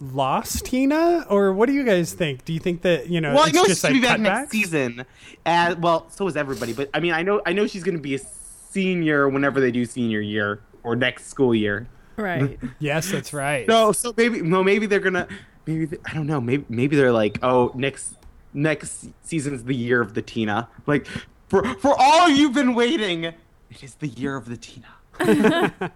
lost 0.00 0.64
Tina, 0.66 1.26
or 1.28 1.52
what 1.52 1.66
do 1.66 1.72
you 1.72 1.84
guys 1.84 2.12
think? 2.12 2.44
Do 2.44 2.52
you 2.52 2.58
think 2.58 2.82
that 2.82 3.08
you 3.08 3.20
know 3.20 3.34
Well, 3.34 3.44
I 3.44 3.46
it's 3.48 3.54
know 3.54 3.62
she's 3.64 3.80
just 3.80 3.82
gonna 3.82 3.94
like 3.94 4.02
be 4.02 4.06
back 4.06 4.18
cutbacks? 4.18 4.22
next 4.40 4.50
season. 4.50 5.04
As 5.46 5.76
well, 5.76 6.08
so 6.10 6.26
is 6.26 6.36
everybody. 6.36 6.72
But 6.72 6.90
I 6.94 7.00
mean, 7.00 7.12
I 7.12 7.22
know 7.22 7.40
I 7.46 7.52
know 7.52 7.66
she's 7.66 7.84
gonna 7.84 7.98
be 7.98 8.14
a 8.14 8.18
senior 8.18 9.28
whenever 9.28 9.60
they 9.60 9.70
do 9.70 9.84
senior 9.84 10.20
year 10.20 10.60
or 10.82 10.96
next 10.96 11.26
school 11.26 11.54
year. 11.54 11.88
Right. 12.16 12.58
Yes, 12.78 13.10
that's 13.10 13.32
right. 13.32 13.66
No, 13.68 13.92
so 13.92 14.12
maybe 14.16 14.42
no, 14.42 14.62
maybe 14.64 14.86
they're 14.86 15.00
gonna 15.00 15.26
maybe 15.66 15.84
they, 15.86 15.98
I 16.06 16.14
don't 16.14 16.26
know. 16.26 16.40
Maybe 16.40 16.64
maybe 16.68 16.96
they're 16.96 17.12
like, 17.12 17.38
oh, 17.42 17.72
next 17.74 18.14
next 18.52 19.08
season's 19.22 19.64
the 19.64 19.74
year 19.74 20.00
of 20.00 20.14
the 20.14 20.22
Tina. 20.22 20.68
Like 20.86 21.06
for 21.48 21.62
for 21.76 21.94
all 21.98 22.28
you've 22.28 22.54
been 22.54 22.74
waiting, 22.74 23.24
it 23.24 23.34
is 23.82 23.94
the 23.96 24.08
year 24.08 24.36
of 24.36 24.48
the 24.48 24.56
Tina. 24.56 24.88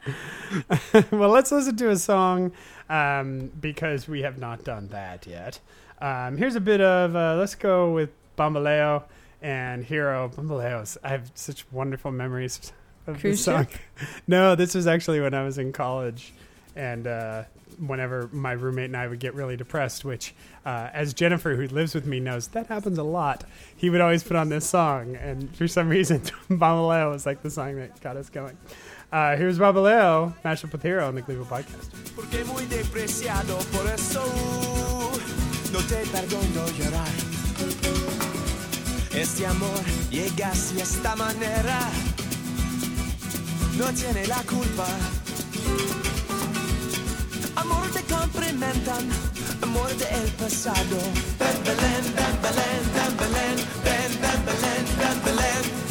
well, 1.11 1.31
let's 1.31 1.51
listen 1.51 1.77
to 1.77 1.91
a 1.91 1.97
song 1.97 2.53
um, 2.89 3.51
because 3.61 4.09
we 4.09 4.23
have 4.23 4.39
not 4.39 4.65
done 4.65 4.89
that 4.89 5.27
yet. 5.27 5.59
Um, 6.01 6.37
here's 6.37 6.57
a 6.57 6.61
bit 6.61 6.81
of 6.81 7.17
uh, 7.17 7.37
let's 7.39 7.55
go 7.55 7.93
with 7.93 8.11
Bamboleo 8.37 9.05
and 9.41 9.85
Hero. 9.85 10.31
Bamboleos. 10.35 10.97
I 11.03 11.09
have 11.09 11.31
such 11.35 11.71
wonderful 11.73 12.11
memories 12.11 12.73
of 13.07 13.21
Cruise 13.21 13.39
this 13.39 13.45
song. 13.45 13.69
no, 14.27 14.55
this 14.55 14.75
was 14.75 14.87
actually 14.87 15.21
when 15.21 15.35
I 15.35 15.45
was 15.45 15.59
in 15.59 15.73
college, 15.73 16.33
and 16.75 17.07
uh, 17.07 17.45
whenever 17.79 18.29
my 18.33 18.53
roommate 18.53 18.87
and 18.87 18.97
I 18.97 19.07
would 19.07 19.21
get 19.21 19.35
really 19.35 19.57
depressed, 19.57 20.05
which, 20.05 20.35
uh, 20.65 20.91
as 20.93 21.15
Jennifer, 21.15 21.55
who 21.55 21.67
lives 21.69 21.95
with 21.95 22.07
me, 22.07 22.21
knows 22.21 22.49
that 22.49 22.67
happens 22.67 22.99
a 22.99 23.03
lot. 23.03 23.45
He 23.77 23.91
would 23.91 24.01
always 24.01 24.23
put 24.23 24.37
on 24.37 24.49
this 24.49 24.67
song, 24.67 25.17
and 25.17 25.55
for 25.57 25.69
some 25.69 25.89
reason, 25.89 26.21
Bamboleo 26.51 27.11
was 27.11 27.27
like 27.27 27.43
the 27.43 27.51
song 27.51 27.77
that 27.77 28.01
got 28.01 28.17
us 28.17 28.29
going. 28.29 28.57
Uh, 29.13 29.37
here's 29.37 29.59
Bamboleo, 29.59 30.33
mashed 30.43 30.65
up 30.65 30.73
with 30.73 30.83
Hero 30.83 31.07
on 31.07 31.15
the 31.15 31.23
Gleeful 31.23 31.45
podcast. 31.47 31.91
No 43.79 43.85
tiene 43.93 44.27
la 44.27 44.43
culpa. 44.43 44.87
Amor 47.57 47.89
te 47.93 48.03
complementan, 48.03 49.09
amor 49.63 49.89
pasado. 50.39 50.97
Ven 51.39 51.65
Belén, 51.65 52.05
ven 52.15 52.37
Belén, 52.43 52.83
ven 52.95 53.17
Belén, 53.17 53.57
ven, 53.85 54.21
ven 54.21 54.45
Belén, 54.45 54.85
ven 54.99 55.23
Belén. 55.25 55.84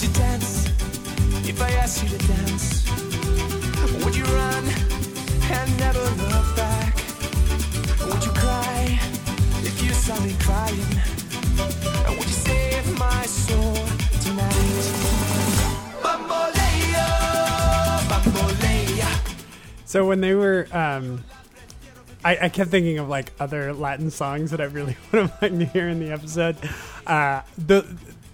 Would 0.00 0.08
you 0.08 0.14
dance 0.14 0.66
if 1.46 1.60
I 1.60 1.70
asked 1.72 2.02
you 2.02 2.08
to 2.08 2.26
dance? 2.26 2.88
Would 4.02 4.16
you 4.16 4.24
run 4.24 4.64
and 5.52 5.78
never 5.78 6.00
look 6.00 6.56
back? 6.56 6.96
Would 8.06 8.24
you 8.24 8.32
cry 8.32 8.98
if 9.62 9.82
you 9.82 9.92
saw 9.92 10.18
me 10.20 10.34
crying? 10.40 10.92
And 12.06 12.16
would 12.16 12.28
you 12.28 12.40
save 12.48 12.98
my 12.98 13.26
soul 13.26 13.74
tonight? 14.22 15.09
So 19.90 20.06
when 20.06 20.20
they 20.20 20.34
were, 20.34 20.68
um, 20.70 21.24
I, 22.24 22.38
I 22.42 22.48
kept 22.48 22.70
thinking 22.70 23.00
of 23.00 23.08
like 23.08 23.32
other 23.40 23.72
Latin 23.72 24.12
songs 24.12 24.52
that 24.52 24.60
I 24.60 24.66
really 24.66 24.96
would 25.10 25.22
have 25.22 25.42
liked 25.42 25.58
to 25.58 25.64
hear 25.64 25.88
in 25.88 25.98
the 25.98 26.12
episode. 26.12 26.56
Uh, 27.08 27.42
the 27.58 27.84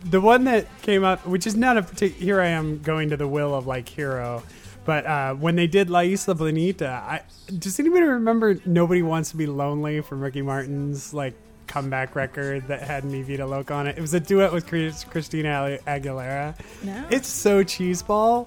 the 0.04 0.20
one 0.20 0.44
that 0.44 0.66
came 0.82 1.02
up, 1.02 1.26
which 1.26 1.46
is 1.46 1.56
not 1.56 1.78
a 1.78 1.82
particular. 1.82 2.22
Here 2.22 2.40
I 2.42 2.48
am 2.48 2.82
going 2.82 3.08
to 3.08 3.16
the 3.16 3.26
will 3.26 3.54
of 3.54 3.66
like 3.66 3.88
Hero, 3.88 4.42
but 4.84 5.06
uh, 5.06 5.32
when 5.32 5.56
they 5.56 5.66
did 5.66 5.88
La 5.88 6.00
Isla 6.00 6.34
Bonita, 6.34 6.90
I, 6.90 7.22
does 7.58 7.80
anybody 7.80 8.04
remember 8.04 8.58
"Nobody 8.66 9.00
Wants 9.00 9.30
to 9.30 9.38
Be 9.38 9.46
Lonely" 9.46 10.02
from 10.02 10.20
Ricky 10.20 10.42
Martin's 10.42 11.14
like 11.14 11.32
comeback 11.68 12.14
record 12.14 12.68
that 12.68 12.82
had 12.82 13.02
Mi 13.06 13.22
Vida 13.22 13.46
Loca 13.46 13.72
on 13.72 13.86
it. 13.86 13.96
It 13.96 14.02
was 14.02 14.12
a 14.12 14.20
duet 14.20 14.52
with 14.52 14.66
Chris, 14.66 15.04
Christina 15.04 15.78
Aguilera. 15.86 16.54
No. 16.84 17.06
It's 17.08 17.28
so 17.28 17.64
cheeseball, 17.64 18.46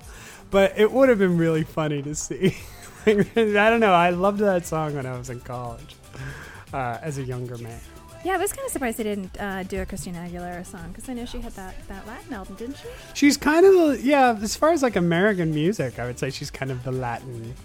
but 0.52 0.78
it 0.78 0.92
would 0.92 1.10
have 1.10 1.18
been 1.18 1.40
really 1.40 1.64
funny 1.64 2.04
to 2.04 2.14
see. 2.14 2.56
I 3.06 3.14
don't 3.70 3.80
know. 3.80 3.94
I 3.94 4.10
loved 4.12 4.40
that 4.40 4.66
song 4.66 4.96
when 4.96 5.06
I 5.06 5.18
was 5.18 5.30
in 5.30 5.40
college 5.42 5.96
uh, 6.74 6.98
as 7.02 7.18
a 7.18 7.24
younger 7.24 7.58
man. 7.58 7.80
Yeah, 8.26 8.34
I 8.34 8.38
was 8.38 8.52
kind 8.52 8.66
of 8.66 8.72
surprised 8.72 8.98
they 8.98 9.04
didn't 9.04 9.40
uh, 9.40 9.64
do 9.64 9.82
a 9.82 9.86
Christina 9.86 10.20
Aguilera 10.30 10.66
song 10.66 10.90
because 10.90 11.08
I 11.08 11.14
know 11.14 11.26
she 11.26 11.40
had 11.40 11.54
that, 11.54 11.76
that 11.88 12.06
Latin 12.06 12.34
album, 12.34 12.56
didn't 12.56 12.76
she? 12.76 12.88
She's 13.14 13.38
kind 13.38 13.66
of 13.66 13.74
the 13.74 14.00
yeah. 14.04 14.38
As 14.42 14.58
far 14.58 14.72
as 14.72 14.84
like 14.84 14.98
American 14.98 15.54
music, 15.54 16.00
I 16.00 16.06
would 16.06 16.20
say 16.20 16.30
she's 16.30 16.52
kind 16.52 16.70
of 16.70 16.84
the 16.84 16.92
Latin 16.92 17.56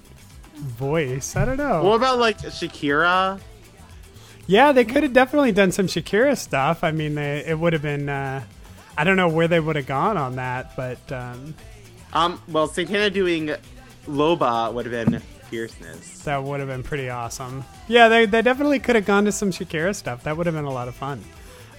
voice. 0.55 1.35
I 1.35 1.45
don't 1.45 1.57
know. 1.57 1.83
What 1.83 1.97
about 1.97 2.19
like 2.19 2.39
Shakira? 2.39 3.41
Yeah, 4.47 4.71
they 4.71 4.85
could 4.85 5.03
have 5.03 5.13
definitely 5.13 5.51
done 5.53 5.73
some 5.73 5.87
Shakira 5.89 6.37
stuff. 6.39 6.85
I 6.85 6.93
mean, 6.93 7.17
they, 7.17 7.45
it 7.45 7.59
would 7.59 7.73
have 7.73 7.83
been. 7.83 8.09
Uh, 8.09 8.45
I 8.97 9.03
don't 9.03 9.17
know 9.17 9.29
where 9.29 9.49
they 9.49 9.59
would 9.59 9.75
have 9.75 9.87
gone 9.87 10.17
on 10.17 10.37
that, 10.37 10.77
but 10.77 11.11
um, 11.11 11.55
Um, 12.13 12.41
well, 12.47 12.69
Santana 12.69 13.11
doing 13.11 13.51
Loba 14.07 14.73
would 14.73 14.87
have 14.87 15.11
been 15.11 15.21
fierceness. 15.51 16.21
that 16.25 16.43
would 16.43 16.61
have 16.61 16.69
been 16.69 16.83
pretty 16.83 17.09
awesome. 17.09 17.65
Yeah, 17.89 18.09
they, 18.09 18.27
they 18.27 18.43
definitely 18.43 18.79
could 18.79 18.97
have 18.97 19.05
gone 19.07 19.25
to 19.27 19.33
some 19.33 19.51
Shakira 19.51 19.95
stuff. 19.95 20.25
That 20.25 20.37
would 20.37 20.47
have 20.47 20.55
been 20.55 20.65
a 20.65 20.73
lot 20.73 20.89
of 20.89 20.95
fun. 20.95 21.23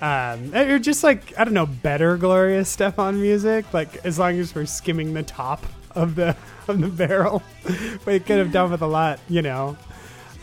Um, 0.02 0.54
or 0.54 0.78
just 0.80 1.04
like 1.04 1.38
I 1.40 1.44
don't 1.46 1.54
know, 1.54 1.66
better 1.66 2.18
Gloria 2.18 2.62
Estefan 2.62 3.20
music. 3.20 3.74
Like 3.74 4.06
as 4.06 4.20
long 4.20 4.38
as 4.40 4.54
we're 4.54 4.66
skimming 4.66 5.14
the 5.14 5.24
top 5.24 5.66
of 5.92 6.16
the 6.16 6.36
of 6.68 6.80
the 6.82 6.88
barrel, 6.88 7.42
we 8.06 8.20
could 8.20 8.38
have 8.38 8.52
done 8.52 8.72
with 8.72 8.82
a 8.82 8.88
lot. 8.88 9.20
You 9.30 9.42
know, 9.42 9.78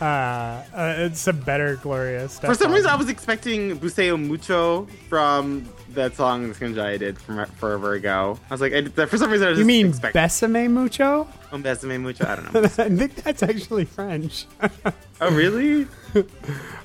uh, 0.03 0.65
uh, 0.75 0.95
it's 0.99 1.29
a 1.29 1.33
better 1.33 1.77
Gloria 1.77 2.27
Estefan. 2.27 2.47
For 2.47 2.55
some 2.55 2.73
reason, 2.73 2.91
I 2.91 2.97
was 2.97 3.09
expecting 3.09 3.79
Buseo 3.79 4.21
Mucho 4.21 4.87
from 5.09 5.69
that 5.91 6.17
song 6.17 6.53
Skinjai 6.55 6.99
did 6.99 7.21
from 7.21 7.45
forever 7.53 7.93
ago. 7.93 8.37
I 8.51 8.55
was 8.55 8.61
like, 8.61 8.73
I, 8.73 8.83
for 9.07 9.17
some 9.17 9.31
reason, 9.31 9.47
I 9.47 9.51
was 9.51 9.59
You 9.59 9.65
just 9.65 9.67
mean 9.67 9.89
expecting 9.89 10.21
Besame 10.21 10.69
Mucho? 10.69 11.29
Un 11.53 11.63
Besame 11.63 12.01
Mucho. 12.01 12.27
I 12.27 12.35
don't 12.35 12.53
know. 12.53 12.61
I 12.65 12.69
think 12.69 13.15
that's 13.15 13.45
actually 13.45 13.85
French. 13.85 14.47
oh, 15.21 15.31
really? 15.31 15.87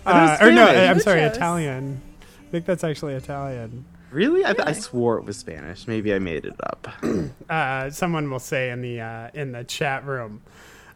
Uh, 0.06 0.38
or 0.40 0.52
no, 0.52 0.68
I'm 0.68 1.00
sorry, 1.00 1.22
Muchos. 1.22 1.38
Italian. 1.38 2.02
I 2.22 2.52
think 2.52 2.66
that's 2.66 2.84
actually 2.84 3.16
Italian. 3.16 3.84
Really? 4.12 4.46
I, 4.46 4.54
I 4.60 4.74
swore 4.74 5.18
it 5.18 5.26
was 5.26 5.38
Spanish. 5.38 5.88
Maybe 5.88 6.14
I 6.14 6.20
made 6.20 6.46
it 6.46 6.56
up. 6.64 6.88
Uh, 7.50 7.90
someone 7.90 8.30
will 8.30 8.40
say 8.40 8.72
in 8.72 8.82
the 8.82 9.00
uh, 9.00 9.30
in 9.34 9.54
the 9.54 9.64
chat 9.64 10.06
room. 10.06 10.42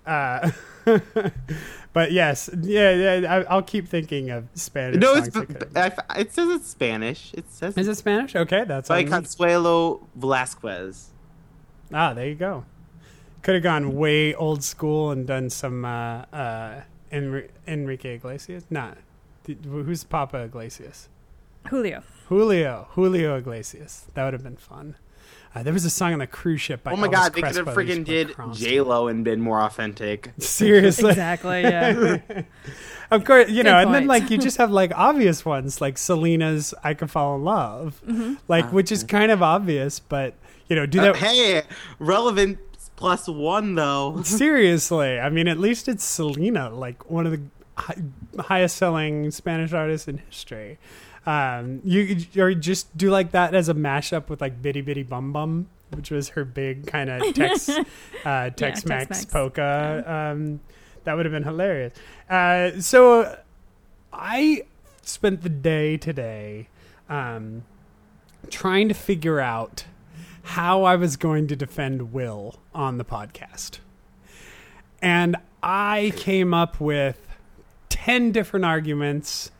Uh, 0.06 0.52
but 1.94 2.12
yes, 2.12 2.50
yeah, 2.62 3.20
yeah 3.20 3.34
I, 3.36 3.44
I'll 3.44 3.62
keep 3.62 3.88
thinking 3.88 4.30
of 4.30 4.48
Spanish. 4.54 5.00
no, 5.02 5.16
it's 5.16 5.36
I, 5.76 5.92
it 6.20 6.34
says 6.34 6.50
it's 6.50 6.68
Spanish. 6.68 7.34
It 7.34 7.52
says 7.52 7.78
Is 7.78 7.88
it 7.88 7.96
Spanish? 7.96 8.36
Okay, 8.36 8.64
that's 8.66 8.90
by 8.90 9.00
on 9.00 9.06
me. 9.06 9.10
Consuelo 9.12 10.08
Velázquez. 10.18 11.08
Ah, 11.94 12.14
there 12.14 12.28
you 12.28 12.36
go. 12.36 12.66
Could 13.42 13.56
have 13.56 13.64
gone 13.64 13.96
way 13.96 14.34
old 14.34 14.64
school 14.64 15.12
and 15.12 15.26
done 15.26 15.50
some 15.50 15.84
uh, 15.84 16.26
uh, 16.32 16.82
Enri- 17.12 17.50
Enrique 17.68 18.16
Iglesias. 18.16 18.66
Nah, 18.70 18.92
who's 19.66 20.04
Papa 20.04 20.44
Iglesias? 20.44 21.10
Julio. 21.70 22.04
Julio, 22.28 22.88
Julio 22.92 23.36
Iglesias. 23.38 24.06
That 24.14 24.26
would 24.26 24.34
have 24.34 24.44
been 24.44 24.58
fun. 24.58 24.96
Uh, 25.54 25.64
there 25.64 25.74
was 25.74 25.84
a 25.84 25.90
song 25.90 26.14
on 26.14 26.20
the 26.20 26.28
cruise 26.28 26.62
ship 26.62 26.82
by 26.84 26.92
Oh 26.94 26.96
my 26.96 27.08
Elvis 27.08 27.12
god, 27.12 27.34
they 27.34 27.42
could 27.42 27.54
Crespo 27.54 27.66
have 27.66 27.76
that 27.76 27.86
used 27.86 28.00
friggin' 28.00 28.06
to 28.06 28.06
play 28.06 28.24
did 28.24 28.36
Chrome 28.36 28.54
J 28.54 28.82
Lo 28.82 29.08
and 29.10 29.24
been 29.26 29.42
more 29.42 29.62
authentic. 29.62 30.32
Seriously, 30.40 31.10
Exactly, 31.10 31.62
yeah. 31.64 32.22
of 33.12 33.26
course, 33.26 33.50
you 33.50 33.64
know, 33.64 33.74
Good 33.78 33.86
and 33.88 33.96
then 33.96 34.08
like 34.08 34.30
you 34.30 34.38
just 34.38 34.58
have 34.58 34.72
like 34.72 34.92
obvious 34.96 35.44
ones 35.44 35.82
like 35.82 35.98
Selena's 35.98 36.74
"I 36.84 36.94
Could 36.94 37.12
Fall 37.12 37.36
in 37.36 37.44
Love," 37.44 38.02
Mm-hmm. 38.08 38.36
like 38.48 38.72
which 38.72 38.92
is 38.92 39.04
kind 39.04 39.32
of 39.32 39.44
obvious, 39.44 40.00
but 40.00 40.36
you 40.70 40.76
know, 40.76 40.86
do 40.86 41.00
Uh, 41.02 41.04
that. 41.12 41.16
hey, 41.18 41.64
relevant 42.00 42.58
plus 42.96 43.28
one 43.28 43.76
though. 43.76 44.22
Seriously, 44.24 45.20
I 45.20 45.30
mean, 45.30 45.48
at 45.50 45.60
least 45.60 45.90
it's 45.90 46.04
Selena, 46.06 46.70
like 46.70 47.10
one 47.10 47.26
of 47.26 47.34
the 47.34 47.42
hi- 47.78 48.02
highest 48.40 48.78
selling 48.78 49.32
Spanish 49.32 49.74
artists 49.74 50.08
in 50.08 50.20
history. 50.20 50.78
Um, 51.26 51.82
you 51.84 52.18
or 52.38 52.54
just 52.54 52.96
do 52.98 53.12
like 53.12 53.32
that 53.32 53.54
as 53.54 53.70
a 53.70 53.74
mashup 53.74 54.30
with 54.30 54.42
like 54.42 54.62
Bidi 54.62 54.84
Bidi 54.84 55.08
Bom 55.08 55.32
Bom, 55.32 55.70
which 55.92 56.10
was 56.10 56.30
her 56.30 56.44
big 56.44 56.88
kind 56.88 57.10
of 57.10 57.34
Tex 57.36 57.70
uh, 58.26 58.50
Tex 58.50 58.86
Mex 58.86 59.26
polka. 59.26 60.04
Um, 60.06 60.62
that 61.04 61.16
would 61.16 61.26
have 61.26 61.34
been 61.34 61.44
hilarious. 61.44 61.94
Uh, 62.30 62.80
so 62.80 63.38
I 64.12 64.64
spent 65.02 65.42
the 65.42 65.50
day 65.50 65.98
today 65.98 66.70
um, 67.10 67.64
trying 68.50 68.88
to 68.88 68.94
figure 68.94 69.40
out 69.40 69.86
how 70.44 70.84
I 70.84 70.96
was 70.96 71.18
going 71.18 71.48
to 71.48 71.56
defend 71.56 72.14
Will 72.14 72.60
on 72.74 72.98
the 72.98 73.06
podcast. 73.06 73.80
And 75.02 75.36
I 75.62 76.14
came 76.16 76.54
up 76.54 76.80
with 76.80 77.38
10 77.90 78.32
different 78.32 78.66
arguments 78.66 79.52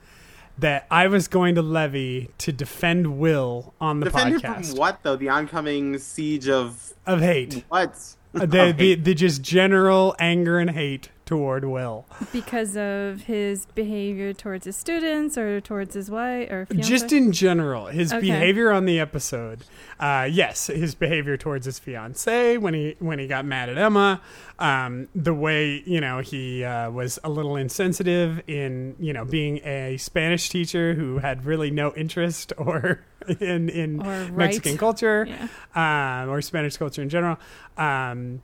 that 0.58 0.86
I 0.90 1.06
was 1.08 1.28
going 1.28 1.54
to 1.54 1.62
levy 1.62 2.30
to 2.38 2.52
defend 2.52 3.18
Will 3.18 3.74
on 3.80 4.00
the 4.00 4.06
Defend 4.06 4.36
podcast 4.36 4.70
from 4.70 4.78
what 4.78 5.02
though? 5.02 5.16
The 5.16 5.28
oncoming 5.28 5.98
siege 5.98 6.48
of 6.48 6.92
of 7.06 7.20
hate. 7.20 7.64
what? 7.68 7.96
Uh, 8.34 8.46
the, 8.46 8.72
the, 8.76 8.94
the 8.94 9.14
just 9.14 9.42
general 9.42 10.14
anger 10.18 10.58
and 10.58 10.70
hate 10.70 11.10
toward 11.32 11.64
Will. 11.64 12.04
because 12.32 12.76
of 12.76 13.22
his 13.22 13.66
behavior 13.74 14.32
towards 14.34 14.66
his 14.66 14.76
students 14.76 15.38
or 15.38 15.60
towards 15.60 15.94
his 15.94 16.10
wife 16.10 16.50
or 16.50 16.66
fiance? 16.66 16.88
Just 16.88 17.12
in 17.12 17.32
general, 17.32 17.86
his 17.86 18.12
Okay. 18.12 18.20
behavior 18.20 18.70
on 18.70 18.84
the 18.84 19.00
episode. 19.00 19.64
Uh, 19.98 20.28
yes, 20.30 20.66
his 20.66 20.94
behavior 20.94 21.36
towards 21.36 21.64
his 21.64 21.78
fiance 21.78 22.58
when 22.58 22.74
he 22.74 22.96
when 22.98 23.18
he 23.18 23.26
got 23.26 23.44
mad 23.46 23.68
at 23.68 23.78
Emma. 23.78 24.20
Um, 24.58 25.08
the 25.14 25.32
way 25.34 25.82
you 25.86 26.00
know 26.00 26.18
he 26.20 26.64
uh, 26.64 26.90
was 26.90 27.18
a 27.24 27.30
little 27.30 27.56
insensitive 27.56 28.42
in 28.46 28.94
you 29.00 29.12
know 29.12 29.24
being 29.24 29.58
a 29.64 29.96
Spanish 29.96 30.48
teacher 30.50 30.94
who 30.94 31.18
had 31.18 31.46
really 31.46 31.70
no 31.70 31.92
interest 31.94 32.52
or 32.58 33.04
in 33.40 33.68
in. 33.70 33.96
Mexican 34.36 34.76
culture 34.76 35.26
yeah. 35.74 36.22
um, 36.22 36.28
or 36.30 36.42
Spanish 36.42 36.76
culture 36.76 37.00
in 37.02 37.08
general. 37.08 37.38
Um, 37.78 38.42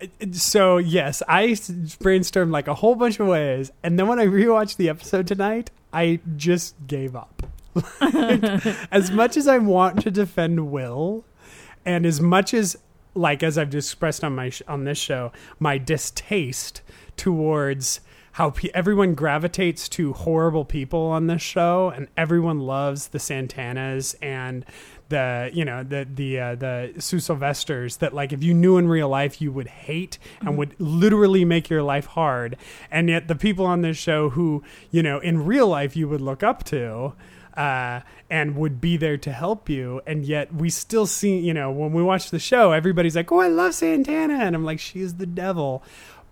Uh, 0.00 0.06
so 0.32 0.78
yes, 0.78 1.22
I 1.28 1.48
brainstormed 1.48 2.50
like 2.50 2.68
a 2.68 2.74
whole 2.74 2.94
bunch 2.94 3.20
of 3.20 3.26
ways, 3.26 3.70
and 3.82 3.98
then 3.98 4.06
when 4.06 4.18
I 4.18 4.26
rewatched 4.26 4.76
the 4.76 4.88
episode 4.88 5.26
tonight, 5.26 5.70
I 5.92 6.20
just 6.36 6.74
gave 6.86 7.16
up. 7.16 7.42
as 8.90 9.10
much 9.10 9.36
as 9.36 9.46
I 9.46 9.58
want 9.58 10.02
to 10.02 10.10
defend 10.10 10.70
Will, 10.70 11.24
and 11.84 12.06
as 12.06 12.20
much 12.20 12.54
as 12.54 12.76
like 13.14 13.42
as 13.42 13.56
I've 13.58 13.74
expressed 13.74 14.22
on 14.22 14.34
my 14.34 14.50
sh- 14.50 14.62
on 14.68 14.84
this 14.84 14.98
show, 14.98 15.32
my 15.58 15.78
distaste 15.78 16.82
towards 17.16 18.00
how 18.32 18.50
pe- 18.50 18.68
everyone 18.74 19.14
gravitates 19.14 19.88
to 19.88 20.12
horrible 20.12 20.64
people 20.64 21.00
on 21.06 21.26
this 21.26 21.42
show, 21.42 21.90
and 21.94 22.08
everyone 22.16 22.60
loves 22.60 23.08
the 23.08 23.18
Santanas 23.18 24.14
and 24.20 24.64
the 25.08 25.50
you 25.52 25.64
know 25.64 25.82
the 25.82 26.06
the 26.12 26.40
uh, 26.40 26.54
the 26.54 26.94
Sue 26.98 27.18
Sylvesters 27.18 27.98
that 27.98 28.12
like 28.12 28.32
if 28.32 28.42
you 28.42 28.54
knew 28.54 28.76
in 28.76 28.88
real 28.88 29.08
life 29.08 29.40
you 29.40 29.52
would 29.52 29.68
hate 29.68 30.18
and 30.40 30.58
would 30.58 30.74
literally 30.78 31.44
make 31.44 31.70
your 31.70 31.82
life 31.82 32.06
hard, 32.06 32.56
and 32.90 33.08
yet 33.08 33.28
the 33.28 33.36
people 33.36 33.66
on 33.66 33.82
this 33.82 33.96
show 33.96 34.30
who 34.30 34.62
you 34.90 35.02
know 35.02 35.18
in 35.18 35.44
real 35.44 35.68
life 35.68 35.96
you 35.96 36.08
would 36.08 36.20
look 36.20 36.42
up 36.42 36.64
to 36.64 37.14
uh, 37.56 38.00
and 38.28 38.56
would 38.56 38.80
be 38.80 38.96
there 38.96 39.16
to 39.16 39.32
help 39.32 39.68
you. 39.68 40.00
And 40.06 40.24
yet 40.24 40.54
we 40.54 40.70
still 40.70 41.06
see, 41.06 41.38
you 41.38 41.54
know, 41.54 41.70
when 41.70 41.92
we 41.92 42.02
watch 42.02 42.30
the 42.30 42.38
show, 42.38 42.72
everybody's 42.72 43.16
like, 43.16 43.32
oh, 43.32 43.40
I 43.40 43.48
love 43.48 43.74
Santana. 43.74 44.34
And 44.34 44.54
I'm 44.54 44.64
like, 44.64 44.78
she 44.78 45.00
is 45.00 45.14
the 45.14 45.26
devil. 45.26 45.82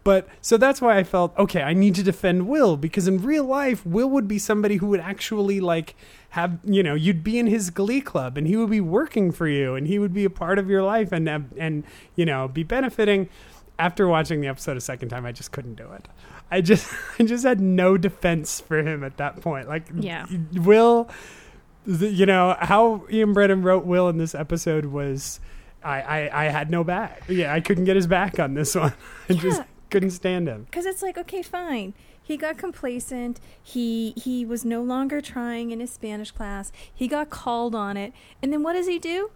But 0.05 0.29
so 0.43 0.59
that's 0.59 0.83
why 0.83 0.99
I 0.99 1.03
felt, 1.03 1.37
okay, 1.39 1.63
I 1.63 1.73
need 1.73 1.95
to 1.95 2.03
defend 2.03 2.47
Will 2.47 2.77
because 2.77 3.09
in 3.09 3.23
real 3.23 3.45
life, 3.45 3.87
Will 3.87 4.11
would 4.11 4.29
be 4.29 4.39
somebody 4.39 4.77
who 4.77 4.89
would 4.89 5.01
actually 5.01 5.61
like 5.61 5.97
have, 6.35 6.59
you 6.65 6.83
know, 6.83 6.95
you'd 6.95 7.23
be 7.23 7.39
in 7.39 7.47
his 7.47 7.71
glee 7.71 8.01
club 8.01 8.37
and 8.37 8.45
he 8.45 8.57
would 8.57 8.69
be 8.71 8.81
working 8.81 9.31
for 9.31 9.47
you 9.47 9.77
and 9.77 9.87
he 9.87 10.01
would 10.01 10.13
be 10.13 10.25
a 10.25 10.31
part 10.31 10.59
of 10.59 10.69
your 10.69 10.83
life 10.83 11.13
and, 11.13 11.29
and, 11.29 11.85
you 12.17 12.27
know, 12.27 12.49
be 12.49 12.65
benefiting. 12.65 13.29
After 13.79 14.09
watching 14.09 14.41
the 14.41 14.49
episode 14.49 14.77
a 14.77 14.81
second 14.81 15.11
time, 15.11 15.25
I 15.27 15.31
just 15.33 15.53
couldn't 15.53 15.77
do 15.77 15.91
it. 15.93 16.09
I 16.51 16.61
just, 16.61 16.93
I 17.21 17.23
just 17.23 17.45
had 17.45 17.61
no 17.61 17.97
defense 17.97 18.61
for 18.61 18.79
him 18.79 19.05
at 19.05 19.17
that 19.19 19.41
point. 19.43 19.69
Like, 19.69 19.85
Yeah. 19.95 20.27
Will, 20.55 21.09
you 21.87 22.27
know 22.27 22.57
how 22.59 23.05
Ian 23.11 23.33
Brennan 23.33 23.63
wrote 23.63 23.85
Will 23.85 24.09
in 24.09 24.19
this 24.19 24.35
episode 24.35 24.87
was, 24.87 25.39
I, 25.85 26.01
I, 26.01 26.47
I 26.47 26.49
had 26.49 26.69
no 26.69 26.83
back. 26.83 27.23
Yeah, 27.29 27.55
I 27.55 27.61
couldn't 27.61 27.85
get 27.85 27.95
his 27.95 28.09
back 28.09 28.41
on 28.41 28.55
this 28.55 28.75
one. 28.77 28.93
I 29.29 29.35
just 29.35 29.63
couldn't 29.91 30.11
stand 30.11 30.49
him. 30.49 30.65
Because 30.65 30.87
it's 30.87 31.03
like, 31.03 31.17
okay, 31.17 31.43
fine. 31.43 31.95
He 32.27 32.37
got 32.39 32.57
complacent. 32.59 33.39
He 33.63 34.13
he 34.17 34.45
was 34.47 34.65
no 34.65 34.83
longer 34.83 35.21
trying 35.21 35.71
in 35.71 35.81
his 35.81 35.91
Spanish 35.93 36.31
class. 36.31 36.73
He 36.93 37.07
got 37.07 37.29
called 37.31 37.75
on 37.75 37.97
it. 37.99 38.13
And 38.43 38.53
then 38.53 38.63
what 38.63 38.73
does 38.73 38.87
he 38.89 38.99
do? 38.99 39.31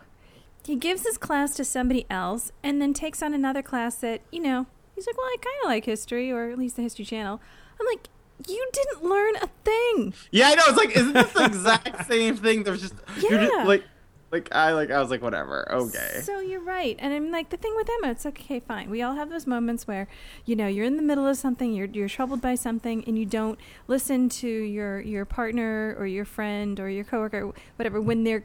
He 0.65 0.75
gives 0.75 1.07
his 1.07 1.19
class 1.19 1.55
to 1.57 1.65
somebody 1.65 2.07
else 2.11 2.51
and 2.63 2.81
then 2.81 2.93
takes 2.95 3.23
on 3.23 3.33
another 3.35 3.63
class 3.63 3.95
that, 3.97 4.23
you 4.33 4.41
know, 4.41 4.67
he's 4.95 5.07
like, 5.07 5.17
well, 5.17 5.27
I 5.27 5.37
kind 5.41 5.57
of 5.65 5.69
like 5.69 5.85
history, 5.85 6.33
or 6.33 6.51
at 6.51 6.59
least 6.59 6.77
the 6.77 6.83
History 6.83 7.05
Channel. 7.05 7.41
I'm 7.81 7.87
like, 7.87 8.09
you 8.47 8.69
didn't 8.73 9.03
learn 9.05 9.37
a 9.37 9.49
thing. 9.65 10.15
Yeah, 10.31 10.49
I 10.49 10.55
know. 10.57 10.65
It's 10.69 10.77
like, 10.77 10.97
isn't 10.97 11.13
this 11.13 11.33
the 11.33 11.45
exact 11.45 12.07
same 12.11 12.37
thing? 12.37 12.65
There's 12.65 12.81
just, 12.83 12.95
you're 13.21 13.33
Yeah. 13.41 13.49
just 13.49 13.67
like, 13.67 13.85
like 14.31 14.55
I 14.55 14.73
like 14.73 14.91
I 14.91 15.01
was 15.01 15.11
like, 15.11 15.23
whatever, 15.23 15.71
okay. 15.73 16.21
So 16.23 16.41
you're 16.41 16.61
right, 16.61 16.97
and 16.99 17.15
I'm 17.15 17.31
like 17.31 17.49
the 17.49 17.57
thing 17.57 17.75
with 17.77 17.89
Emma. 17.89 18.13
It's 18.13 18.25
like 18.25 18.41
okay, 18.41 18.61
fine. 18.61 18.91
We 18.91 19.01
all 19.01 19.15
have 19.15 19.31
those 19.31 19.47
moments 19.47 19.87
where 19.87 20.07
you 20.45 20.55
know 20.55 20.67
you're 20.67 20.85
in 20.85 20.97
the 20.97 21.03
middle 21.03 21.27
of 21.27 21.37
something, 21.37 21.73
you're 21.73 21.87
you're 21.87 22.09
troubled 22.09 22.43
by 22.43 22.55
something, 22.55 23.05
and 23.07 23.19
you 23.19 23.25
don't 23.25 23.59
listen 23.87 24.29
to 24.29 24.49
your 24.49 25.01
your 25.01 25.25
partner 25.25 25.97
or 25.99 26.07
your 26.07 26.27
friend 26.27 26.79
or 26.79 26.91
your 26.91 27.05
coworker, 27.05 27.53
whatever, 27.77 28.01
when 28.01 28.25
they're 28.25 28.45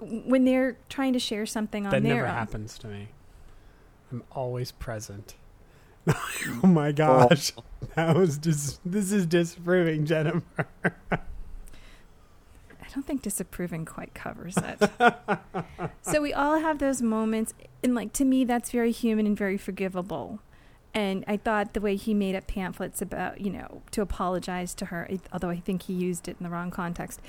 when 0.00 0.44
they're 0.44 0.76
trying 0.88 1.12
to 1.12 1.20
share 1.20 1.46
something 1.46 1.86
on 1.86 1.92
that 1.92 2.02
their 2.02 2.16
never 2.16 2.26
own. 2.26 2.34
happens 2.34 2.76
to 2.78 2.88
me. 2.88 3.08
I'm 4.10 4.24
always 4.32 4.72
present. 4.72 5.36
oh 6.08 6.66
my 6.66 6.90
gosh, 6.90 7.52
oh. 7.56 7.62
that 7.94 8.16
was 8.16 8.38
just. 8.38 8.80
This 8.84 9.12
is 9.12 9.26
disproving 9.26 10.04
Jennifer. 10.04 10.66
I 12.96 12.98
don't 12.98 13.06
think 13.06 13.20
disapproving 13.20 13.84
quite 13.84 14.14
covers 14.14 14.56
it. 14.56 14.90
so 16.00 16.22
we 16.22 16.32
all 16.32 16.60
have 16.60 16.78
those 16.78 17.02
moments, 17.02 17.52
and 17.84 17.94
like 17.94 18.14
to 18.14 18.24
me, 18.24 18.42
that's 18.42 18.70
very 18.70 18.90
human 18.90 19.26
and 19.26 19.36
very 19.36 19.58
forgivable. 19.58 20.40
And 20.94 21.22
I 21.28 21.36
thought 21.36 21.74
the 21.74 21.82
way 21.82 21.96
he 21.96 22.14
made 22.14 22.34
up 22.34 22.46
pamphlets 22.46 23.02
about, 23.02 23.42
you 23.42 23.50
know, 23.50 23.82
to 23.90 24.00
apologize 24.00 24.74
to 24.76 24.86
her, 24.86 25.10
although 25.30 25.50
I 25.50 25.60
think 25.60 25.82
he 25.82 25.92
used 25.92 26.26
it 26.26 26.38
in 26.40 26.44
the 26.44 26.48
wrong 26.48 26.70
context, 26.70 27.20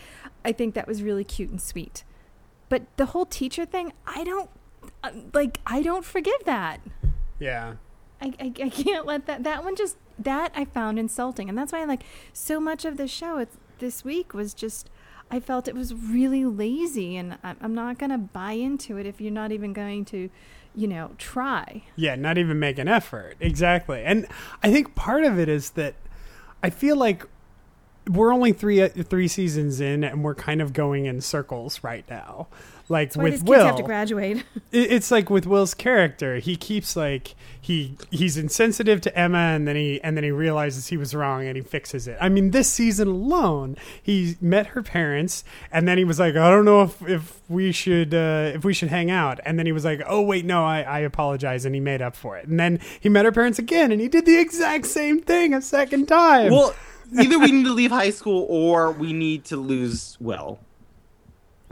I 0.46 0.54
think 0.54 0.74
that 0.76 0.88
was 0.88 1.04
really 1.04 1.26
cute 1.26 1.50
and 1.50 1.62
sweet. 1.62 2.06
But 2.70 2.84
the 2.96 3.08
whole 3.08 3.26
teacher 3.26 3.66
thing, 3.66 3.92
I 4.06 4.24
don't 4.24 4.50
uh, 5.04 5.12
like. 5.34 5.60
I 5.68 5.82
don't 5.82 6.06
forgive 6.06 6.46
that. 6.46 6.80
Yeah. 7.40 7.74
I, 8.22 8.34
I, 8.40 8.54
I 8.64 8.70
can't 8.70 9.06
let 9.06 9.26
that 9.26 9.44
that 9.44 9.66
one 9.66 9.76
just 9.76 9.98
that 10.18 10.54
I 10.56 10.64
found 10.64 10.98
insulting, 10.98 11.50
and 11.50 11.58
that's 11.58 11.74
why 11.74 11.84
like 11.84 12.04
so 12.32 12.62
much 12.62 12.86
of 12.86 12.96
the 12.96 13.06
show 13.06 13.40
it's, 13.40 13.58
this 13.80 14.06
week 14.06 14.34
was 14.34 14.54
just 14.54 14.90
I 15.30 15.40
felt 15.40 15.68
it 15.68 15.76
was 15.76 15.94
really 15.94 16.46
lazy, 16.46 17.18
and 17.18 17.38
I'm, 17.44 17.74
not 17.74 17.98
gonna 17.98 18.18
buy 18.18 18.54
into 18.54 18.98
it 18.98 19.06
if 19.06 19.20
you're 19.20 19.32
not 19.32 19.52
even 19.52 19.74
going 19.74 20.06
to, 20.06 20.30
you 20.74 20.88
know, 20.88 21.12
try. 21.18 21.84
Yeah, 21.96 22.16
not 22.16 22.38
even 22.38 22.60
make 22.60 22.78
an 22.78 22.88
effort. 22.88 23.36
Exactly. 23.40 24.04
And 24.04 24.28
I 24.63 24.72
think 24.72 24.96
part 24.96 25.24
of 25.24 25.38
it 25.38 25.50
is 25.50 25.72
that 25.72 25.96
I 26.63 26.70
feel 26.70 26.96
like 26.96 27.26
we're 28.10 28.34
only 28.34 28.54
three 28.54 28.82
uh, 28.82 28.90
three 28.90 29.28
seasons 29.28 29.82
in, 29.82 30.04
and 30.04 30.24
we're 30.24 30.36
kind 30.36 30.62
of 30.62 30.74
going 30.74 31.06
in 31.06 31.22
circles 31.22 31.84
right 31.84 32.06
now. 32.10 32.48
Like 32.89 33.10
That's 33.10 33.17
why 33.17 33.23
with 33.23 33.34
these 33.34 33.41
kids 33.41 33.50
Will, 33.50 33.65
have 33.65 33.76
to 33.76 33.84
graduate. 33.84 34.38
it- 34.71 34.91
it's 34.91 35.12
like 35.12 35.30
with 35.30 35.45
Will's 35.45 35.73
character, 35.73 36.38
he 36.38 36.56
keeps 36.56 36.95
like 36.95 37.36
he 37.60 37.97
he's 38.12 38.38
insensitive 38.38 39.02
to 39.02 39.17
Emma, 39.17 39.38
and 39.38 39.67
then 39.67 39.76
he 39.76 40.00
and 40.02 40.15
then 40.15 40.23
he 40.23 40.32
realizes 40.32 40.88
he 40.88 40.95
was 40.95 41.13
wrong, 41.13 41.45
and 41.45 41.58
he 41.58 41.62
fixes 41.62 42.08
it. 42.08 42.17
I 42.21 42.30
mean, 42.30 42.52
this 42.52 42.69
season 42.71 43.10
alone, 43.10 43.76
he 44.02 44.38
met 44.39 44.67
her 44.67 44.82
parents, 44.82 45.43
and 45.71 45.86
then 45.88 45.97
he 45.97 46.06
was 46.06 46.17
like, 46.19 46.36
I 46.36 46.50
don't 46.50 46.63
know 46.65 46.84
if 46.84 47.02
if 47.10 47.41
we 47.50 47.73
should 47.73 48.13
uh, 48.13 48.52
if 48.56 48.63
we 48.63 48.73
should 48.73 48.89
hang 48.89 49.12
out, 49.12 49.39
and 49.45 49.60
then 49.60 49.65
he 49.65 49.73
was 49.73 49.84
like, 49.84 50.02
Oh 50.08 50.21
wait, 50.21 50.45
no, 50.45 50.63
I 50.63 50.82
I 50.82 51.00
apologize, 51.00 51.65
and 51.65 51.76
he 51.76 51.82
made 51.82 52.02
up 52.02 52.15
for 52.15 52.38
it, 52.38 52.47
and 52.47 52.58
then 52.58 52.80
he 53.02 53.10
met 53.10 53.26
her 53.26 53.32
parents 53.34 53.60
again, 53.60 53.91
and 53.91 54.00
he 54.00 54.08
did 54.08 54.26
the 54.26 54.39
exact 54.39 54.86
same 54.86 55.19
thing 55.21 55.54
a 55.54 55.62
second 55.62 56.08
time. 56.08 56.52
Well, 56.52 56.73
either 57.19 57.38
we 57.38 57.52
need 57.52 57.65
to 57.65 57.73
leave 57.73 57.91
high 57.91 58.12
school 58.12 58.45
or 58.50 58.91
we 58.93 59.12
need 59.12 59.43
to 59.45 59.58
lose 59.58 60.15
Will. 60.21 60.60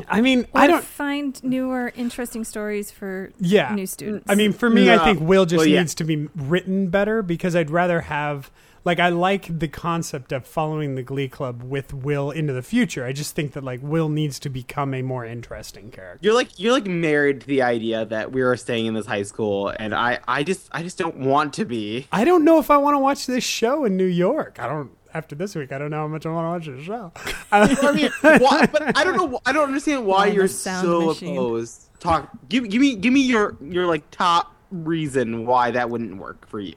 I 0.07 0.21
mean, 0.21 0.41
Or 0.53 0.61
I 0.61 0.67
don't. 0.67 0.83
find 0.83 1.41
newer, 1.43 1.91
interesting 1.95 2.43
stories 2.43 2.91
for 2.91 3.31
Yeah. 3.39 3.73
new 3.73 3.85
students. 3.87 4.29
I 4.29 4.35
mean, 4.35 4.51
for 4.51 4.69
me, 4.69 4.91
I 4.91 4.97
think 4.97 5.19
Will 5.21 5.45
just 5.45 5.59
Well, 5.59 5.67
yeah. 5.67 5.79
needs 5.79 5.95
to 5.95 6.03
be 6.03 6.27
written 6.35 6.87
better 6.89 7.21
because 7.21 7.55
I'd 7.55 7.69
rather 7.69 8.01
have 8.01 8.51
like 8.83 8.99
I 8.99 9.09
like 9.09 9.47
the 9.57 9.67
concept 9.67 10.31
of 10.31 10.45
following 10.45 10.93
the 10.93 11.01
Glee 11.01 11.27
Club 11.27 11.63
with 11.63 11.91
Will 11.91 12.29
into 12.29 12.53
the 12.53 12.61
future. 12.61 13.03
I 13.03 13.13
just 13.13 13.33
think 13.35 13.53
that 13.53 13.63
like 13.63 13.79
Will 13.81 14.09
needs 14.09 14.37
to 14.41 14.49
become 14.49 14.93
a 14.93 15.01
more 15.01 15.25
interesting 15.25 15.89
character. 15.89 16.19
You're 16.21 16.35
like 16.35 16.59
you're 16.59 16.73
like 16.73 16.85
married 16.85 17.41
to 17.41 17.47
the 17.47 17.63
idea 17.63 18.05
that 18.05 18.31
we 18.31 18.41
are 18.41 18.55
staying 18.55 18.85
in 18.85 18.93
this 18.93 19.07
high 19.07 19.23
school, 19.23 19.69
and 19.79 19.95
I 19.95 20.19
I 20.27 20.43
just 20.43 20.67
I 20.71 20.83
just 20.83 20.99
don't 20.99 21.17
want 21.17 21.53
to 21.53 21.65
be. 21.65 22.05
I 22.11 22.25
don't 22.25 22.43
know 22.43 22.59
if 22.59 22.69
I 22.69 22.77
want 22.77 22.93
to 22.93 22.99
watch 22.99 23.25
this 23.25 23.43
show 23.43 23.85
in 23.85 23.97
New 23.97 24.05
York. 24.05 24.57
I 24.59 24.67
don't. 24.67 24.91
After 25.15 25.33
this 25.33 25.55
week, 25.55 25.71
I 25.71 25.77
don't 25.77 25.91
know 25.91 25.99
how 26.01 26.07
much 26.09 26.25
I 26.25 26.29
want 26.29 26.65
to 26.65 26.71
watch 26.71 26.77
this 26.77 26.85
show. 26.85 27.13
I 27.53 27.91
mean, 27.93 28.11
why, 28.41 28.65
but 28.65 28.97
I 28.97 29.05
don't 29.05 29.15
know. 29.15 29.39
I 29.45 29.53
don't 29.53 29.63
understand 29.69 30.05
why 30.05 30.25
you're 30.25 30.49
sound 30.49 30.85
so 30.85 31.05
machine. 31.05 31.37
opposed. 31.37 31.89
Talk. 32.01 32.29
Give 32.49 32.67
give 32.69 32.81
me 32.81 32.97
give 32.97 33.13
me 33.13 33.21
your 33.21 33.55
your 33.61 33.87
like 33.87 34.11
top 34.11 34.53
reason 34.71 35.45
why 35.45 35.71
that 35.71 35.89
wouldn't 35.89 36.17
work 36.17 36.45
for 36.45 36.59
you. 36.59 36.75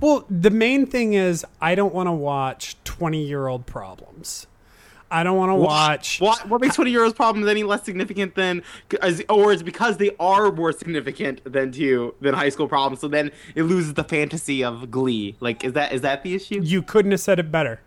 Well, 0.00 0.26
the 0.28 0.50
main 0.50 0.84
thing 0.84 1.14
is 1.14 1.46
I 1.58 1.74
don't 1.74 1.94
want 1.94 2.08
to 2.08 2.12
watch 2.12 2.76
twenty-year-old 2.84 3.64
problems. 3.64 4.46
I 5.10 5.22
don't 5.22 5.36
want 5.36 5.50
to 5.50 5.54
watch. 5.54 6.20
What 6.20 6.48
what 6.48 6.60
makes 6.60 6.74
twenty 6.74 6.90
year 6.90 7.02
olds 7.02 7.14
problems 7.14 7.48
any 7.48 7.62
less 7.62 7.84
significant 7.84 8.34
than, 8.34 8.62
or 9.28 9.52
is 9.52 9.62
because 9.62 9.96
they 9.98 10.14
are 10.18 10.50
more 10.50 10.72
significant 10.72 11.40
than 11.50 11.72
to 11.72 12.14
than 12.20 12.34
high 12.34 12.48
school 12.48 12.68
problems? 12.68 13.00
So 13.00 13.08
then 13.08 13.30
it 13.54 13.64
loses 13.64 13.94
the 13.94 14.04
fantasy 14.04 14.64
of 14.64 14.90
Glee. 14.90 15.36
Like, 15.40 15.64
is 15.64 15.74
that 15.74 15.92
is 15.92 16.00
that 16.00 16.22
the 16.22 16.34
issue? 16.34 16.60
You 16.62 16.82
couldn't 16.82 17.12
have 17.12 17.20
said 17.20 17.38
it 17.38 17.52
better. 17.52 17.80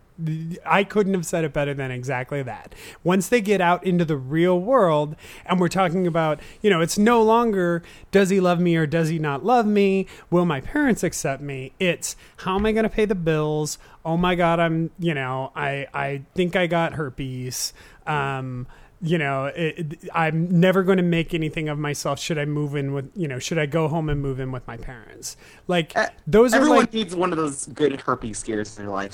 I 0.66 0.84
couldn't 0.84 1.14
have 1.14 1.26
said 1.26 1.44
it 1.44 1.52
better 1.52 1.74
than 1.74 1.90
exactly 1.90 2.42
that. 2.42 2.74
Once 3.02 3.28
they 3.28 3.40
get 3.40 3.60
out 3.60 3.84
into 3.84 4.04
the 4.04 4.16
real 4.16 4.58
world 4.58 5.16
and 5.46 5.60
we're 5.60 5.68
talking 5.68 6.06
about, 6.06 6.40
you 6.62 6.70
know, 6.70 6.80
it's 6.80 6.98
no 6.98 7.22
longer 7.22 7.82
does 8.10 8.30
he 8.30 8.40
love 8.40 8.60
me 8.60 8.76
or 8.76 8.86
does 8.86 9.08
he 9.08 9.18
not 9.18 9.44
love 9.44 9.66
me? 9.66 10.06
Will 10.30 10.44
my 10.44 10.60
parents 10.60 11.02
accept 11.02 11.42
me? 11.42 11.72
It's 11.78 12.16
how 12.38 12.56
am 12.56 12.66
I 12.66 12.72
going 12.72 12.84
to 12.84 12.90
pay 12.90 13.04
the 13.04 13.14
bills? 13.14 13.78
Oh 14.04 14.16
my 14.16 14.34
god, 14.34 14.60
I'm, 14.60 14.90
you 14.98 15.14
know, 15.14 15.52
I 15.54 15.86
I 15.92 16.22
think 16.34 16.56
I 16.56 16.66
got 16.66 16.94
herpes. 16.94 17.72
Um 18.06 18.66
you 19.02 19.16
know, 19.16 19.46
it, 19.46 19.98
I'm 20.14 20.60
never 20.60 20.82
going 20.82 20.98
to 20.98 21.02
make 21.02 21.32
anything 21.32 21.70
of 21.70 21.78
myself. 21.78 22.20
Should 22.20 22.38
I 22.38 22.44
move 22.44 22.76
in 22.76 22.92
with, 22.92 23.10
you 23.14 23.26
know, 23.26 23.38
should 23.38 23.58
I 23.58 23.64
go 23.64 23.88
home 23.88 24.10
and 24.10 24.20
move 24.20 24.40
in 24.40 24.52
with 24.52 24.66
my 24.66 24.76
parents? 24.76 25.38
Like 25.66 25.96
Uh, 25.96 26.08
those 26.26 26.52
are 26.52 26.56
Everyone 26.56 26.80
like 26.80 26.92
needs 26.92 27.16
one 27.16 27.32
of 27.32 27.38
those 27.38 27.66
good 27.66 27.98
herpes 28.00 28.38
scares 28.38 28.76
in 28.78 28.84
their 28.84 28.92
life. 28.92 29.12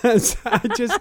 So 0.00 0.38
I 0.46 0.68
just 0.76 0.98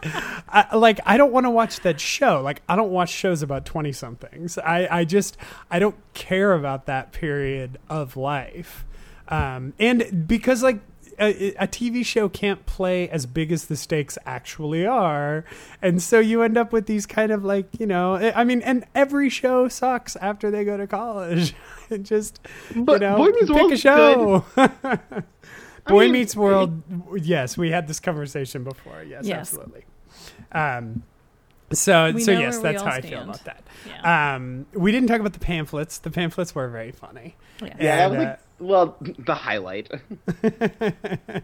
I, 0.50 0.76
like 0.76 1.00
I 1.06 1.16
don't 1.16 1.32
want 1.32 1.46
to 1.46 1.50
watch 1.50 1.80
that 1.82 2.00
show. 2.00 2.42
Like 2.42 2.62
I 2.68 2.76
don't 2.76 2.92
watch 2.92 3.10
shows 3.10 3.42
about 3.42 3.66
twenty 3.66 3.92
somethings. 3.94 4.58
I 4.58 4.88
I 4.90 5.06
just 5.06 5.38
I 5.72 5.80
don't 5.80 5.96
care 6.14 6.54
about 6.54 6.88
that 6.88 7.12
period 7.14 7.78
of 7.90 8.18
life, 8.18 8.86
um, 9.30 9.74
and 9.80 10.28
because 10.28 10.62
like. 10.62 10.82
A, 11.20 11.54
a 11.56 11.68
TV 11.68 12.06
show 12.06 12.28
can't 12.30 12.66
play 12.66 13.08
as 13.10 13.26
big 13.26 13.52
as 13.52 13.66
the 13.66 13.76
stakes 13.76 14.18
actually 14.26 14.86
are, 14.86 15.46
and 15.82 16.02
so 16.02 16.20
you 16.20 16.42
end 16.42 16.58
up 16.58 16.74
with 16.74 16.86
these 16.88 17.06
kind 17.06 17.32
of 17.32 17.44
like 17.46 17.68
you 17.80 17.88
know. 17.88 18.16
I 18.16 18.44
mean, 18.44 18.62
and 18.62 18.86
every 18.94 19.30
show 19.30 19.68
sucks 19.68 20.16
after 20.18 20.52
they 20.52 20.64
go 20.66 20.78
to 20.78 20.88
college. 20.88 21.54
It 21.88 22.02
just 22.02 22.40
you 22.74 22.82
know 22.84 23.16
Boy 23.16 23.28
Meets 23.28 23.52
pick 23.52 23.72
a 23.74 23.78
show. 23.78 24.44
Boy 25.88 26.04
mean- 26.06 26.12
Meets 26.14 26.36
World. 26.36 26.82
Yes, 27.22 27.58
we 27.58 27.70
had 27.70 27.88
this 27.88 28.00
conversation 28.00 28.64
before. 28.64 29.04
Yes, 29.04 29.26
Yes. 29.26 29.38
absolutely. 29.54 29.86
Um, 30.52 31.04
so 31.72 32.12
We 32.12 32.22
so 32.24 32.32
yes, 32.32 32.58
that's 32.60 32.82
all 32.82 32.90
how 32.90 32.96
I 32.96 33.02
feel 33.02 33.22
about 33.22 33.44
that. 33.46 33.64
Yeah. 33.88 34.36
Um, 34.36 34.66
we 34.74 34.92
didn't 34.92 35.10
talk 35.10 35.20
about 35.20 35.34
the 35.34 35.40
pamphlets. 35.40 36.00
The 36.00 36.10
pamphlets 36.12 36.56
were 36.56 36.68
very 36.70 36.92
funny. 36.92 37.36
yeah. 37.62 37.68
yeah, 37.68 37.96
that 37.98 38.06
And, 38.06 38.18
was 38.18 38.26
like 38.26 38.40
well 38.60 38.98
the 39.02 39.36
highlight. 39.36 39.92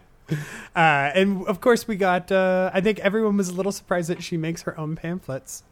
Uh, 0.74 1.10
and 1.14 1.46
of 1.46 1.60
course, 1.60 1.86
we 1.86 1.96
got. 1.96 2.32
Uh, 2.32 2.70
I 2.72 2.80
think 2.80 3.00
everyone 3.00 3.36
was 3.36 3.50
a 3.50 3.54
little 3.54 3.72
surprised 3.72 4.08
that 4.08 4.22
she 4.22 4.38
makes 4.38 4.62
her 4.62 4.78
own 4.78 4.96
pamphlets. 4.96 5.62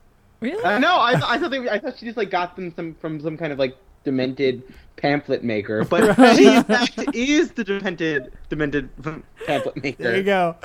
Really? 0.40 0.62
Uh, 0.62 0.78
no, 0.78 0.96
I, 0.96 1.12
I 1.12 1.38
thought 1.38 1.50
they, 1.50 1.66
I 1.68 1.78
thought 1.78 1.98
she 1.98 2.04
just 2.04 2.18
like 2.18 2.30
got 2.30 2.56
them 2.56 2.74
some 2.74 2.94
from 2.94 3.20
some 3.20 3.38
kind 3.38 3.52
of 3.52 3.58
like 3.58 3.76
demented 4.04 4.62
pamphlet 4.96 5.42
maker, 5.42 5.84
but 5.90 6.14
she 6.36 6.46
in 6.46 6.64
fact 6.64 6.98
is 7.14 7.52
the 7.52 7.64
demented 7.64 8.32
demented 8.48 8.90
pamphlet 9.46 9.82
maker. 9.82 10.02
There 10.02 10.16
you 10.16 10.22
go. 10.22 10.56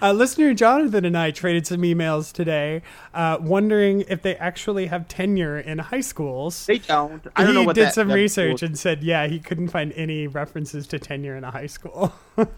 Uh, 0.00 0.12
listener 0.12 0.54
Jonathan 0.54 1.04
and 1.04 1.16
I 1.18 1.30
traded 1.32 1.66
some 1.66 1.82
emails 1.82 2.32
today, 2.32 2.82
uh, 3.14 3.38
wondering 3.40 4.04
if 4.08 4.22
they 4.22 4.36
actually 4.36 4.86
have 4.86 5.08
tenure 5.08 5.58
in 5.58 5.78
high 5.78 6.00
schools. 6.00 6.66
They 6.66 6.78
don't. 6.78 7.26
I 7.36 7.42
don't 7.42 7.54
he 7.54 7.60
know 7.60 7.66
what 7.66 7.74
did 7.74 7.86
that- 7.86 7.94
some 7.94 8.08
that- 8.08 8.14
research 8.14 8.62
and 8.62 8.78
said, 8.78 9.02
yeah, 9.02 9.26
he 9.26 9.38
couldn't 9.38 9.68
find 9.68 9.92
any 9.94 10.26
references 10.26 10.86
to 10.88 10.98
tenure 10.98 11.36
in 11.36 11.44
a 11.44 11.50
high 11.50 11.66
school. 11.66 12.12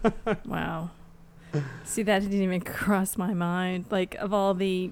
Wow. 0.45 0.91
See, 1.85 2.03
that 2.03 2.21
didn't 2.21 2.41
even 2.41 2.61
cross 2.61 3.17
my 3.17 3.33
mind. 3.33 3.85
Like 3.89 4.15
of 4.15 4.33
all 4.33 4.53
the, 4.53 4.91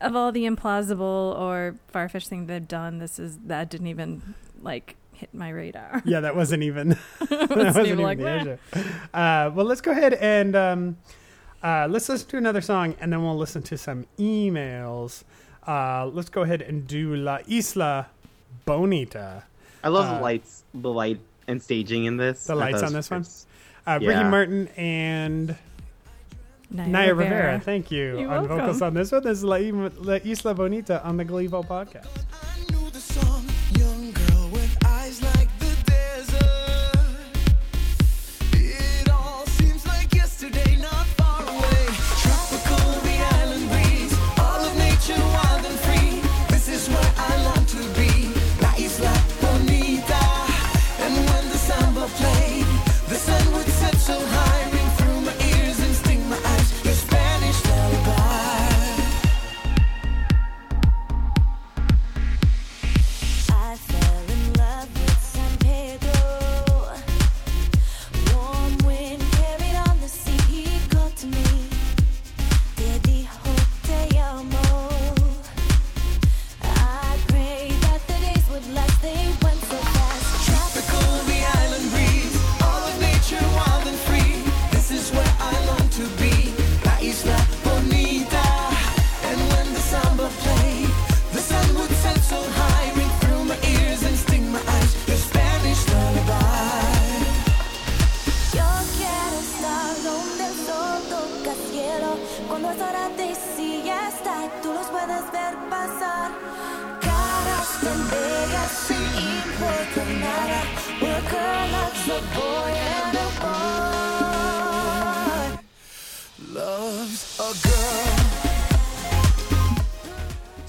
of 0.00 0.14
all 0.14 0.30
the 0.32 0.44
implausible 0.44 1.36
or 1.38 1.76
far-fetched 1.88 2.28
things 2.28 2.46
they've 2.46 2.66
done, 2.66 2.98
this 2.98 3.18
is 3.18 3.38
that 3.46 3.70
didn't 3.70 3.88
even 3.88 4.34
like 4.62 4.96
hit 5.16 5.32
my 5.34 5.50
radar. 5.50 6.02
yeah, 6.04 6.20
that 6.20 6.36
wasn't 6.36 6.62
even 6.62 6.90
that 7.28 7.30
Wasn't 7.30 7.50
wasn't 7.50 7.86
even 7.86 7.86
even 7.86 8.02
like, 8.04 8.18
the 8.18 8.36
issue. 8.72 8.88
Uh, 9.14 9.50
well, 9.54 9.66
let's 9.66 9.80
go 9.80 9.90
ahead 9.90 10.14
and 10.14 10.54
um, 10.54 10.96
uh, 11.62 11.86
let's 11.90 12.08
listen 12.08 12.28
to 12.28 12.36
another 12.36 12.60
song, 12.60 12.94
and 13.00 13.12
then 13.12 13.22
we'll 13.22 13.36
listen 13.36 13.62
to 13.62 13.76
some 13.78 14.06
emails. 14.18 15.24
Uh, 15.66 16.06
let's 16.06 16.28
go 16.28 16.42
ahead 16.42 16.62
and 16.62 16.86
do 16.86 17.16
La 17.16 17.38
Isla 17.48 18.06
Bonita. 18.64 19.44
I 19.82 19.88
love 19.88 20.06
Uh, 20.06 20.14
the 20.16 20.20
lights, 20.22 20.62
the 20.74 20.92
light 20.92 21.20
and 21.48 21.62
staging 21.62 22.04
in 22.04 22.16
this. 22.16 22.44
The 22.46 22.54
lights 22.54 22.78
on 22.82 22.92
was 22.92 22.92
this 22.92 23.10
one? 23.10 23.22
great. 23.22 23.42
Uh, 23.86 23.98
Ricky 24.00 24.24
Martin 24.24 24.68
and 24.76 25.56
Naya, 26.70 26.88
Naya 26.88 27.14
Rivera. 27.14 27.36
Rivera. 27.36 27.60
Thank 27.60 27.90
you 27.92 28.18
You're 28.20 28.30
on 28.30 28.48
vocals 28.48 28.82
on 28.82 28.94
this 28.94 29.12
one. 29.12 29.22
This 29.22 29.38
is 29.38 29.44
La, 29.44 29.56
La 29.58 30.18
Isla 30.24 30.54
Bonita 30.54 31.04
on 31.04 31.16
the 31.16 31.24
Gleeful 31.24 31.62
podcast. 31.62 32.06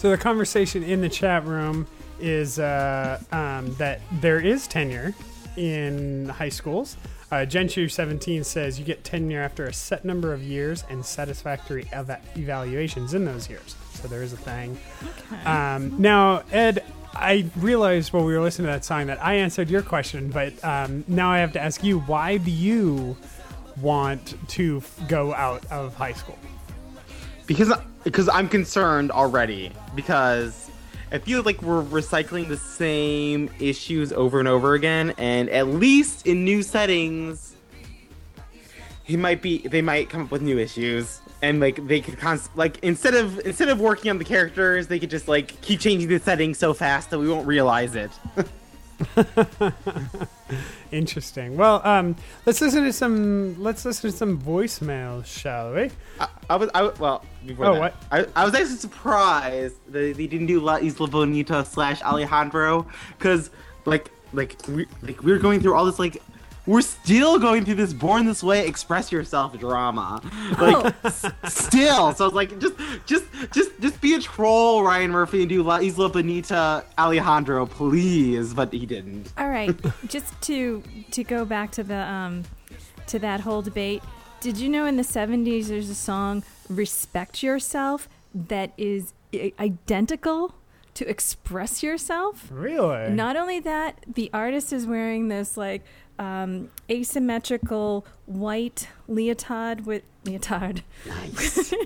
So 0.07 0.11
the 0.11 0.17
conversation 0.17 0.83
in 0.83 1.01
the 1.01 1.09
chat 1.09 1.45
room 1.45 1.85
is 2.21 2.59
uh, 2.59 3.21
um, 3.33 3.73
that 3.73 3.99
there 4.21 4.39
is 4.39 4.65
tenure 4.65 5.13
in 5.57 6.29
high 6.29 6.47
schools. 6.47 6.95
Uh, 7.29 7.35
Genshu17 7.39 8.45
says 8.45 8.79
you 8.79 8.85
get 8.85 9.03
tenure 9.03 9.41
after 9.41 9.65
a 9.65 9.73
set 9.73 10.05
number 10.05 10.31
of 10.31 10.41
years 10.41 10.85
and 10.89 11.05
satisfactory 11.05 11.89
eva- 11.93 12.21
evaluations 12.37 13.13
in 13.15 13.25
those 13.25 13.49
years. 13.49 13.75
So 13.95 14.07
there 14.07 14.23
is 14.23 14.31
a 14.31 14.37
thing. 14.37 14.79
Um, 15.43 16.01
now, 16.01 16.43
Ed, 16.53 16.85
I 17.13 17.47
realized 17.57 18.13
while 18.13 18.23
we 18.23 18.33
were 18.33 18.39
listening 18.39 18.67
to 18.67 18.71
that 18.71 18.85
song 18.85 19.07
that 19.07 19.21
I 19.21 19.33
answered 19.33 19.69
your 19.69 19.81
question, 19.81 20.29
but 20.29 20.53
um, 20.63 21.03
now 21.09 21.29
I 21.29 21.39
have 21.39 21.51
to 21.51 21.61
ask 21.61 21.83
you: 21.83 21.99
Why 21.99 22.37
do 22.37 22.49
you 22.49 23.17
want 23.81 24.35
to 24.51 24.77
f- 24.77 25.09
go 25.09 25.33
out 25.33 25.65
of 25.65 25.95
high 25.95 26.13
school? 26.13 26.39
because 27.47 27.71
because 28.07 28.29
I'm 28.29 28.47
concerned 28.47 29.11
already 29.11 29.69
because 29.93 30.71
I 31.11 31.17
feel 31.17 31.41
like 31.43 31.61
we're 31.61 31.83
recycling 31.83 32.47
the 32.47 32.55
same 32.55 33.49
issues 33.59 34.13
over 34.13 34.39
and 34.39 34.47
over 34.47 34.75
again, 34.75 35.13
and 35.17 35.49
at 35.49 35.67
least 35.67 36.25
in 36.25 36.45
new 36.45 36.63
settings, 36.63 37.57
he 39.03 39.17
might 39.17 39.41
be 39.41 39.59
they 39.59 39.81
might 39.81 40.09
come 40.09 40.21
up 40.21 40.31
with 40.31 40.41
new 40.41 40.57
issues, 40.57 41.19
and 41.41 41.59
like 41.59 41.85
they 41.87 41.99
could 41.99 42.17
const- 42.17 42.55
like 42.55 42.79
instead 42.81 43.13
of 43.13 43.39
instead 43.45 43.67
of 43.67 43.81
working 43.81 44.09
on 44.09 44.19
the 44.19 44.25
characters, 44.25 44.87
they 44.87 44.99
could 44.99 45.09
just 45.09 45.27
like 45.27 45.59
keep 45.59 45.81
changing 45.81 46.07
the 46.07 46.19
settings 46.19 46.57
so 46.57 46.73
fast 46.73 47.09
that 47.09 47.19
we 47.19 47.27
won't 47.27 47.45
realize 47.45 47.95
it. 47.95 48.11
Interesting. 50.91 51.57
Well, 51.57 51.81
um, 51.85 52.15
let's 52.45 52.61
listen 52.61 52.83
to 52.83 52.93
some. 52.93 53.61
Let's 53.61 53.83
listen 53.85 54.11
to 54.11 54.15
some 54.15 54.39
voicemails, 54.39 55.25
shall 55.25 55.73
we? 55.73 55.91
I, 56.19 56.27
I 56.49 56.55
was 56.55 56.69
I 56.73 56.83
well 56.83 57.23
before 57.45 57.65
Oh, 57.65 57.73
that, 57.73 57.79
what? 57.79 57.95
I, 58.11 58.25
I 58.41 58.45
was 58.45 58.53
actually 58.53 58.77
surprised 58.77 59.75
that 59.91 60.15
they 60.15 60.27
didn't 60.27 60.47
do 60.47 60.59
La 60.59 60.77
Isla 60.77 61.07
Bonita 61.07 61.65
slash 61.65 62.01
Alejandro 62.01 62.87
because 63.17 63.49
like 63.85 64.11
like 64.33 64.57
we 64.67 64.85
like 65.01 65.21
we 65.23 65.31
were 65.31 65.37
going 65.39 65.59
through 65.61 65.75
all 65.75 65.85
this 65.85 65.99
like 65.99 66.21
we're 66.67 66.81
still 66.81 67.39
going 67.39 67.65
through 67.65 67.75
this 67.75 67.93
born 67.93 68.25
this 68.25 68.43
way 68.43 68.67
express 68.67 69.11
yourself 69.11 69.57
drama 69.57 70.21
like 70.59 70.93
s- 71.05 71.25
still 71.47 72.13
so 72.13 72.25
I 72.25 72.27
was 72.27 72.33
like 72.33 72.59
just 72.59 72.75
just 73.05 73.25
just 73.51 73.71
just 73.81 73.99
be 74.01 74.13
a 74.15 74.19
troll 74.19 74.83
Ryan 74.83 75.09
Murphy 75.11 75.39
and 75.41 75.49
do 75.49 75.63
La 75.63 75.77
Isla 75.79 76.09
Bonita 76.09 76.83
Alejandro 76.99 77.65
please 77.65 78.53
but 78.53 78.71
he 78.73 78.85
didn't 78.85 79.31
All 79.37 79.49
right, 79.49 79.75
just 80.07 80.39
to 80.43 80.83
to 81.11 81.23
go 81.23 81.45
back 81.45 81.71
to 81.71 81.83
the 81.83 81.95
um 82.01 82.43
to 83.07 83.17
that 83.19 83.39
whole 83.39 83.61
debate. 83.61 84.03
Did 84.41 84.57
you 84.57 84.69
know 84.69 84.85
in 84.85 84.97
the 84.97 85.03
70s 85.03 85.67
there's 85.67 85.89
a 85.89 85.95
song 85.95 86.43
"Respect 86.69 87.41
Yourself" 87.41 88.07
that 88.35 88.71
is 88.77 89.13
i- 89.33 89.53
identical 89.59 90.53
to 90.95 91.09
"Express 91.09 91.81
Yourself"? 91.81 92.47
Really? 92.51 93.09
Not 93.13 93.35
only 93.37 93.59
that, 93.61 94.03
the 94.13 94.29
artist 94.33 94.71
is 94.73 94.85
wearing 94.85 95.27
this 95.29 95.57
like 95.57 95.83
um, 96.19 96.69
asymmetrical 96.89 98.05
white 98.25 98.87
leotard 99.07 99.85
with 99.85 100.03
leotard. 100.23 100.83
nice 101.05 101.73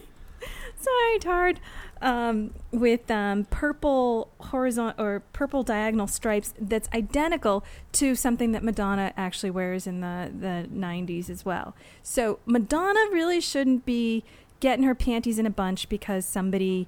Sorry, 0.82 1.20
tard. 1.20 1.60
Um, 2.02 2.56
with 2.72 3.12
um, 3.12 3.46
purple 3.46 4.30
horizontal 4.40 5.06
or 5.06 5.20
purple 5.34 5.62
diagonal 5.62 6.08
stripes 6.08 6.52
that's 6.60 6.90
identical 6.96 7.64
to 7.92 8.16
something 8.16 8.54
that 8.54 8.64
Madonna 8.64 9.14
actually 9.16 9.52
wears 9.52 9.86
in 9.86 10.02
the, 10.02 10.32
the 10.36 10.68
90s 10.74 11.30
as 11.30 11.46
well. 11.46 11.76
So 12.02 12.40
Madonna 12.48 13.02
really 13.12 13.40
shouldn't 13.40 13.86
be 13.86 14.24
getting 14.60 14.84
her 14.86 14.96
panties 14.96 15.38
in 15.38 15.46
a 15.46 15.52
bunch 15.52 15.90
because 15.90 16.26
somebody. 16.26 16.88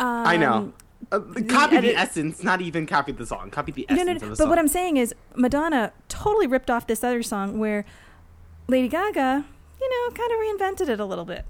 Um, 0.00 0.26
I 0.26 0.36
know 0.36 0.72
uh, 1.12 1.18
copy 1.48 1.76
edit- 1.76 1.94
the 1.94 2.00
essence 2.00 2.42
not 2.42 2.60
even 2.60 2.86
copy 2.86 3.12
the 3.12 3.26
song 3.26 3.50
copy 3.50 3.72
the 3.72 3.86
No, 3.90 3.94
essence 3.96 4.06
no, 4.06 4.12
of 4.12 4.20
no. 4.22 4.26
the 4.26 4.30
But 4.30 4.36
song 4.38 4.48
what 4.50 4.58
I'm 4.58 4.68
saying 4.68 4.96
is, 4.96 5.14
Madonna 5.34 5.92
totally 6.08 6.46
ripped 6.46 6.70
off 6.70 6.86
this 6.86 7.02
other 7.02 7.22
song 7.22 7.58
where 7.58 7.84
Lady 8.68 8.86
Gaga, 8.88 9.44
you 9.80 9.90
know, 9.90 10.14
kind 10.14 10.30
of 10.32 10.38
reinvented 10.38 10.88
it 10.88 11.00
a 11.00 11.04
little 11.04 11.24
bit. 11.24 11.44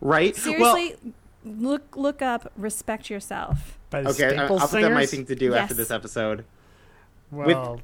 right 0.00 0.34
Seriously, 0.36 0.96
look 1.44 1.96
look 1.96 2.22
up 2.22 2.52
"Respect 2.56 3.10
Yourself." 3.10 3.78
By 3.90 4.02
the 4.02 4.10
Okay, 4.10 4.26
I- 4.26 4.30
Staple 4.30 4.58
I'll 4.60 4.68
put 4.68 4.80
that 4.82 4.92
my 4.92 5.06
thing 5.06 5.26
to 5.26 5.34
do 5.34 5.54
after 5.54 5.74
this 5.74 5.90
episode. 5.90 6.44
Well, 7.30 7.80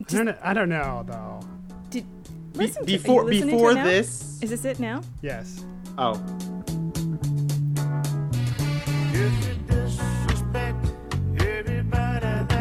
I 0.00 0.12
don't 0.12 0.24
know, 0.26 0.36
I 0.42 0.52
don't 0.54 0.68
know 0.68 1.04
though. 1.06 1.40
Did 1.90 2.04
listen 2.54 2.84
to 2.84 2.92
are 2.94 2.98
before 2.98 3.22
you 3.22 3.28
listening 3.28 3.50
to 3.50 3.56
before 3.56 3.70
it 3.70 3.74
now? 3.76 3.84
this, 3.84 4.38
Is 4.42 4.50
this 4.50 4.64
it 4.64 4.78
now? 4.80 5.00
Yes. 5.22 5.64
oh, 5.96 6.20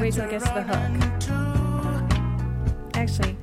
Wait 0.03 0.13
till 0.13 0.25
it 0.25 0.31
gets 0.31 0.43
to 0.49 0.53
the 0.55 0.63
hook. 0.63 0.77
Actually, 2.93 3.37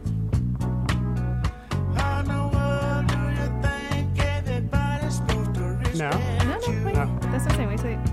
No. 5.97 6.11
no, 6.11 6.59
no, 6.59 6.85
wait. 6.85 6.97
Oh. 6.99 7.19
That's 7.33 7.45
what 7.45 7.53
I'm 7.53 7.57
saying. 7.57 7.69
Wait 7.69 7.79
till. 7.79 8.10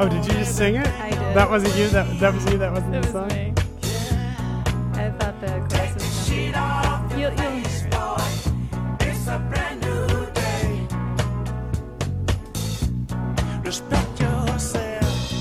Oh, 0.00 0.08
did 0.08 0.24
you 0.26 0.30
just 0.30 0.56
sing 0.56 0.76
it? 0.76 0.86
I 0.86 1.10
did. 1.10 1.18
That 1.34 1.50
wasn't 1.50 1.74
you. 1.74 1.88
That 1.88 2.20
that 2.20 2.32
was 2.32 2.44
you. 2.44 2.56
That 2.56 2.72
wasn't 2.72 2.94
it 2.94 3.02
the 3.02 3.10
song. 3.10 3.26
Me. 3.30 3.52
I 4.92 5.10
thought 5.10 5.40
the 5.40 5.48
chorus 5.68 5.94
was 5.94 6.20
nothing. 6.52 7.18
You'll, 7.18 7.32
you'll. 7.32 7.58
It's 9.00 9.26
a 9.26 9.38
brand 9.50 9.80
new 9.80 10.06
day. 10.34 10.86
Respect 13.64 14.20
yourself. 14.20 15.32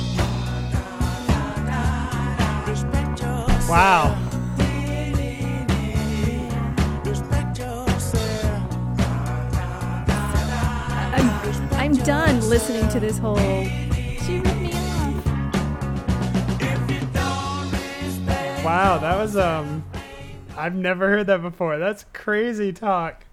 Respect 2.68 3.20
yourself. 3.22 3.70
Wow. 3.70 4.18
I'm, 11.14 11.30
I'm 11.74 11.93
done 12.03 12.39
listening 12.49 12.89
to 12.89 12.99
this 12.99 13.20
whole 13.20 13.38
Wow, 18.78 18.99
that 18.99 19.17
was 19.17 19.36
um 19.36 19.84
I've 20.55 20.75
never 20.75 21.09
heard 21.09 21.25
that 21.25 21.41
before. 21.41 21.80
That's 21.80 22.05
crazy 22.13 22.71
talk. 22.71 23.25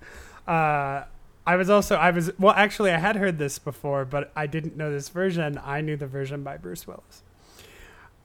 Uh 0.49 1.03
I 1.47 1.57
was 1.57 1.69
also 1.69 1.97
I 1.97 2.13
was 2.13 2.33
well 2.39 2.55
actually 2.57 2.93
I 2.93 2.97
had 2.97 3.17
heard 3.17 3.37
this 3.37 3.59
before, 3.59 4.07
but 4.07 4.33
I 4.35 4.47
didn't 4.47 4.75
know 4.75 4.91
this 4.91 5.11
version. 5.11 5.61
I 5.63 5.83
knew 5.83 5.99
the 5.99 6.07
version 6.07 6.43
by 6.45 6.57
Bruce 6.57 6.87
Willis. 6.87 7.23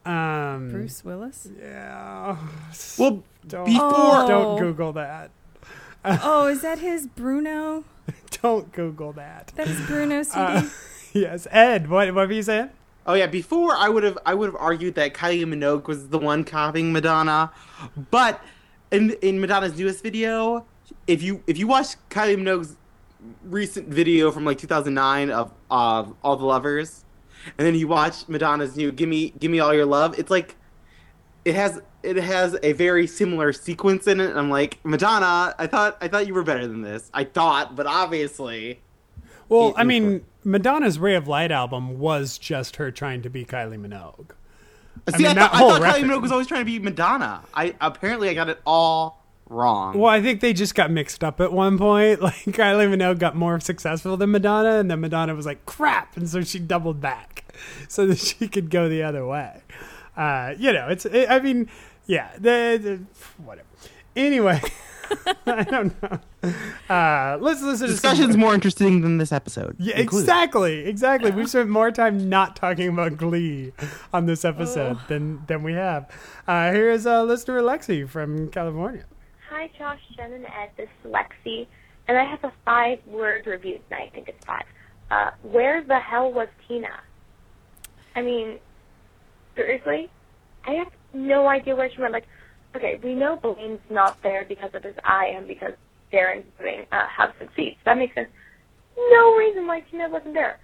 Um 0.06 0.70
Bruce 0.72 1.04
Willis. 1.04 1.50
Yeah. 1.62 2.38
Well, 2.98 3.24
don't, 3.46 3.66
before 3.66 3.90
Oh. 3.92 4.26
don't 4.26 4.58
Google 4.58 4.94
that. 4.94 5.32
Oh, 6.06 6.48
is 6.48 6.62
that 6.62 6.80
his 6.80 7.06
Bruno? 7.06 7.84
Don't 8.42 8.72
Google 8.72 9.12
that. 9.14 9.52
That 9.58 9.68
is 9.68 9.82
Bruno 9.88 10.24
CD. 10.24 10.40
Uh, 10.40 10.70
yes, 11.14 11.48
Ed. 11.52 11.90
What 11.90 12.14
what 12.16 12.30
were 12.30 12.34
you 12.34 12.44
saying? 12.44 12.70
Oh 13.06 13.14
yeah, 13.14 13.28
before 13.28 13.76
I 13.76 13.90
would 13.90 14.04
have 14.04 14.18
I 14.26 14.34
would 14.34 14.48
have 14.48 14.56
argued 14.56 14.96
that 14.96 15.14
Kylie 15.14 15.46
Minogue 15.46 15.88
was 15.88 16.10
the 16.10 16.20
one 16.20 16.44
copying 16.44 16.92
Madonna, 16.92 17.52
but 18.12 18.42
in 18.92 19.12
in 19.22 19.40
Madonna's 19.40 19.78
newest 19.78 20.04
video, 20.04 20.66
if 21.08 21.22
you 21.24 21.44
if 21.48 21.58
you 21.58 21.68
watch 21.68 21.96
Kylie 22.10 22.38
Minogue's 22.38 22.76
recent 23.44 23.88
video 23.88 24.32
from 24.32 24.46
like 24.46 24.58
2009 24.58 25.32
of 25.32 25.52
of 25.72 26.16
All 26.24 26.36
the 26.36 26.46
Lovers, 26.46 27.06
and 27.58 27.66
then 27.66 27.76
you 27.76 27.88
watch 27.88 28.28
Madonna's 28.28 28.76
new 28.76 28.92
"Give 28.92 29.10
Me 29.10 29.32
Give 29.40 29.50
Me 29.50 29.60
All 29.60 29.74
Your 29.74 29.86
Love," 29.86 30.18
it's 30.20 30.30
like 30.30 30.56
it 31.46 31.56
has 31.56 31.82
it 32.04 32.18
has 32.18 32.58
a 32.64 32.74
very 32.74 33.08
similar 33.08 33.52
sequence 33.54 34.08
in 34.08 34.20
it. 34.20 34.30
And 34.30 34.40
I'm 34.40 34.50
like 34.50 34.80
Madonna, 34.84 35.56
I 35.58 35.68
thought 35.68 35.98
I 36.02 36.08
thought 36.08 36.28
you 36.28 36.34
were 36.34 36.44
better 36.44 36.68
than 36.68 36.82
this. 36.82 37.10
I 37.14 37.24
thought, 37.24 37.76
but 37.76 37.88
obviously. 37.88 38.82
Well, 39.48 39.74
I 39.76 39.84
mean, 39.84 40.24
Madonna's 40.44 41.00
Ray 41.00 41.16
of 41.16 41.28
Light 41.28 41.52
album 41.52 42.00
was 42.00 42.38
just 42.38 42.78
her 42.78 42.92
trying 42.92 43.22
to 43.22 43.30
be 43.30 43.46
Kylie 43.46 43.80
Minogue. 43.80 44.32
I 45.08 45.18
See, 45.18 45.26
I, 45.26 45.30
mean, 45.30 45.38
thought, 45.38 45.52
that 45.52 45.54
I 45.54 45.60
thought 45.60 45.82
Kylie 45.82 46.04
Minogue 46.04 46.22
was 46.22 46.32
always 46.32 46.48
trying 46.48 46.62
to 46.62 46.66
be 46.66 46.80
Madonna. 46.80 47.44
I 47.54 47.76
apparently 47.82 48.30
I 48.30 48.34
got 48.34 48.50
it 48.50 48.60
all 48.66 49.24
wrong. 49.50 49.98
Well, 49.98 50.12
I 50.12 50.22
think 50.22 50.42
they 50.42 50.54
just 50.54 50.76
got 50.76 50.92
mixed 50.92 51.24
up 51.24 51.42
at 51.42 51.52
one 51.52 51.78
point. 51.78 52.22
Like 52.30 52.36
Kylie 52.46 52.94
Minogue 52.94 53.20
got 53.20 53.36
more 53.36 53.60
successful 53.60 54.18
than 54.18 54.32
Madonna, 54.32 54.80
and 54.80 54.90
then 54.90 55.02
Madonna 55.02 55.36
was 55.36 55.46
like, 55.46 55.66
"Crap!" 55.66 56.16
and 56.18 56.30
so 56.30 56.42
she 56.42 56.60
doubled 56.60 57.02
back 57.02 57.46
so 57.88 58.06
that 58.08 58.20
she 58.20 58.48
could 58.48 58.70
go 58.70 58.88
the 58.88 59.04
other 59.04 59.26
way. 59.26 59.62
Uh, 60.16 60.54
you 60.58 60.74
know, 60.74 60.88
it's. 60.90 61.06
It, 61.06 61.30
I 61.30 61.40
mean, 61.40 61.70
yeah, 62.06 62.32
the, 62.36 62.80
the 62.82 63.00
whatever. 63.44 63.68
Anyway, 64.16 64.62
I 65.46 65.64
don't 65.64 65.94
know. 66.04 66.20
Uh, 66.94 67.38
let's 67.42 67.62
listen 67.62 67.88
to 67.88 67.98
some- 67.98 68.16
Discussion's 68.16 68.38
more 68.38 68.54
interesting 68.54 69.02
than 69.02 69.18
this 69.18 69.32
episode. 69.32 69.76
Yeah, 69.80 69.98
included. 70.00 70.24
exactly, 70.24 70.86
exactly. 70.86 71.32
We've 71.32 71.50
spent 71.50 71.70
more 71.70 71.92
time 71.92 72.30
not 72.30 72.56
talking 72.56 72.88
about 72.90 73.18
Glee 73.18 73.74
on 74.14 74.26
this 74.26 74.46
episode 74.46 74.98
than 75.08 75.44
than 75.48 75.64
we 75.64 75.74
have. 75.74 76.10
Uh, 76.48 76.72
here 76.72 76.90
is 76.92 77.06
uh, 77.06 77.24
listener 77.24 77.62
Alexi 77.62 78.08
from 78.08 78.50
California. 78.50 79.06
Hi, 79.50 79.70
Josh, 79.78 80.00
Jen, 80.16 80.32
and 80.34 80.46
Ed. 80.46 80.70
This 80.78 80.90
is 81.04 81.12
Lexi, 81.12 81.68
and 82.08 82.18
I 82.18 82.24
have 82.24 82.44
a 82.44 82.52
five-word 82.66 83.48
review 83.48 83.80
tonight. 83.90 84.10
I 84.12 84.16
think 84.16 84.30
it's 84.30 84.46
five. 84.46 84.64
Uh, 85.12 85.32
where 85.42 85.84
the 85.84 86.00
hell 86.00 86.32
was 86.32 86.48
Tina? 86.68 87.02
I 88.16 88.22
mean, 88.22 88.60
seriously, 89.56 90.10
I 90.66 90.72
have 90.74 90.88
no 91.14 91.48
idea 91.48 91.76
where 91.76 91.90
she 91.92 92.00
went. 92.00 92.14
Like, 92.14 92.28
okay, 92.76 93.00
we 93.04 93.16
know 93.16 93.36
Blaine's 93.36 93.80
not 93.90 94.22
there 94.24 94.46
because 94.48 94.72
of 94.74 94.84
his 94.84 94.96
eye 95.04 95.32
and 95.36 95.48
because 95.48 95.74
Darren's 96.12 96.46
doing 96.60 96.86
uh, 96.92 97.06
have 97.08 97.34
some 97.40 97.50
seats. 97.56 97.78
That 97.86 97.98
makes 97.98 98.16
sense. 98.16 98.30
No 98.98 99.36
reason 99.36 99.68
why 99.68 99.82
Tina 99.82 100.10
wasn't 100.10 100.34
there. 100.34 100.60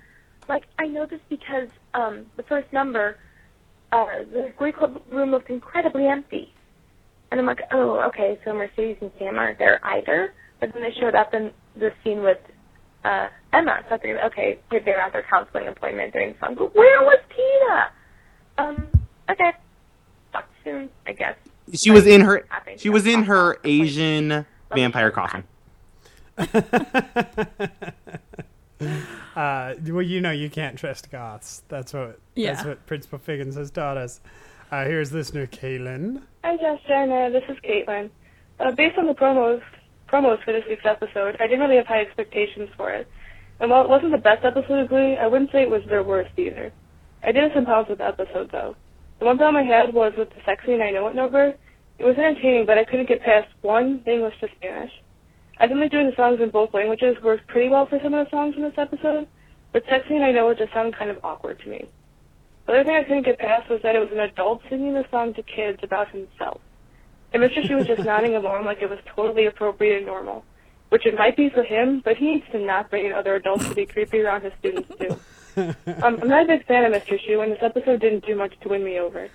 Like, 0.47 0.63
I 0.77 0.87
know 0.87 1.05
this 1.05 1.21
because 1.29 1.69
um, 1.93 2.25
the 2.37 2.43
first 2.43 2.71
number, 2.71 3.17
uh, 3.91 4.05
the 4.31 4.53
Glee 4.57 4.71
Club 4.71 5.01
room 5.11 5.31
looked 5.31 5.49
incredibly 5.49 6.07
empty. 6.07 6.53
And 7.31 7.39
I'm 7.39 7.45
like, 7.45 7.61
oh, 7.71 7.99
okay, 8.07 8.39
so 8.45 8.53
Mercedes 8.53 8.97
and 9.01 9.11
Sam 9.17 9.37
aren't 9.37 9.57
there 9.57 9.79
either. 9.83 10.33
But 10.59 10.73
then 10.73 10.83
they 10.83 10.93
showed 10.99 11.15
up 11.15 11.33
in 11.33 11.51
the 11.75 11.91
scene 12.03 12.21
with 12.21 12.37
uh, 13.03 13.27
Emma. 13.53 13.83
So 13.89 13.95
I 13.95 13.97
figured, 13.97 14.19
okay, 14.25 14.59
they're 14.69 14.99
at 14.99 15.13
their 15.13 15.25
counseling 15.29 15.67
appointment 15.67 16.13
during 16.13 16.33
the 16.33 16.39
song. 16.39 16.55
But 16.55 16.75
where 16.75 17.01
was 17.01 17.19
Tina? 17.35 17.89
Um, 18.57 18.87
okay. 19.29 19.51
Talk 20.31 20.47
soon, 20.63 20.89
I 21.07 21.13
guess. 21.13 21.35
She 21.73 21.91
was 21.91 22.05
in 22.05 22.21
her. 22.21 22.45
She 22.77 22.89
was 22.89 23.05
in 23.07 23.23
her 23.23 23.57
Asian 23.63 24.45
vampire 24.73 25.11
coffin. 25.11 25.43
Uh, 29.35 29.75
well, 29.87 30.01
you 30.01 30.21
know 30.21 30.31
you 30.31 30.49
can't 30.49 30.77
trust 30.77 31.11
goths. 31.11 31.63
That's 31.67 31.93
what 31.93 32.19
yeah. 32.35 32.53
that's 32.53 32.63
Yeah. 32.63 32.69
what 32.69 32.85
Principal 32.85 33.19
Figgins 33.19 33.55
has 33.55 33.69
taught 33.69 33.97
us. 33.97 34.21
Uh, 34.71 34.85
here's 34.85 35.11
listener 35.11 35.45
Kaylin. 35.45 36.21
Hi, 36.43 36.55
Josh 36.57 36.81
This 36.87 37.43
is 37.49 37.57
Caitlin. 37.63 38.09
Uh, 38.59 38.71
based 38.71 38.97
on 38.97 39.07
the 39.07 39.13
promos 39.13 39.61
promos 40.07 40.41
for 40.43 40.53
this 40.53 40.63
week's 40.69 40.85
episode, 40.85 41.35
I 41.39 41.47
didn't 41.47 41.59
really 41.61 41.75
have 41.75 41.87
high 41.87 42.01
expectations 42.01 42.69
for 42.77 42.91
it. 42.91 43.07
And 43.59 43.69
while 43.69 43.83
it 43.83 43.89
wasn't 43.89 44.11
the 44.11 44.17
best 44.17 44.45
episode 44.45 44.79
of 44.79 44.89
Glee, 44.89 45.17
I 45.17 45.27
wouldn't 45.27 45.51
say 45.51 45.63
it 45.63 45.69
was 45.69 45.83
their 45.89 46.03
worst 46.03 46.31
either. 46.37 46.71
I 47.23 47.31
did 47.31 47.43
have 47.43 47.51
some 47.53 47.65
problems 47.65 47.89
with 47.89 47.97
the 47.99 48.05
episode, 48.05 48.51
though. 48.51 48.75
The 49.19 49.25
one 49.25 49.37
problem 49.37 49.63
I 49.63 49.67
had 49.67 49.93
was 49.93 50.13
with 50.17 50.29
the 50.29 50.41
Sexy 50.45 50.73
and 50.73 50.83
I 50.83 50.91
Know 50.91 51.07
It 51.07 51.15
number. 51.15 51.53
It 51.97 52.03
was 52.03 52.17
entertaining, 52.17 52.65
but 52.65 52.77
I 52.77 52.83
couldn't 52.83 53.07
get 53.07 53.21
past 53.21 53.47
one, 53.61 54.01
the 54.05 54.13
English 54.13 54.39
to 54.41 54.49
Spanish. 54.57 54.91
I 55.57 55.67
think 55.67 55.89
doing 55.91 56.09
the 56.09 56.15
songs 56.15 56.41
in 56.41 56.49
both 56.49 56.73
languages 56.73 57.15
worked 57.23 57.47
pretty 57.47 57.69
well 57.69 57.85
for 57.85 57.97
some 58.03 58.13
of 58.13 58.25
the 58.25 58.29
songs 58.29 58.55
in 58.57 58.61
this 58.61 58.77
episode, 58.77 59.27
but 59.71 59.83
Sexy 59.89 60.15
and 60.15 60.23
I 60.23 60.31
Know 60.31 60.49
It 60.49 60.57
just 60.57 60.73
sounded 60.73 60.97
kind 60.97 61.09
of 61.09 61.23
awkward 61.23 61.59
to 61.59 61.69
me. 61.69 61.87
The 62.65 62.73
other 62.73 62.83
thing 62.83 62.95
I 62.95 63.03
couldn't 63.03 63.23
get 63.23 63.39
past 63.39 63.69
was 63.69 63.81
that 63.83 63.95
it 63.95 63.99
was 63.99 64.09
an 64.11 64.19
adult 64.19 64.61
singing 64.69 64.93
the 64.93 65.05
song 65.11 65.33
to 65.35 65.43
kids 65.43 65.79
about 65.83 66.09
himself. 66.09 66.59
And 67.31 67.41
Mr. 67.41 67.63
Schue 67.63 67.77
was 67.77 67.87
just 67.87 68.03
nodding 68.05 68.35
along 68.35 68.65
like 68.65 68.81
it 68.81 68.89
was 68.89 68.99
totally 69.15 69.45
appropriate 69.45 69.97
and 69.97 70.05
normal. 70.05 70.43
Which 70.89 71.05
it 71.05 71.15
might 71.17 71.37
be 71.37 71.49
for 71.49 71.63
him, 71.63 72.01
but 72.03 72.17
he 72.17 72.33
needs 72.33 72.45
to 72.51 72.59
not 72.59 72.89
bring 72.89 73.05
in 73.05 73.13
other 73.13 73.35
adults 73.35 73.67
to 73.67 73.75
be 73.75 73.85
creepy 73.85 74.21
around 74.21 74.43
his 74.43 74.53
students 74.59 74.89
too. 74.99 75.17
Um, 75.57 76.19
I'm 76.21 76.27
not 76.27 76.43
a 76.43 76.47
big 76.47 76.65
fan 76.65 76.85
of 76.85 76.91
Mr. 76.91 77.19
Schue, 77.19 77.41
and 77.41 77.51
this 77.51 77.59
episode 77.61 78.01
didn't 78.01 78.25
do 78.25 78.35
much 78.35 78.53
to 78.61 78.69
win 78.69 78.83
me 78.83 78.99
over. 78.99 79.29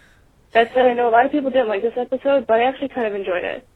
That 0.53 0.73
said, 0.75 0.87
I 0.87 0.95
know 0.95 1.09
a 1.09 1.11
lot 1.11 1.25
of 1.25 1.33
people 1.33 1.51
didn't 1.51 1.69
like 1.69 1.83
this 1.83 1.97
episode, 1.97 2.47
but 2.47 2.61
I 2.61 2.65
actually 2.65 2.89
kind 2.89 3.07
of 3.07 3.15
enjoyed 3.15 3.45
it. 3.45 3.67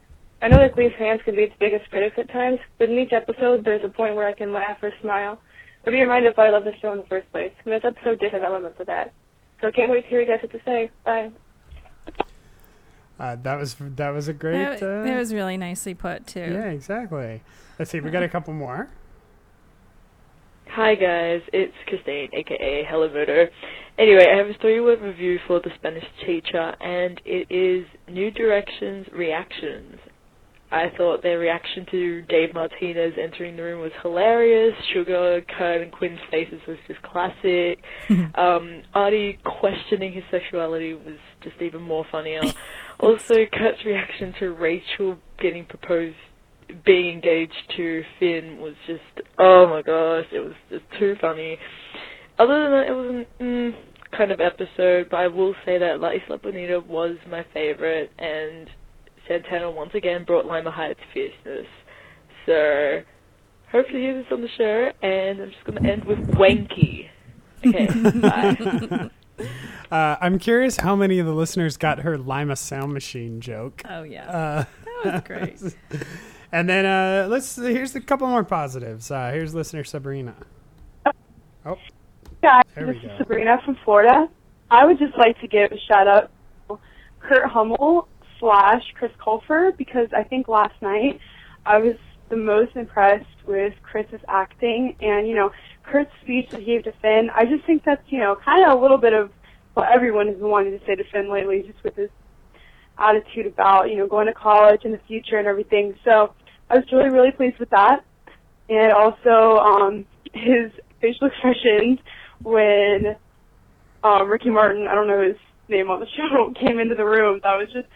I 0.41 0.49
know 0.49 0.57
that 0.57 0.75
Glee's 0.75 0.91
fans 0.97 1.21
can 1.23 1.35
be 1.35 1.43
its 1.43 1.55
biggest 1.59 1.89
critics 1.89 2.17
at 2.19 2.29
times, 2.29 2.59
but 2.77 2.89
in 2.89 2.99
each 2.99 3.13
episode 3.13 3.63
there's 3.63 3.83
a 3.83 3.89
point 3.89 4.15
where 4.15 4.27
I 4.27 4.33
can 4.33 4.51
laugh 4.51 4.77
or 4.83 4.91
smile, 5.01 5.39
or 5.85 5.91
be 5.91 6.01
reminded 6.01 6.31
of 6.31 6.37
why 6.37 6.47
I 6.47 6.49
love 6.51 6.65
the 6.65 6.73
show 6.81 6.91
in 6.91 6.99
the 6.99 7.05
first 7.05 7.31
place. 7.31 7.53
And 7.63 7.73
this 7.73 7.83
episode 7.83 8.19
did 8.19 8.33
have 8.33 8.43
elements 8.43 8.79
of 8.79 8.87
that. 8.87 9.13
So 9.61 9.67
I 9.67 9.71
can't 9.71 9.89
wait 9.89 10.03
to 10.03 10.07
hear 10.09 10.19
what 10.19 10.27
you 10.27 10.33
guys 10.33 10.41
have 10.41 10.51
to 10.51 10.61
say. 10.65 10.91
Bye. 11.05 11.31
Uh, 13.17 13.37
that 13.43 13.57
was 13.57 13.75
that 13.79 14.09
was 14.09 14.27
a 14.27 14.33
great. 14.33 14.79
That, 14.79 14.83
uh, 14.83 15.03
that 15.03 15.17
was 15.17 15.33
really 15.33 15.55
nicely 15.55 15.93
put 15.93 16.27
too. 16.27 16.41
yeah, 16.41 16.65
exactly. 16.65 17.41
Let's 17.79 17.89
see. 17.91 18.01
We 18.01 18.11
got 18.11 18.23
a 18.23 18.29
couple 18.29 18.53
more. 18.53 18.89
Hi 20.75 20.93
guys, 20.93 21.39
it's 21.53 21.73
Christine, 21.87 22.27
aka 22.33 22.85
Hello 22.89 23.07
Moto. 23.07 23.47
Anyway, 23.97 24.25
I 24.29 24.35
have 24.35 24.47
a 24.47 24.53
three-word 24.59 24.99
review 24.99 25.39
for 25.47 25.61
The 25.61 25.69
Spanish 25.75 26.03
Teacher, 26.25 26.75
and 26.81 27.21
it 27.23 27.47
is 27.49 27.85
New 28.13 28.29
Directions 28.29 29.07
Reactions. 29.13 29.97
I 30.73 30.87
thought 30.97 31.23
their 31.23 31.39
reaction 31.39 31.85
to 31.91 32.23
Dave 32.23 32.53
Martinez 32.53 33.13
entering 33.17 33.55
the 33.55 33.63
room 33.63 33.79
was 33.79 33.93
hilarious. 34.01 34.73
Sugar, 34.93 35.39
Kurt, 35.57 35.81
and 35.81 35.93
Quinn's 35.93 36.19
faces 36.29 36.59
was 36.67 36.75
just 36.87 37.01
classic. 37.03 37.81
um, 38.35 38.81
Artie 38.93 39.39
questioning 39.45 40.11
his 40.11 40.25
sexuality 40.29 40.93
was 40.93 41.15
just 41.41 41.55
even 41.61 41.83
more 41.83 42.05
funnier. 42.11 42.41
also, 42.99 43.45
Kurt's 43.53 43.85
reaction 43.85 44.33
to 44.39 44.51
Rachel 44.51 45.19
getting 45.39 45.63
proposed 45.63 46.17
being 46.85 47.15
engaged 47.15 47.73
to 47.77 48.03
Finn 48.19 48.57
was 48.59 48.73
just 48.87 49.27
oh 49.39 49.67
my 49.67 49.81
gosh, 49.81 50.25
it 50.31 50.39
was 50.39 50.53
just 50.69 50.83
too 50.99 51.15
funny. 51.21 51.57
Other 52.37 52.61
than 52.63 52.71
that, 52.71 52.87
it 52.87 52.91
was 52.91 53.09
an 53.09 53.25
mm, 53.39 53.73
kind 54.17 54.31
of 54.31 54.39
episode, 54.41 55.07
but 55.09 55.17
I 55.17 55.27
will 55.27 55.55
say 55.65 55.77
that 55.77 55.99
La 56.01 56.09
Isla 56.09 56.37
Bonita 56.37 56.81
was 56.81 57.17
my 57.29 57.45
favorite, 57.53 58.11
and 58.19 58.69
Santana 59.27 59.71
once 59.71 59.91
again 59.93 60.25
brought 60.25 60.45
Lima 60.45 60.71
High 60.71 60.93
to 60.93 61.01
fierceness. 61.13 61.67
So 62.45 63.01
hopefully 63.71 64.01
hear 64.01 64.17
this 64.17 64.27
on 64.31 64.41
the 64.41 64.49
show, 64.57 64.89
and 65.01 65.41
I'm 65.41 65.51
just 65.51 65.63
gonna 65.65 65.89
end 65.89 66.05
with 66.05 66.19
wanky. 66.35 67.09
Okay, 67.65 67.87
bye. 68.19 69.09
Uh, 69.91 70.15
I'm 70.21 70.39
curious 70.39 70.77
how 70.77 70.95
many 70.95 71.19
of 71.19 71.25
the 71.25 71.33
listeners 71.33 71.77
got 71.77 71.99
her 71.99 72.17
Lima 72.17 72.55
sound 72.55 72.93
machine 72.93 73.39
joke. 73.41 73.81
Oh 73.89 74.03
yeah, 74.03 74.29
Uh, 74.29 74.65
that 75.03 75.13
was 75.13 75.21
great. 75.25 75.75
and 76.51 76.69
then 76.69 76.85
uh, 76.85 77.27
let's 77.29 77.55
here's 77.55 77.95
a 77.95 78.01
couple 78.01 78.27
more 78.27 78.43
positives. 78.43 79.11
Uh, 79.11 79.31
here's 79.31 79.53
listener 79.53 79.83
Sabrina. 79.83 80.35
Oh, 81.65 81.77
Guys, 82.41 82.63
this 82.75 82.97
is. 82.97 83.17
Sabrina 83.17 83.59
from 83.65 83.77
Florida. 83.83 84.29
I 84.69 84.85
would 84.85 84.99
just 84.99 85.17
like 85.17 85.39
to 85.41 85.47
give 85.47 85.71
a 85.71 85.79
shout 85.87 86.07
out 86.07 86.31
to 86.69 86.79
Kurt 87.19 87.49
Hummel 87.49 88.07
slash 88.39 88.83
Chris 88.95 89.11
Colfer 89.19 89.75
because 89.75 90.07
I 90.15 90.23
think 90.23 90.47
last 90.47 90.79
night 90.81 91.19
I 91.65 91.79
was 91.79 91.95
the 92.29 92.35
most 92.35 92.75
impressed 92.75 93.25
with 93.45 93.73
Chris's 93.83 94.21
acting 94.27 94.95
and, 95.01 95.27
you 95.27 95.35
know, 95.35 95.51
Kurt's 95.83 96.11
speech 96.21 96.49
that 96.51 96.59
he 96.59 96.65
gave 96.65 96.83
to 96.83 96.91
Finn. 97.01 97.29
I 97.33 97.45
just 97.45 97.65
think 97.65 97.83
that's, 97.83 98.01
you 98.07 98.19
know, 98.19 98.35
kind 98.35 98.65
of 98.65 98.77
a 98.77 98.81
little 98.81 98.97
bit 98.97 99.13
of 99.13 99.31
what 99.73 99.91
everyone 99.91 100.27
has 100.27 100.37
been 100.37 100.49
wanting 100.49 100.77
to 100.77 100.85
say 100.85 100.95
to 100.95 101.03
Finn 101.11 101.31
lately, 101.31 101.63
just 101.63 101.83
with 101.83 101.95
his 101.95 102.09
attitude 102.97 103.47
about, 103.47 103.89
you 103.89 103.97
know, 103.97 104.07
going 104.07 104.27
to 104.27 104.33
college 104.33 104.81
and 104.83 104.93
the 104.93 105.01
future 105.07 105.37
and 105.37 105.47
everything. 105.47 105.95
So 106.03 106.33
I 106.69 106.75
was 106.75 106.85
really, 106.91 107.09
really 107.09 107.31
pleased 107.31 107.59
with 107.59 107.69
that. 107.71 108.03
And 108.69 108.91
also, 108.93 109.57
um, 109.59 110.05
his 110.33 110.71
facial 111.01 111.27
expressions 111.31 111.99
when 112.41 113.15
um, 114.03 114.29
Ricky 114.29 114.49
Martin, 114.49 114.87
I 114.87 114.95
don't 114.95 115.07
know 115.07 115.21
his 115.21 115.37
name 115.67 115.89
on 115.89 115.99
the 115.99 116.07
show, 116.17 116.53
came 116.59 116.79
into 116.79 116.95
the 116.95 117.05
room. 117.05 117.39
That 117.43 117.55
was 117.55 117.67
just, 117.73 117.87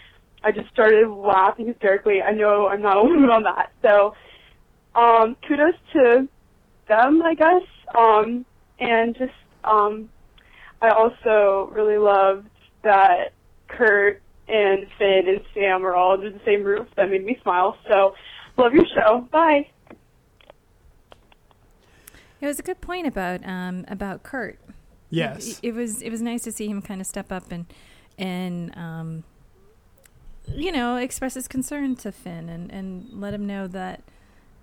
I 0.43 0.51
just 0.51 0.69
started 0.69 1.09
laughing 1.09 1.67
hysterically. 1.67 2.21
I 2.21 2.31
know 2.31 2.67
I'm 2.67 2.81
not 2.81 2.97
alone 2.97 3.29
on 3.29 3.43
that. 3.43 3.71
So, 3.81 4.13
um, 4.95 5.35
kudos 5.47 5.75
to 5.93 6.27
them, 6.87 7.21
I 7.21 7.35
guess. 7.35 7.63
Um, 7.95 8.45
and 8.79 9.15
just, 9.15 9.31
um, 9.63 10.09
I 10.81 10.89
also 10.89 11.69
really 11.73 11.97
loved 11.97 12.47
that 12.83 13.33
Kurt 13.67 14.21
and 14.49 14.87
Finn 14.97 15.23
and 15.27 15.41
Sam 15.53 15.85
are 15.85 15.95
all 15.95 16.13
under 16.13 16.29
the 16.29 16.41
same 16.45 16.63
roof. 16.63 16.87
That 16.95 17.09
made 17.09 17.25
me 17.25 17.37
smile. 17.41 17.77
So, 17.87 18.15
love 18.57 18.73
your 18.73 18.85
show. 18.95 19.27
Bye. 19.31 19.69
It 22.41 22.45
was 22.45 22.59
a 22.59 22.63
good 22.63 22.81
point 22.81 23.05
about 23.05 23.45
um, 23.45 23.85
about 23.87 24.23
Kurt. 24.23 24.59
Yes. 25.09 25.59
It, 25.61 25.69
it 25.69 25.71
was 25.73 26.01
it 26.01 26.09
was 26.09 26.21
nice 26.21 26.43
to 26.43 26.51
see 26.51 26.67
him 26.67 26.81
kind 26.81 27.01
of 27.01 27.07
step 27.07 27.31
up 27.31 27.51
and 27.51 27.65
and 28.17 28.75
um, 28.77 29.23
you 30.47 30.71
know 30.71 30.97
express 30.97 31.33
his 31.33 31.47
concern 31.47 31.95
to 31.97 32.11
Finn 32.11 32.49
and 32.49 32.71
and 32.71 33.09
let 33.11 33.33
him 33.33 33.45
know 33.45 33.67
that 33.67 34.03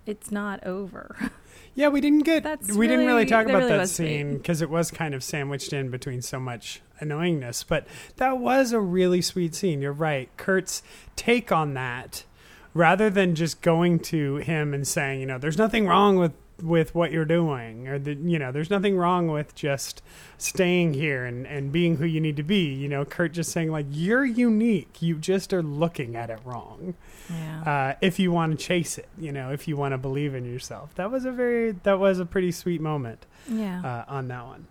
it's 0.06 0.30
not 0.30 0.64
over. 0.64 1.16
Yeah, 1.78 1.88
we 1.88 2.00
didn't 2.00 2.20
get 2.24 2.42
That's 2.42 2.72
we 2.72 2.86
didn't 2.86 3.04
really 3.04 3.18
really- 3.18 3.26
talk 3.26 3.44
about 3.44 3.58
really 3.58 3.76
that 3.76 3.90
scene 3.90 4.38
because 4.38 4.62
it 4.62 4.70
was 4.70 4.90
kind 4.90 5.14
of 5.14 5.22
sandwiched 5.22 5.74
in 5.74 5.90
between 5.90 6.22
so 6.22 6.40
much 6.40 6.80
annoyingness. 7.02 7.66
But 7.68 7.86
that 8.16 8.38
was 8.38 8.72
a 8.72 8.80
really 8.80 9.20
sweet 9.20 9.54
scene. 9.54 9.82
You're 9.82 9.92
right. 9.92 10.30
Kurt's 10.38 10.82
take 11.16 11.52
on 11.52 11.74
that, 11.74 12.24
rather 12.72 13.10
than 13.10 13.34
just 13.34 13.60
going 13.60 13.98
to 14.00 14.36
him 14.36 14.72
and 14.72 14.88
saying, 14.88 15.20
you 15.20 15.26
know, 15.26 15.36
there's 15.36 15.58
nothing 15.58 15.86
wrong 15.86 16.16
with 16.16 16.32
with 16.62 16.94
what 16.94 17.12
you're 17.12 17.24
doing, 17.24 17.88
or 17.88 17.98
the, 17.98 18.14
you 18.14 18.38
know, 18.38 18.50
there's 18.52 18.70
nothing 18.70 18.96
wrong 18.96 19.28
with 19.28 19.54
just 19.54 20.02
staying 20.38 20.94
here 20.94 21.24
and 21.24 21.46
and 21.46 21.72
being 21.72 21.96
who 21.96 22.04
you 22.04 22.20
need 22.20 22.36
to 22.36 22.42
be. 22.42 22.72
You 22.72 22.88
know, 22.88 23.04
Kurt 23.04 23.32
just 23.32 23.52
saying 23.52 23.70
like, 23.70 23.86
you're 23.90 24.24
unique. 24.24 25.02
You 25.02 25.16
just 25.16 25.52
are 25.52 25.62
looking 25.62 26.16
at 26.16 26.30
it 26.30 26.38
wrong 26.44 26.94
yeah. 27.30 27.62
uh, 27.62 27.96
if 28.00 28.18
you 28.18 28.32
want 28.32 28.58
to 28.58 28.64
chase 28.64 28.98
it, 28.98 29.08
you 29.18 29.32
know, 29.32 29.52
if 29.52 29.66
you 29.66 29.76
want 29.76 29.92
to 29.92 29.98
believe 29.98 30.34
in 30.34 30.44
yourself. 30.44 30.94
That 30.94 31.10
was 31.10 31.24
a 31.24 31.32
very, 31.32 31.72
that 31.82 31.98
was 31.98 32.18
a 32.18 32.26
pretty 32.26 32.52
sweet 32.52 32.80
moment 32.80 33.26
yeah. 33.48 33.82
uh, 33.84 34.12
on 34.12 34.28
that 34.28 34.46
one. 34.46 34.66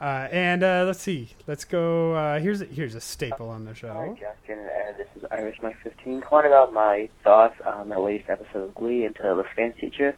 Uh, 0.00 0.28
and 0.32 0.64
uh, 0.64 0.82
let's 0.84 1.00
see, 1.00 1.30
let's 1.46 1.64
go. 1.64 2.14
Uh, 2.14 2.40
here's 2.40 2.60
a, 2.60 2.64
here's 2.64 2.96
a 2.96 3.00
staple 3.00 3.48
on 3.48 3.64
the 3.64 3.70
Hi, 3.70 3.76
show. 3.76 4.18
Justin, 4.18 4.58
and 4.58 4.96
this 4.96 5.06
is 5.16 5.24
Irish 5.30 5.58
Mike 5.62 5.76
15. 5.84 6.20
Calling 6.22 6.46
about 6.46 6.72
my 6.72 7.08
thoughts 7.22 7.54
on 7.64 7.88
the 7.88 8.00
latest 8.00 8.28
episode 8.28 8.64
of 8.64 8.74
Glee 8.74 9.04
into 9.04 9.22
the 9.22 9.44
Fans 9.54 9.74
Teacher. 9.80 10.16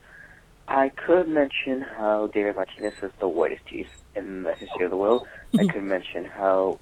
I 0.66 0.88
could 0.88 1.28
mention 1.28 1.82
how 1.82 2.28
David 2.28 2.56
Martinez 2.56 2.94
is 3.02 3.12
the 3.20 3.28
whitest 3.28 3.66
teeth 3.66 3.88
in 4.16 4.42
the 4.42 4.54
history 4.54 4.84
of 4.84 4.90
the 4.90 4.96
world. 4.96 5.26
I 5.58 5.66
could 5.66 5.82
mention 5.82 6.24
how 6.24 6.78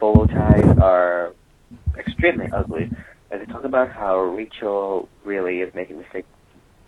bolo 0.00 0.26
ties 0.26 0.78
are 0.78 1.32
extremely 1.96 2.48
ugly. 2.52 2.90
I 3.30 3.38
could 3.38 3.48
talk 3.48 3.64
about 3.64 3.90
how 3.92 4.20
Rachel 4.20 5.08
really 5.24 5.60
is 5.60 5.74
making 5.74 5.96
a 5.96 6.00
mistake 6.00 6.24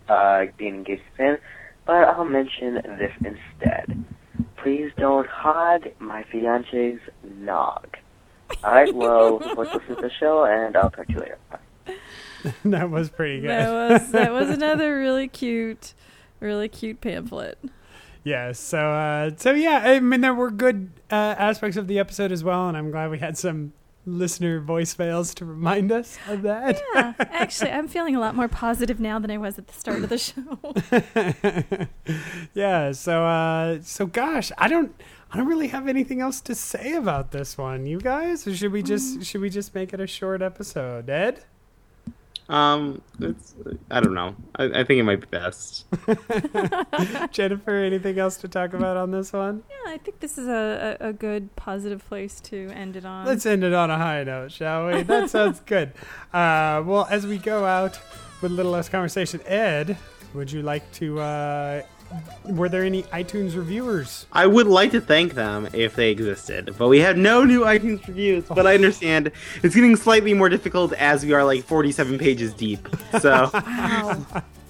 uh, 0.07 0.45
being 0.57 0.75
engaged 0.75 1.03
to 1.11 1.17
Finn, 1.17 1.37
but 1.85 2.07
I'll 2.07 2.25
mention 2.25 2.75
this 2.75 3.13
instead. 3.19 4.03
Please 4.57 4.91
don't 4.97 5.27
hog 5.27 5.87
my 5.99 6.23
fiance's 6.31 6.99
nog. 7.23 7.97
Alright, 8.63 8.93
well, 8.95 9.37
let's 9.55 9.73
listen 9.73 9.95
to 9.95 10.01
the 10.01 10.11
show, 10.19 10.43
and 10.45 10.75
I'll 10.75 10.89
talk 10.89 11.07
to 11.07 11.13
you 11.13 11.19
later. 11.19 11.37
Bye. 11.51 11.95
that 12.65 12.89
was 12.89 13.09
pretty 13.09 13.41
good. 13.41 13.49
That 13.49 13.71
was 13.71 14.11
that 14.11 14.31
was 14.31 14.49
another 14.49 14.97
really 14.97 15.27
cute, 15.27 15.93
really 16.39 16.67
cute 16.69 17.01
pamphlet. 17.01 17.57
yeah. 18.23 18.51
So 18.51 18.91
uh, 18.91 19.31
so 19.37 19.51
yeah, 19.51 19.81
I 19.85 19.99
mean 19.99 20.21
there 20.21 20.33
were 20.33 20.51
good 20.51 20.91
uh, 21.11 21.35
aspects 21.37 21.77
of 21.77 21.87
the 21.87 21.99
episode 21.99 22.31
as 22.31 22.43
well, 22.43 22.67
and 22.67 22.77
I'm 22.77 22.91
glad 22.91 23.11
we 23.11 23.19
had 23.19 23.37
some 23.37 23.73
listener 24.05 24.59
voicemails 24.59 25.35
to 25.35 25.45
remind 25.45 25.91
us 25.91 26.17
of 26.27 26.41
that. 26.41 26.81
Yeah, 26.95 27.13
actually, 27.19 27.71
I'm 27.71 27.87
feeling 27.87 28.15
a 28.15 28.19
lot 28.19 28.35
more 28.35 28.47
positive 28.47 28.99
now 28.99 29.19
than 29.19 29.29
I 29.29 29.37
was 29.37 29.59
at 29.59 29.67
the 29.67 29.73
start 29.73 30.03
of 30.03 30.09
the 30.09 30.17
show. 30.17 31.87
yeah. 32.53 32.91
So 32.91 33.23
uh, 33.25 33.79
so 33.81 34.05
gosh, 34.05 34.51
I 34.57 34.67
don't. 34.67 34.93
I 35.31 35.37
don't 35.37 35.45
really 35.45 35.67
have 35.67 35.87
anything 35.87 36.21
else 36.21 36.41
to 36.41 36.55
say 36.55 36.93
about 36.93 37.29
this 37.29 37.55
one. 37.55 37.85
You 37.85 37.99
guys, 37.99 38.47
or 38.47 38.55
should 38.55 38.71
we 38.71 38.81
just 38.81 39.23
should 39.23 39.41
we 39.41 39.51
just 39.51 39.75
make 39.75 39.93
it 39.93 39.99
a 39.99 40.07
short 40.07 40.41
episode? 40.41 41.07
Ed, 41.07 41.43
Um, 42.49 43.03
it's 43.19 43.53
I 43.91 43.99
don't 43.99 44.15
know. 44.15 44.35
I, 44.55 44.63
I 44.65 44.83
think 44.83 44.99
it 44.99 45.03
might 45.03 45.21
be 45.21 45.27
best. 45.27 45.85
Jennifer, 47.31 47.75
anything 47.75 48.17
else 48.17 48.37
to 48.37 48.47
talk 48.47 48.73
about 48.73 48.97
on 48.97 49.11
this 49.11 49.31
one? 49.31 49.63
yeah, 49.69 49.93
I 49.93 49.99
think 49.99 50.19
this 50.19 50.37
is 50.37 50.47
a, 50.47 50.97
a, 50.99 51.09
a 51.09 51.13
good 51.13 51.55
positive 51.55 52.03
place 52.07 52.41
to 52.41 52.69
end 52.73 52.95
it 52.95 53.05
on. 53.05 53.27
Let's 53.27 53.45
end 53.45 53.63
it 53.63 53.73
on 53.73 53.91
a 53.91 53.97
high 53.97 54.23
note, 54.23 54.51
shall 54.51 54.87
we? 54.87 55.03
That 55.03 55.29
sounds 55.29 55.61
good. 55.61 55.93
Uh, 56.33 56.81
well, 56.83 57.07
as 57.11 57.27
we 57.27 57.37
go 57.37 57.65
out 57.65 57.99
with 58.41 58.51
a 58.51 58.55
little 58.55 58.71
less 58.71 58.89
conversation, 58.89 59.41
Ed, 59.45 59.95
would 60.33 60.51
you 60.51 60.63
like 60.63 60.91
to? 60.93 61.19
Uh, 61.19 61.81
were 62.45 62.69
there 62.69 62.83
any 62.83 63.03
iTunes 63.03 63.55
reviewers? 63.55 64.25
I 64.31 64.47
would 64.47 64.67
like 64.67 64.91
to 64.91 65.01
thank 65.01 65.35
them 65.35 65.67
if 65.73 65.95
they 65.95 66.11
existed, 66.11 66.75
but 66.77 66.87
we 66.87 66.99
have 66.99 67.17
no 67.17 67.43
new 67.43 67.61
iTunes 67.61 68.05
reviews. 68.07 68.45
But 68.45 68.65
I 68.65 68.75
understand 68.75 69.31
it's 69.63 69.75
getting 69.75 69.95
slightly 69.95 70.33
more 70.33 70.49
difficult 70.49 70.93
as 70.93 71.25
we 71.25 71.33
are 71.33 71.43
like 71.43 71.63
47 71.63 72.17
pages 72.17 72.53
deep. 72.53 72.87
So 73.19 73.49
wow. 73.53 74.25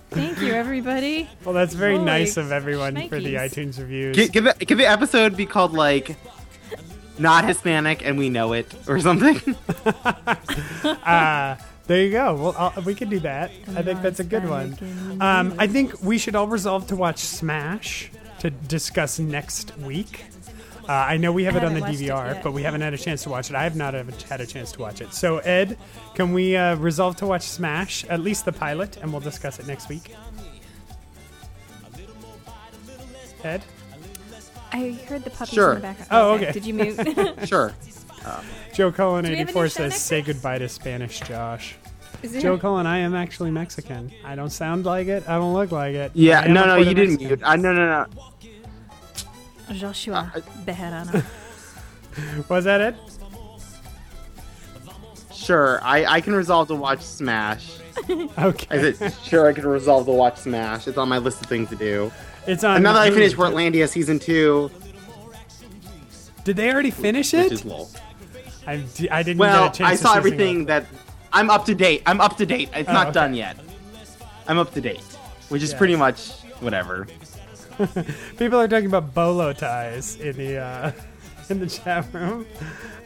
Thank 0.09 0.41
you, 0.41 0.53
everybody. 0.53 1.29
Well, 1.45 1.53
that's 1.53 1.75
very 1.75 1.93
Holy 1.93 2.05
nice 2.05 2.37
of 2.37 2.51
everyone 2.51 2.95
for 3.09 3.19
the 3.19 3.35
iTunes 3.35 3.77
reviews. 3.77 4.15
Can, 4.15 4.29
can, 4.29 4.43
the, 4.45 4.53
can 4.65 4.77
the 4.77 4.87
episode 4.87 5.37
be 5.37 5.45
called 5.45 5.73
like 5.73 6.15
not 7.19 7.45
Hispanic 7.45 8.03
and 8.03 8.17
we 8.17 8.29
know 8.29 8.53
it 8.53 8.73
or 8.87 8.99
something? 8.99 9.55
uh, 10.83 11.55
there 11.89 12.03
you 12.03 12.11
go. 12.11 12.35
Well, 12.35 12.55
I'll, 12.55 12.83
we 12.83 12.93
can 12.93 13.09
do 13.09 13.19
that. 13.21 13.49
I 13.75 13.81
think 13.81 14.03
that's 14.03 14.19
a 14.19 14.23
good 14.23 14.47
one. 14.47 14.77
Um, 15.19 15.55
I 15.57 15.65
think 15.65 16.03
we 16.03 16.19
should 16.19 16.35
all 16.35 16.45
resolve 16.45 16.85
to 16.87 16.95
watch 16.95 17.17
Smash 17.17 18.11
to 18.41 18.51
discuss 18.51 19.17
next 19.17 19.75
week. 19.79 20.25
Uh, 20.87 20.91
I 20.91 21.17
know 21.17 21.31
we 21.31 21.45
have 21.45 21.55
I 21.55 21.59
it 21.59 21.63
on 21.63 21.73
the 21.73 21.79
haven't 21.79 21.89
watched 21.93 22.01
it 22.01 22.11
DVR, 22.11 22.43
but 22.43 22.53
we 22.53 22.61
haven't 22.61 22.81
had 22.81 22.93
a 22.93 22.97
chance 22.97 23.23
to 23.23 23.29
watch 23.29 23.49
it. 23.49 23.55
I 23.55 23.63
have 23.63 23.75
not 23.75 23.95
had 23.95 24.39
a 24.39 24.45
chance 24.45 24.71
to 24.73 24.79
watch 24.81 25.01
it. 25.01 25.15
So, 25.15 25.39
Ed, 25.39 25.79
can 26.13 26.31
we 26.31 26.55
uh, 26.55 26.75
resolve 26.75 27.15
to 27.17 27.25
watch 27.25 27.41
Smash, 27.41 28.05
at 28.05 28.19
least 28.19 28.45
the 28.45 28.51
pilot, 28.53 28.97
and 28.97 29.11
we'll 29.11 29.21
discuss 29.21 29.57
it 29.57 29.65
next 29.65 29.89
week? 29.89 30.13
Ed? 33.43 33.63
I 34.71 34.91
heard 35.07 35.23
the 35.23 35.31
puppies 35.31 35.55
Sure. 35.55 35.69
in 35.71 35.75
the 35.77 35.81
background. 35.81 36.09
Oh, 36.11 36.33
okay. 36.35 36.51
Did 36.51 36.65
you 36.67 36.75
mute? 36.75 36.99
sure. 37.47 37.73
Joe 38.73 38.91
Cullen 38.91 39.25
Do 39.25 39.31
we 39.31 39.37
have 39.37 39.47
a 39.47 39.51
84 39.51 39.69
says, 39.69 39.95
say 39.95 40.21
goodbye 40.21 40.57
to 40.59 40.69
Spanish, 40.69 41.19
Josh. 41.21 41.75
Is 42.23 42.33
there? 42.33 42.41
Joe 42.41 42.57
Cullen, 42.57 42.85
I 42.85 42.97
am 42.99 43.15
actually 43.15 43.51
Mexican. 43.51 44.11
I 44.25 44.35
don't 44.35 44.49
sound 44.49 44.85
like 44.85 45.07
it. 45.07 45.23
I 45.27 45.37
don't 45.37 45.53
look 45.53 45.71
like 45.71 45.95
it. 45.95 46.11
Yeah, 46.13 46.41
no, 46.47 46.65
no, 46.65 46.75
you 46.77 46.93
didn't 46.93 47.21
Mexican. 47.21 47.27
mute. 47.27 47.43
Uh, 47.43 47.55
no, 47.55 47.73
no, 47.73 48.05
no. 49.69 49.73
Joshua 49.73 50.31
Bejarano. 50.65 51.23
Was 52.49 52.65
that 52.65 52.81
it? 52.81 52.95
Sure, 55.33 55.79
I, 55.83 56.05
I 56.05 56.21
can 56.21 56.33
resolve 56.35 56.67
to 56.69 56.75
watch 56.75 57.01
Smash. 57.01 57.71
Okay. 58.39 58.65
I 58.69 58.93
said, 58.93 59.13
sure, 59.23 59.47
I 59.47 59.53
can 59.53 59.67
resolve 59.67 60.05
to 60.05 60.11
watch 60.11 60.37
Smash. 60.37 60.87
It's 60.87 60.97
on 60.97 61.09
my 61.09 61.17
list 61.17 61.41
of 61.41 61.47
things 61.47 61.69
to 61.69 61.75
do. 61.75 62.11
It's 62.47 62.63
on. 62.63 62.75
And 62.77 62.83
now 62.83 62.93
that 62.93 63.01
I 63.01 63.11
finished 63.11 63.35
Portlandia 63.35 63.87
season 63.89 64.17
two, 64.19 64.71
Did 66.45 66.55
they 66.55 66.71
already 66.71 66.91
finish 66.91 67.33
which 67.33 67.45
it? 67.47 67.51
is 67.51 67.65
lol. 67.65 67.89
I, 68.69 68.77
d- 68.95 69.09
I 69.09 69.23
didn't 69.23 69.39
Well, 69.39 69.65
get 69.67 69.75
a 69.75 69.77
chance 69.79 69.91
I 69.91 69.95
saw 70.03 70.11
see 70.13 70.17
everything 70.17 70.65
that 70.65 70.85
I'm 71.33 71.49
up 71.49 71.65
to 71.65 71.75
date. 71.75 72.03
I'm 72.05 72.21
up 72.21 72.37
to 72.37 72.45
date. 72.45 72.69
It's 72.73 72.89
Oh, 72.89 72.93
not 72.93 73.07
okay. 73.07 73.13
done 73.13 73.33
yet. 73.33 73.57
I'm 74.47 74.57
up 74.57 74.73
to 74.73 74.81
date, 74.81 75.01
which 75.49 75.61
is 75.63 75.71
Yeah. 75.71 75.77
pretty 75.77 75.95
much 75.95 76.31
whatever. 76.59 77.07
People 78.37 78.59
are 78.59 78.67
talking 78.67 78.87
about 78.87 79.13
bolo 79.13 79.53
ties 79.53 80.15
in 80.17 80.35
the 80.35 80.57
uh, 80.57 80.91
in 81.49 81.59
the 81.59 81.67
chat 81.67 82.05
room, 82.13 82.45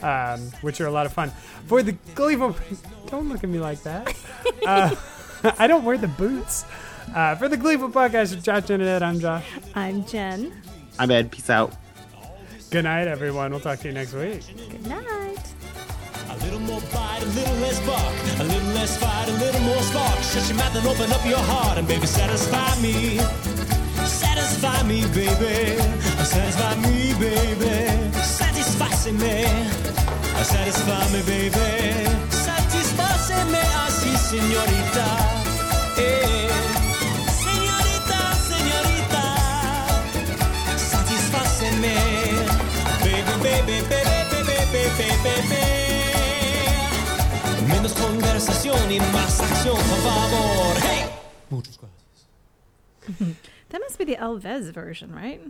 um, 0.02 0.40
which 0.62 0.82
are 0.82 0.88
a 0.88 0.92
lot 0.92 1.06
of 1.06 1.14
fun. 1.14 1.32
For 1.68 1.84
the 1.84 1.94
Gleeful, 2.16 2.56
don't 3.08 3.30
look 3.30 3.44
at 3.44 3.50
me 3.50 3.60
like 3.60 3.82
that. 3.84 4.14
Uh, 4.66 4.96
I 5.60 5.68
don't 5.68 5.84
wear 5.84 5.98
the 5.98 6.08
boots. 6.08 6.64
Uh, 7.14 7.36
for 7.36 7.50
the 7.50 7.58
Gleeful 7.58 7.90
podcast 7.90 8.34
with 8.34 8.44
Josh 8.46 8.70
and 8.70 8.82
Ed, 8.82 9.04
I'm 9.04 9.20
Josh. 9.20 9.44
I'm 9.76 10.06
Jen. 10.06 10.54
I'm 10.98 11.12
Ed. 11.12 11.32
Peace 11.32 11.50
out. 11.50 11.74
Good 12.72 12.86
night, 12.86 13.08
everyone. 13.10 13.52
We'll 13.52 13.60
talk 13.60 13.80
to 13.80 13.88
you 13.90 13.94
next 13.94 14.14
week. 14.14 14.42
Good 14.70 14.88
night. 14.88 15.23
A 16.44 16.46
little 16.46 16.60
more 16.60 16.82
bite, 16.92 17.24
a 17.24 17.26
little 17.40 17.56
less 17.64 17.80
bark, 17.88 18.16
a 18.40 18.44
little 18.44 18.74
less 18.76 18.98
fight, 18.98 19.30
a 19.30 19.32
little 19.32 19.62
more 19.62 19.82
spark. 19.82 20.20
Shut 20.24 20.46
your 20.50 20.58
mouth 20.58 20.76
and 20.76 20.86
open 20.86 21.10
up 21.14 21.26
your 21.26 21.40
heart, 21.40 21.78
and 21.78 21.88
baby, 21.88 22.06
satisfy 22.06 22.76
me. 22.82 23.18
Satisfy 24.04 24.84
me, 24.84 25.08
baby. 25.16 25.80
Satisfy 26.20 26.76
me, 26.84 27.14
baby. 27.16 28.12
Satisfáceme. 28.22 29.48
Satisfy 30.44 31.04
me, 31.14 31.22
baby. 31.24 32.12
Satisfáceme 32.30 33.62
así, 33.88 34.12
señorita. 34.32 35.08
Eh. 35.98 36.50
Señorita, 37.46 38.20
señorita. 38.52 39.24
Satisfáceme. 40.76 41.96
Baby, 43.02 43.34
baby, 43.42 43.78
baby, 43.88 44.40
baby, 44.44 44.90
baby, 44.98 45.24
baby. 45.24 45.73
Menos 47.84 48.02
conversación 48.02 48.92
y 48.92 48.98
más 49.12 49.42
acción, 49.42 49.76
por 49.76 50.00
favor. 50.00 50.76
Hey. 50.82 51.06
Muchas 51.50 51.78
gracias. 51.82 53.36
That 53.72 53.82
must 53.82 53.98
be 53.98 54.06
the 54.06 54.16
El 54.16 54.38
Vez 54.38 54.70
version, 54.70 55.14
right? 55.14 55.42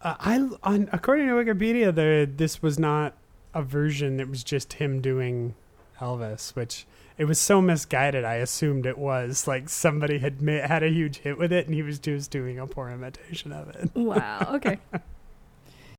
Uh, 0.00 0.14
I 0.20 0.36
on 0.62 0.88
according 0.92 1.26
to 1.26 1.32
Wikipedia, 1.32 1.92
there 1.92 2.26
this 2.26 2.62
was 2.62 2.78
not 2.78 3.14
a 3.54 3.62
version. 3.62 4.20
It 4.20 4.28
was 4.28 4.44
just 4.44 4.74
him 4.74 5.00
doing 5.00 5.56
Elvis, 6.00 6.54
which 6.54 6.86
it 7.18 7.24
was 7.24 7.40
so 7.40 7.60
misguided. 7.60 8.24
I 8.24 8.34
assumed 8.36 8.86
it 8.86 8.96
was 8.96 9.48
like 9.48 9.68
somebody 9.68 10.20
had 10.20 10.40
ma- 10.40 10.64
had 10.64 10.84
a 10.84 10.90
huge 10.90 11.16
hit 11.18 11.38
with 11.38 11.52
it, 11.52 11.66
and 11.66 11.74
he 11.74 11.82
was 11.82 11.98
just 11.98 12.30
doing 12.30 12.60
a 12.60 12.68
poor 12.68 12.88
imitation 12.88 13.50
of 13.50 13.68
it. 13.70 13.90
Wow. 13.96 14.52
Okay. 14.54 14.78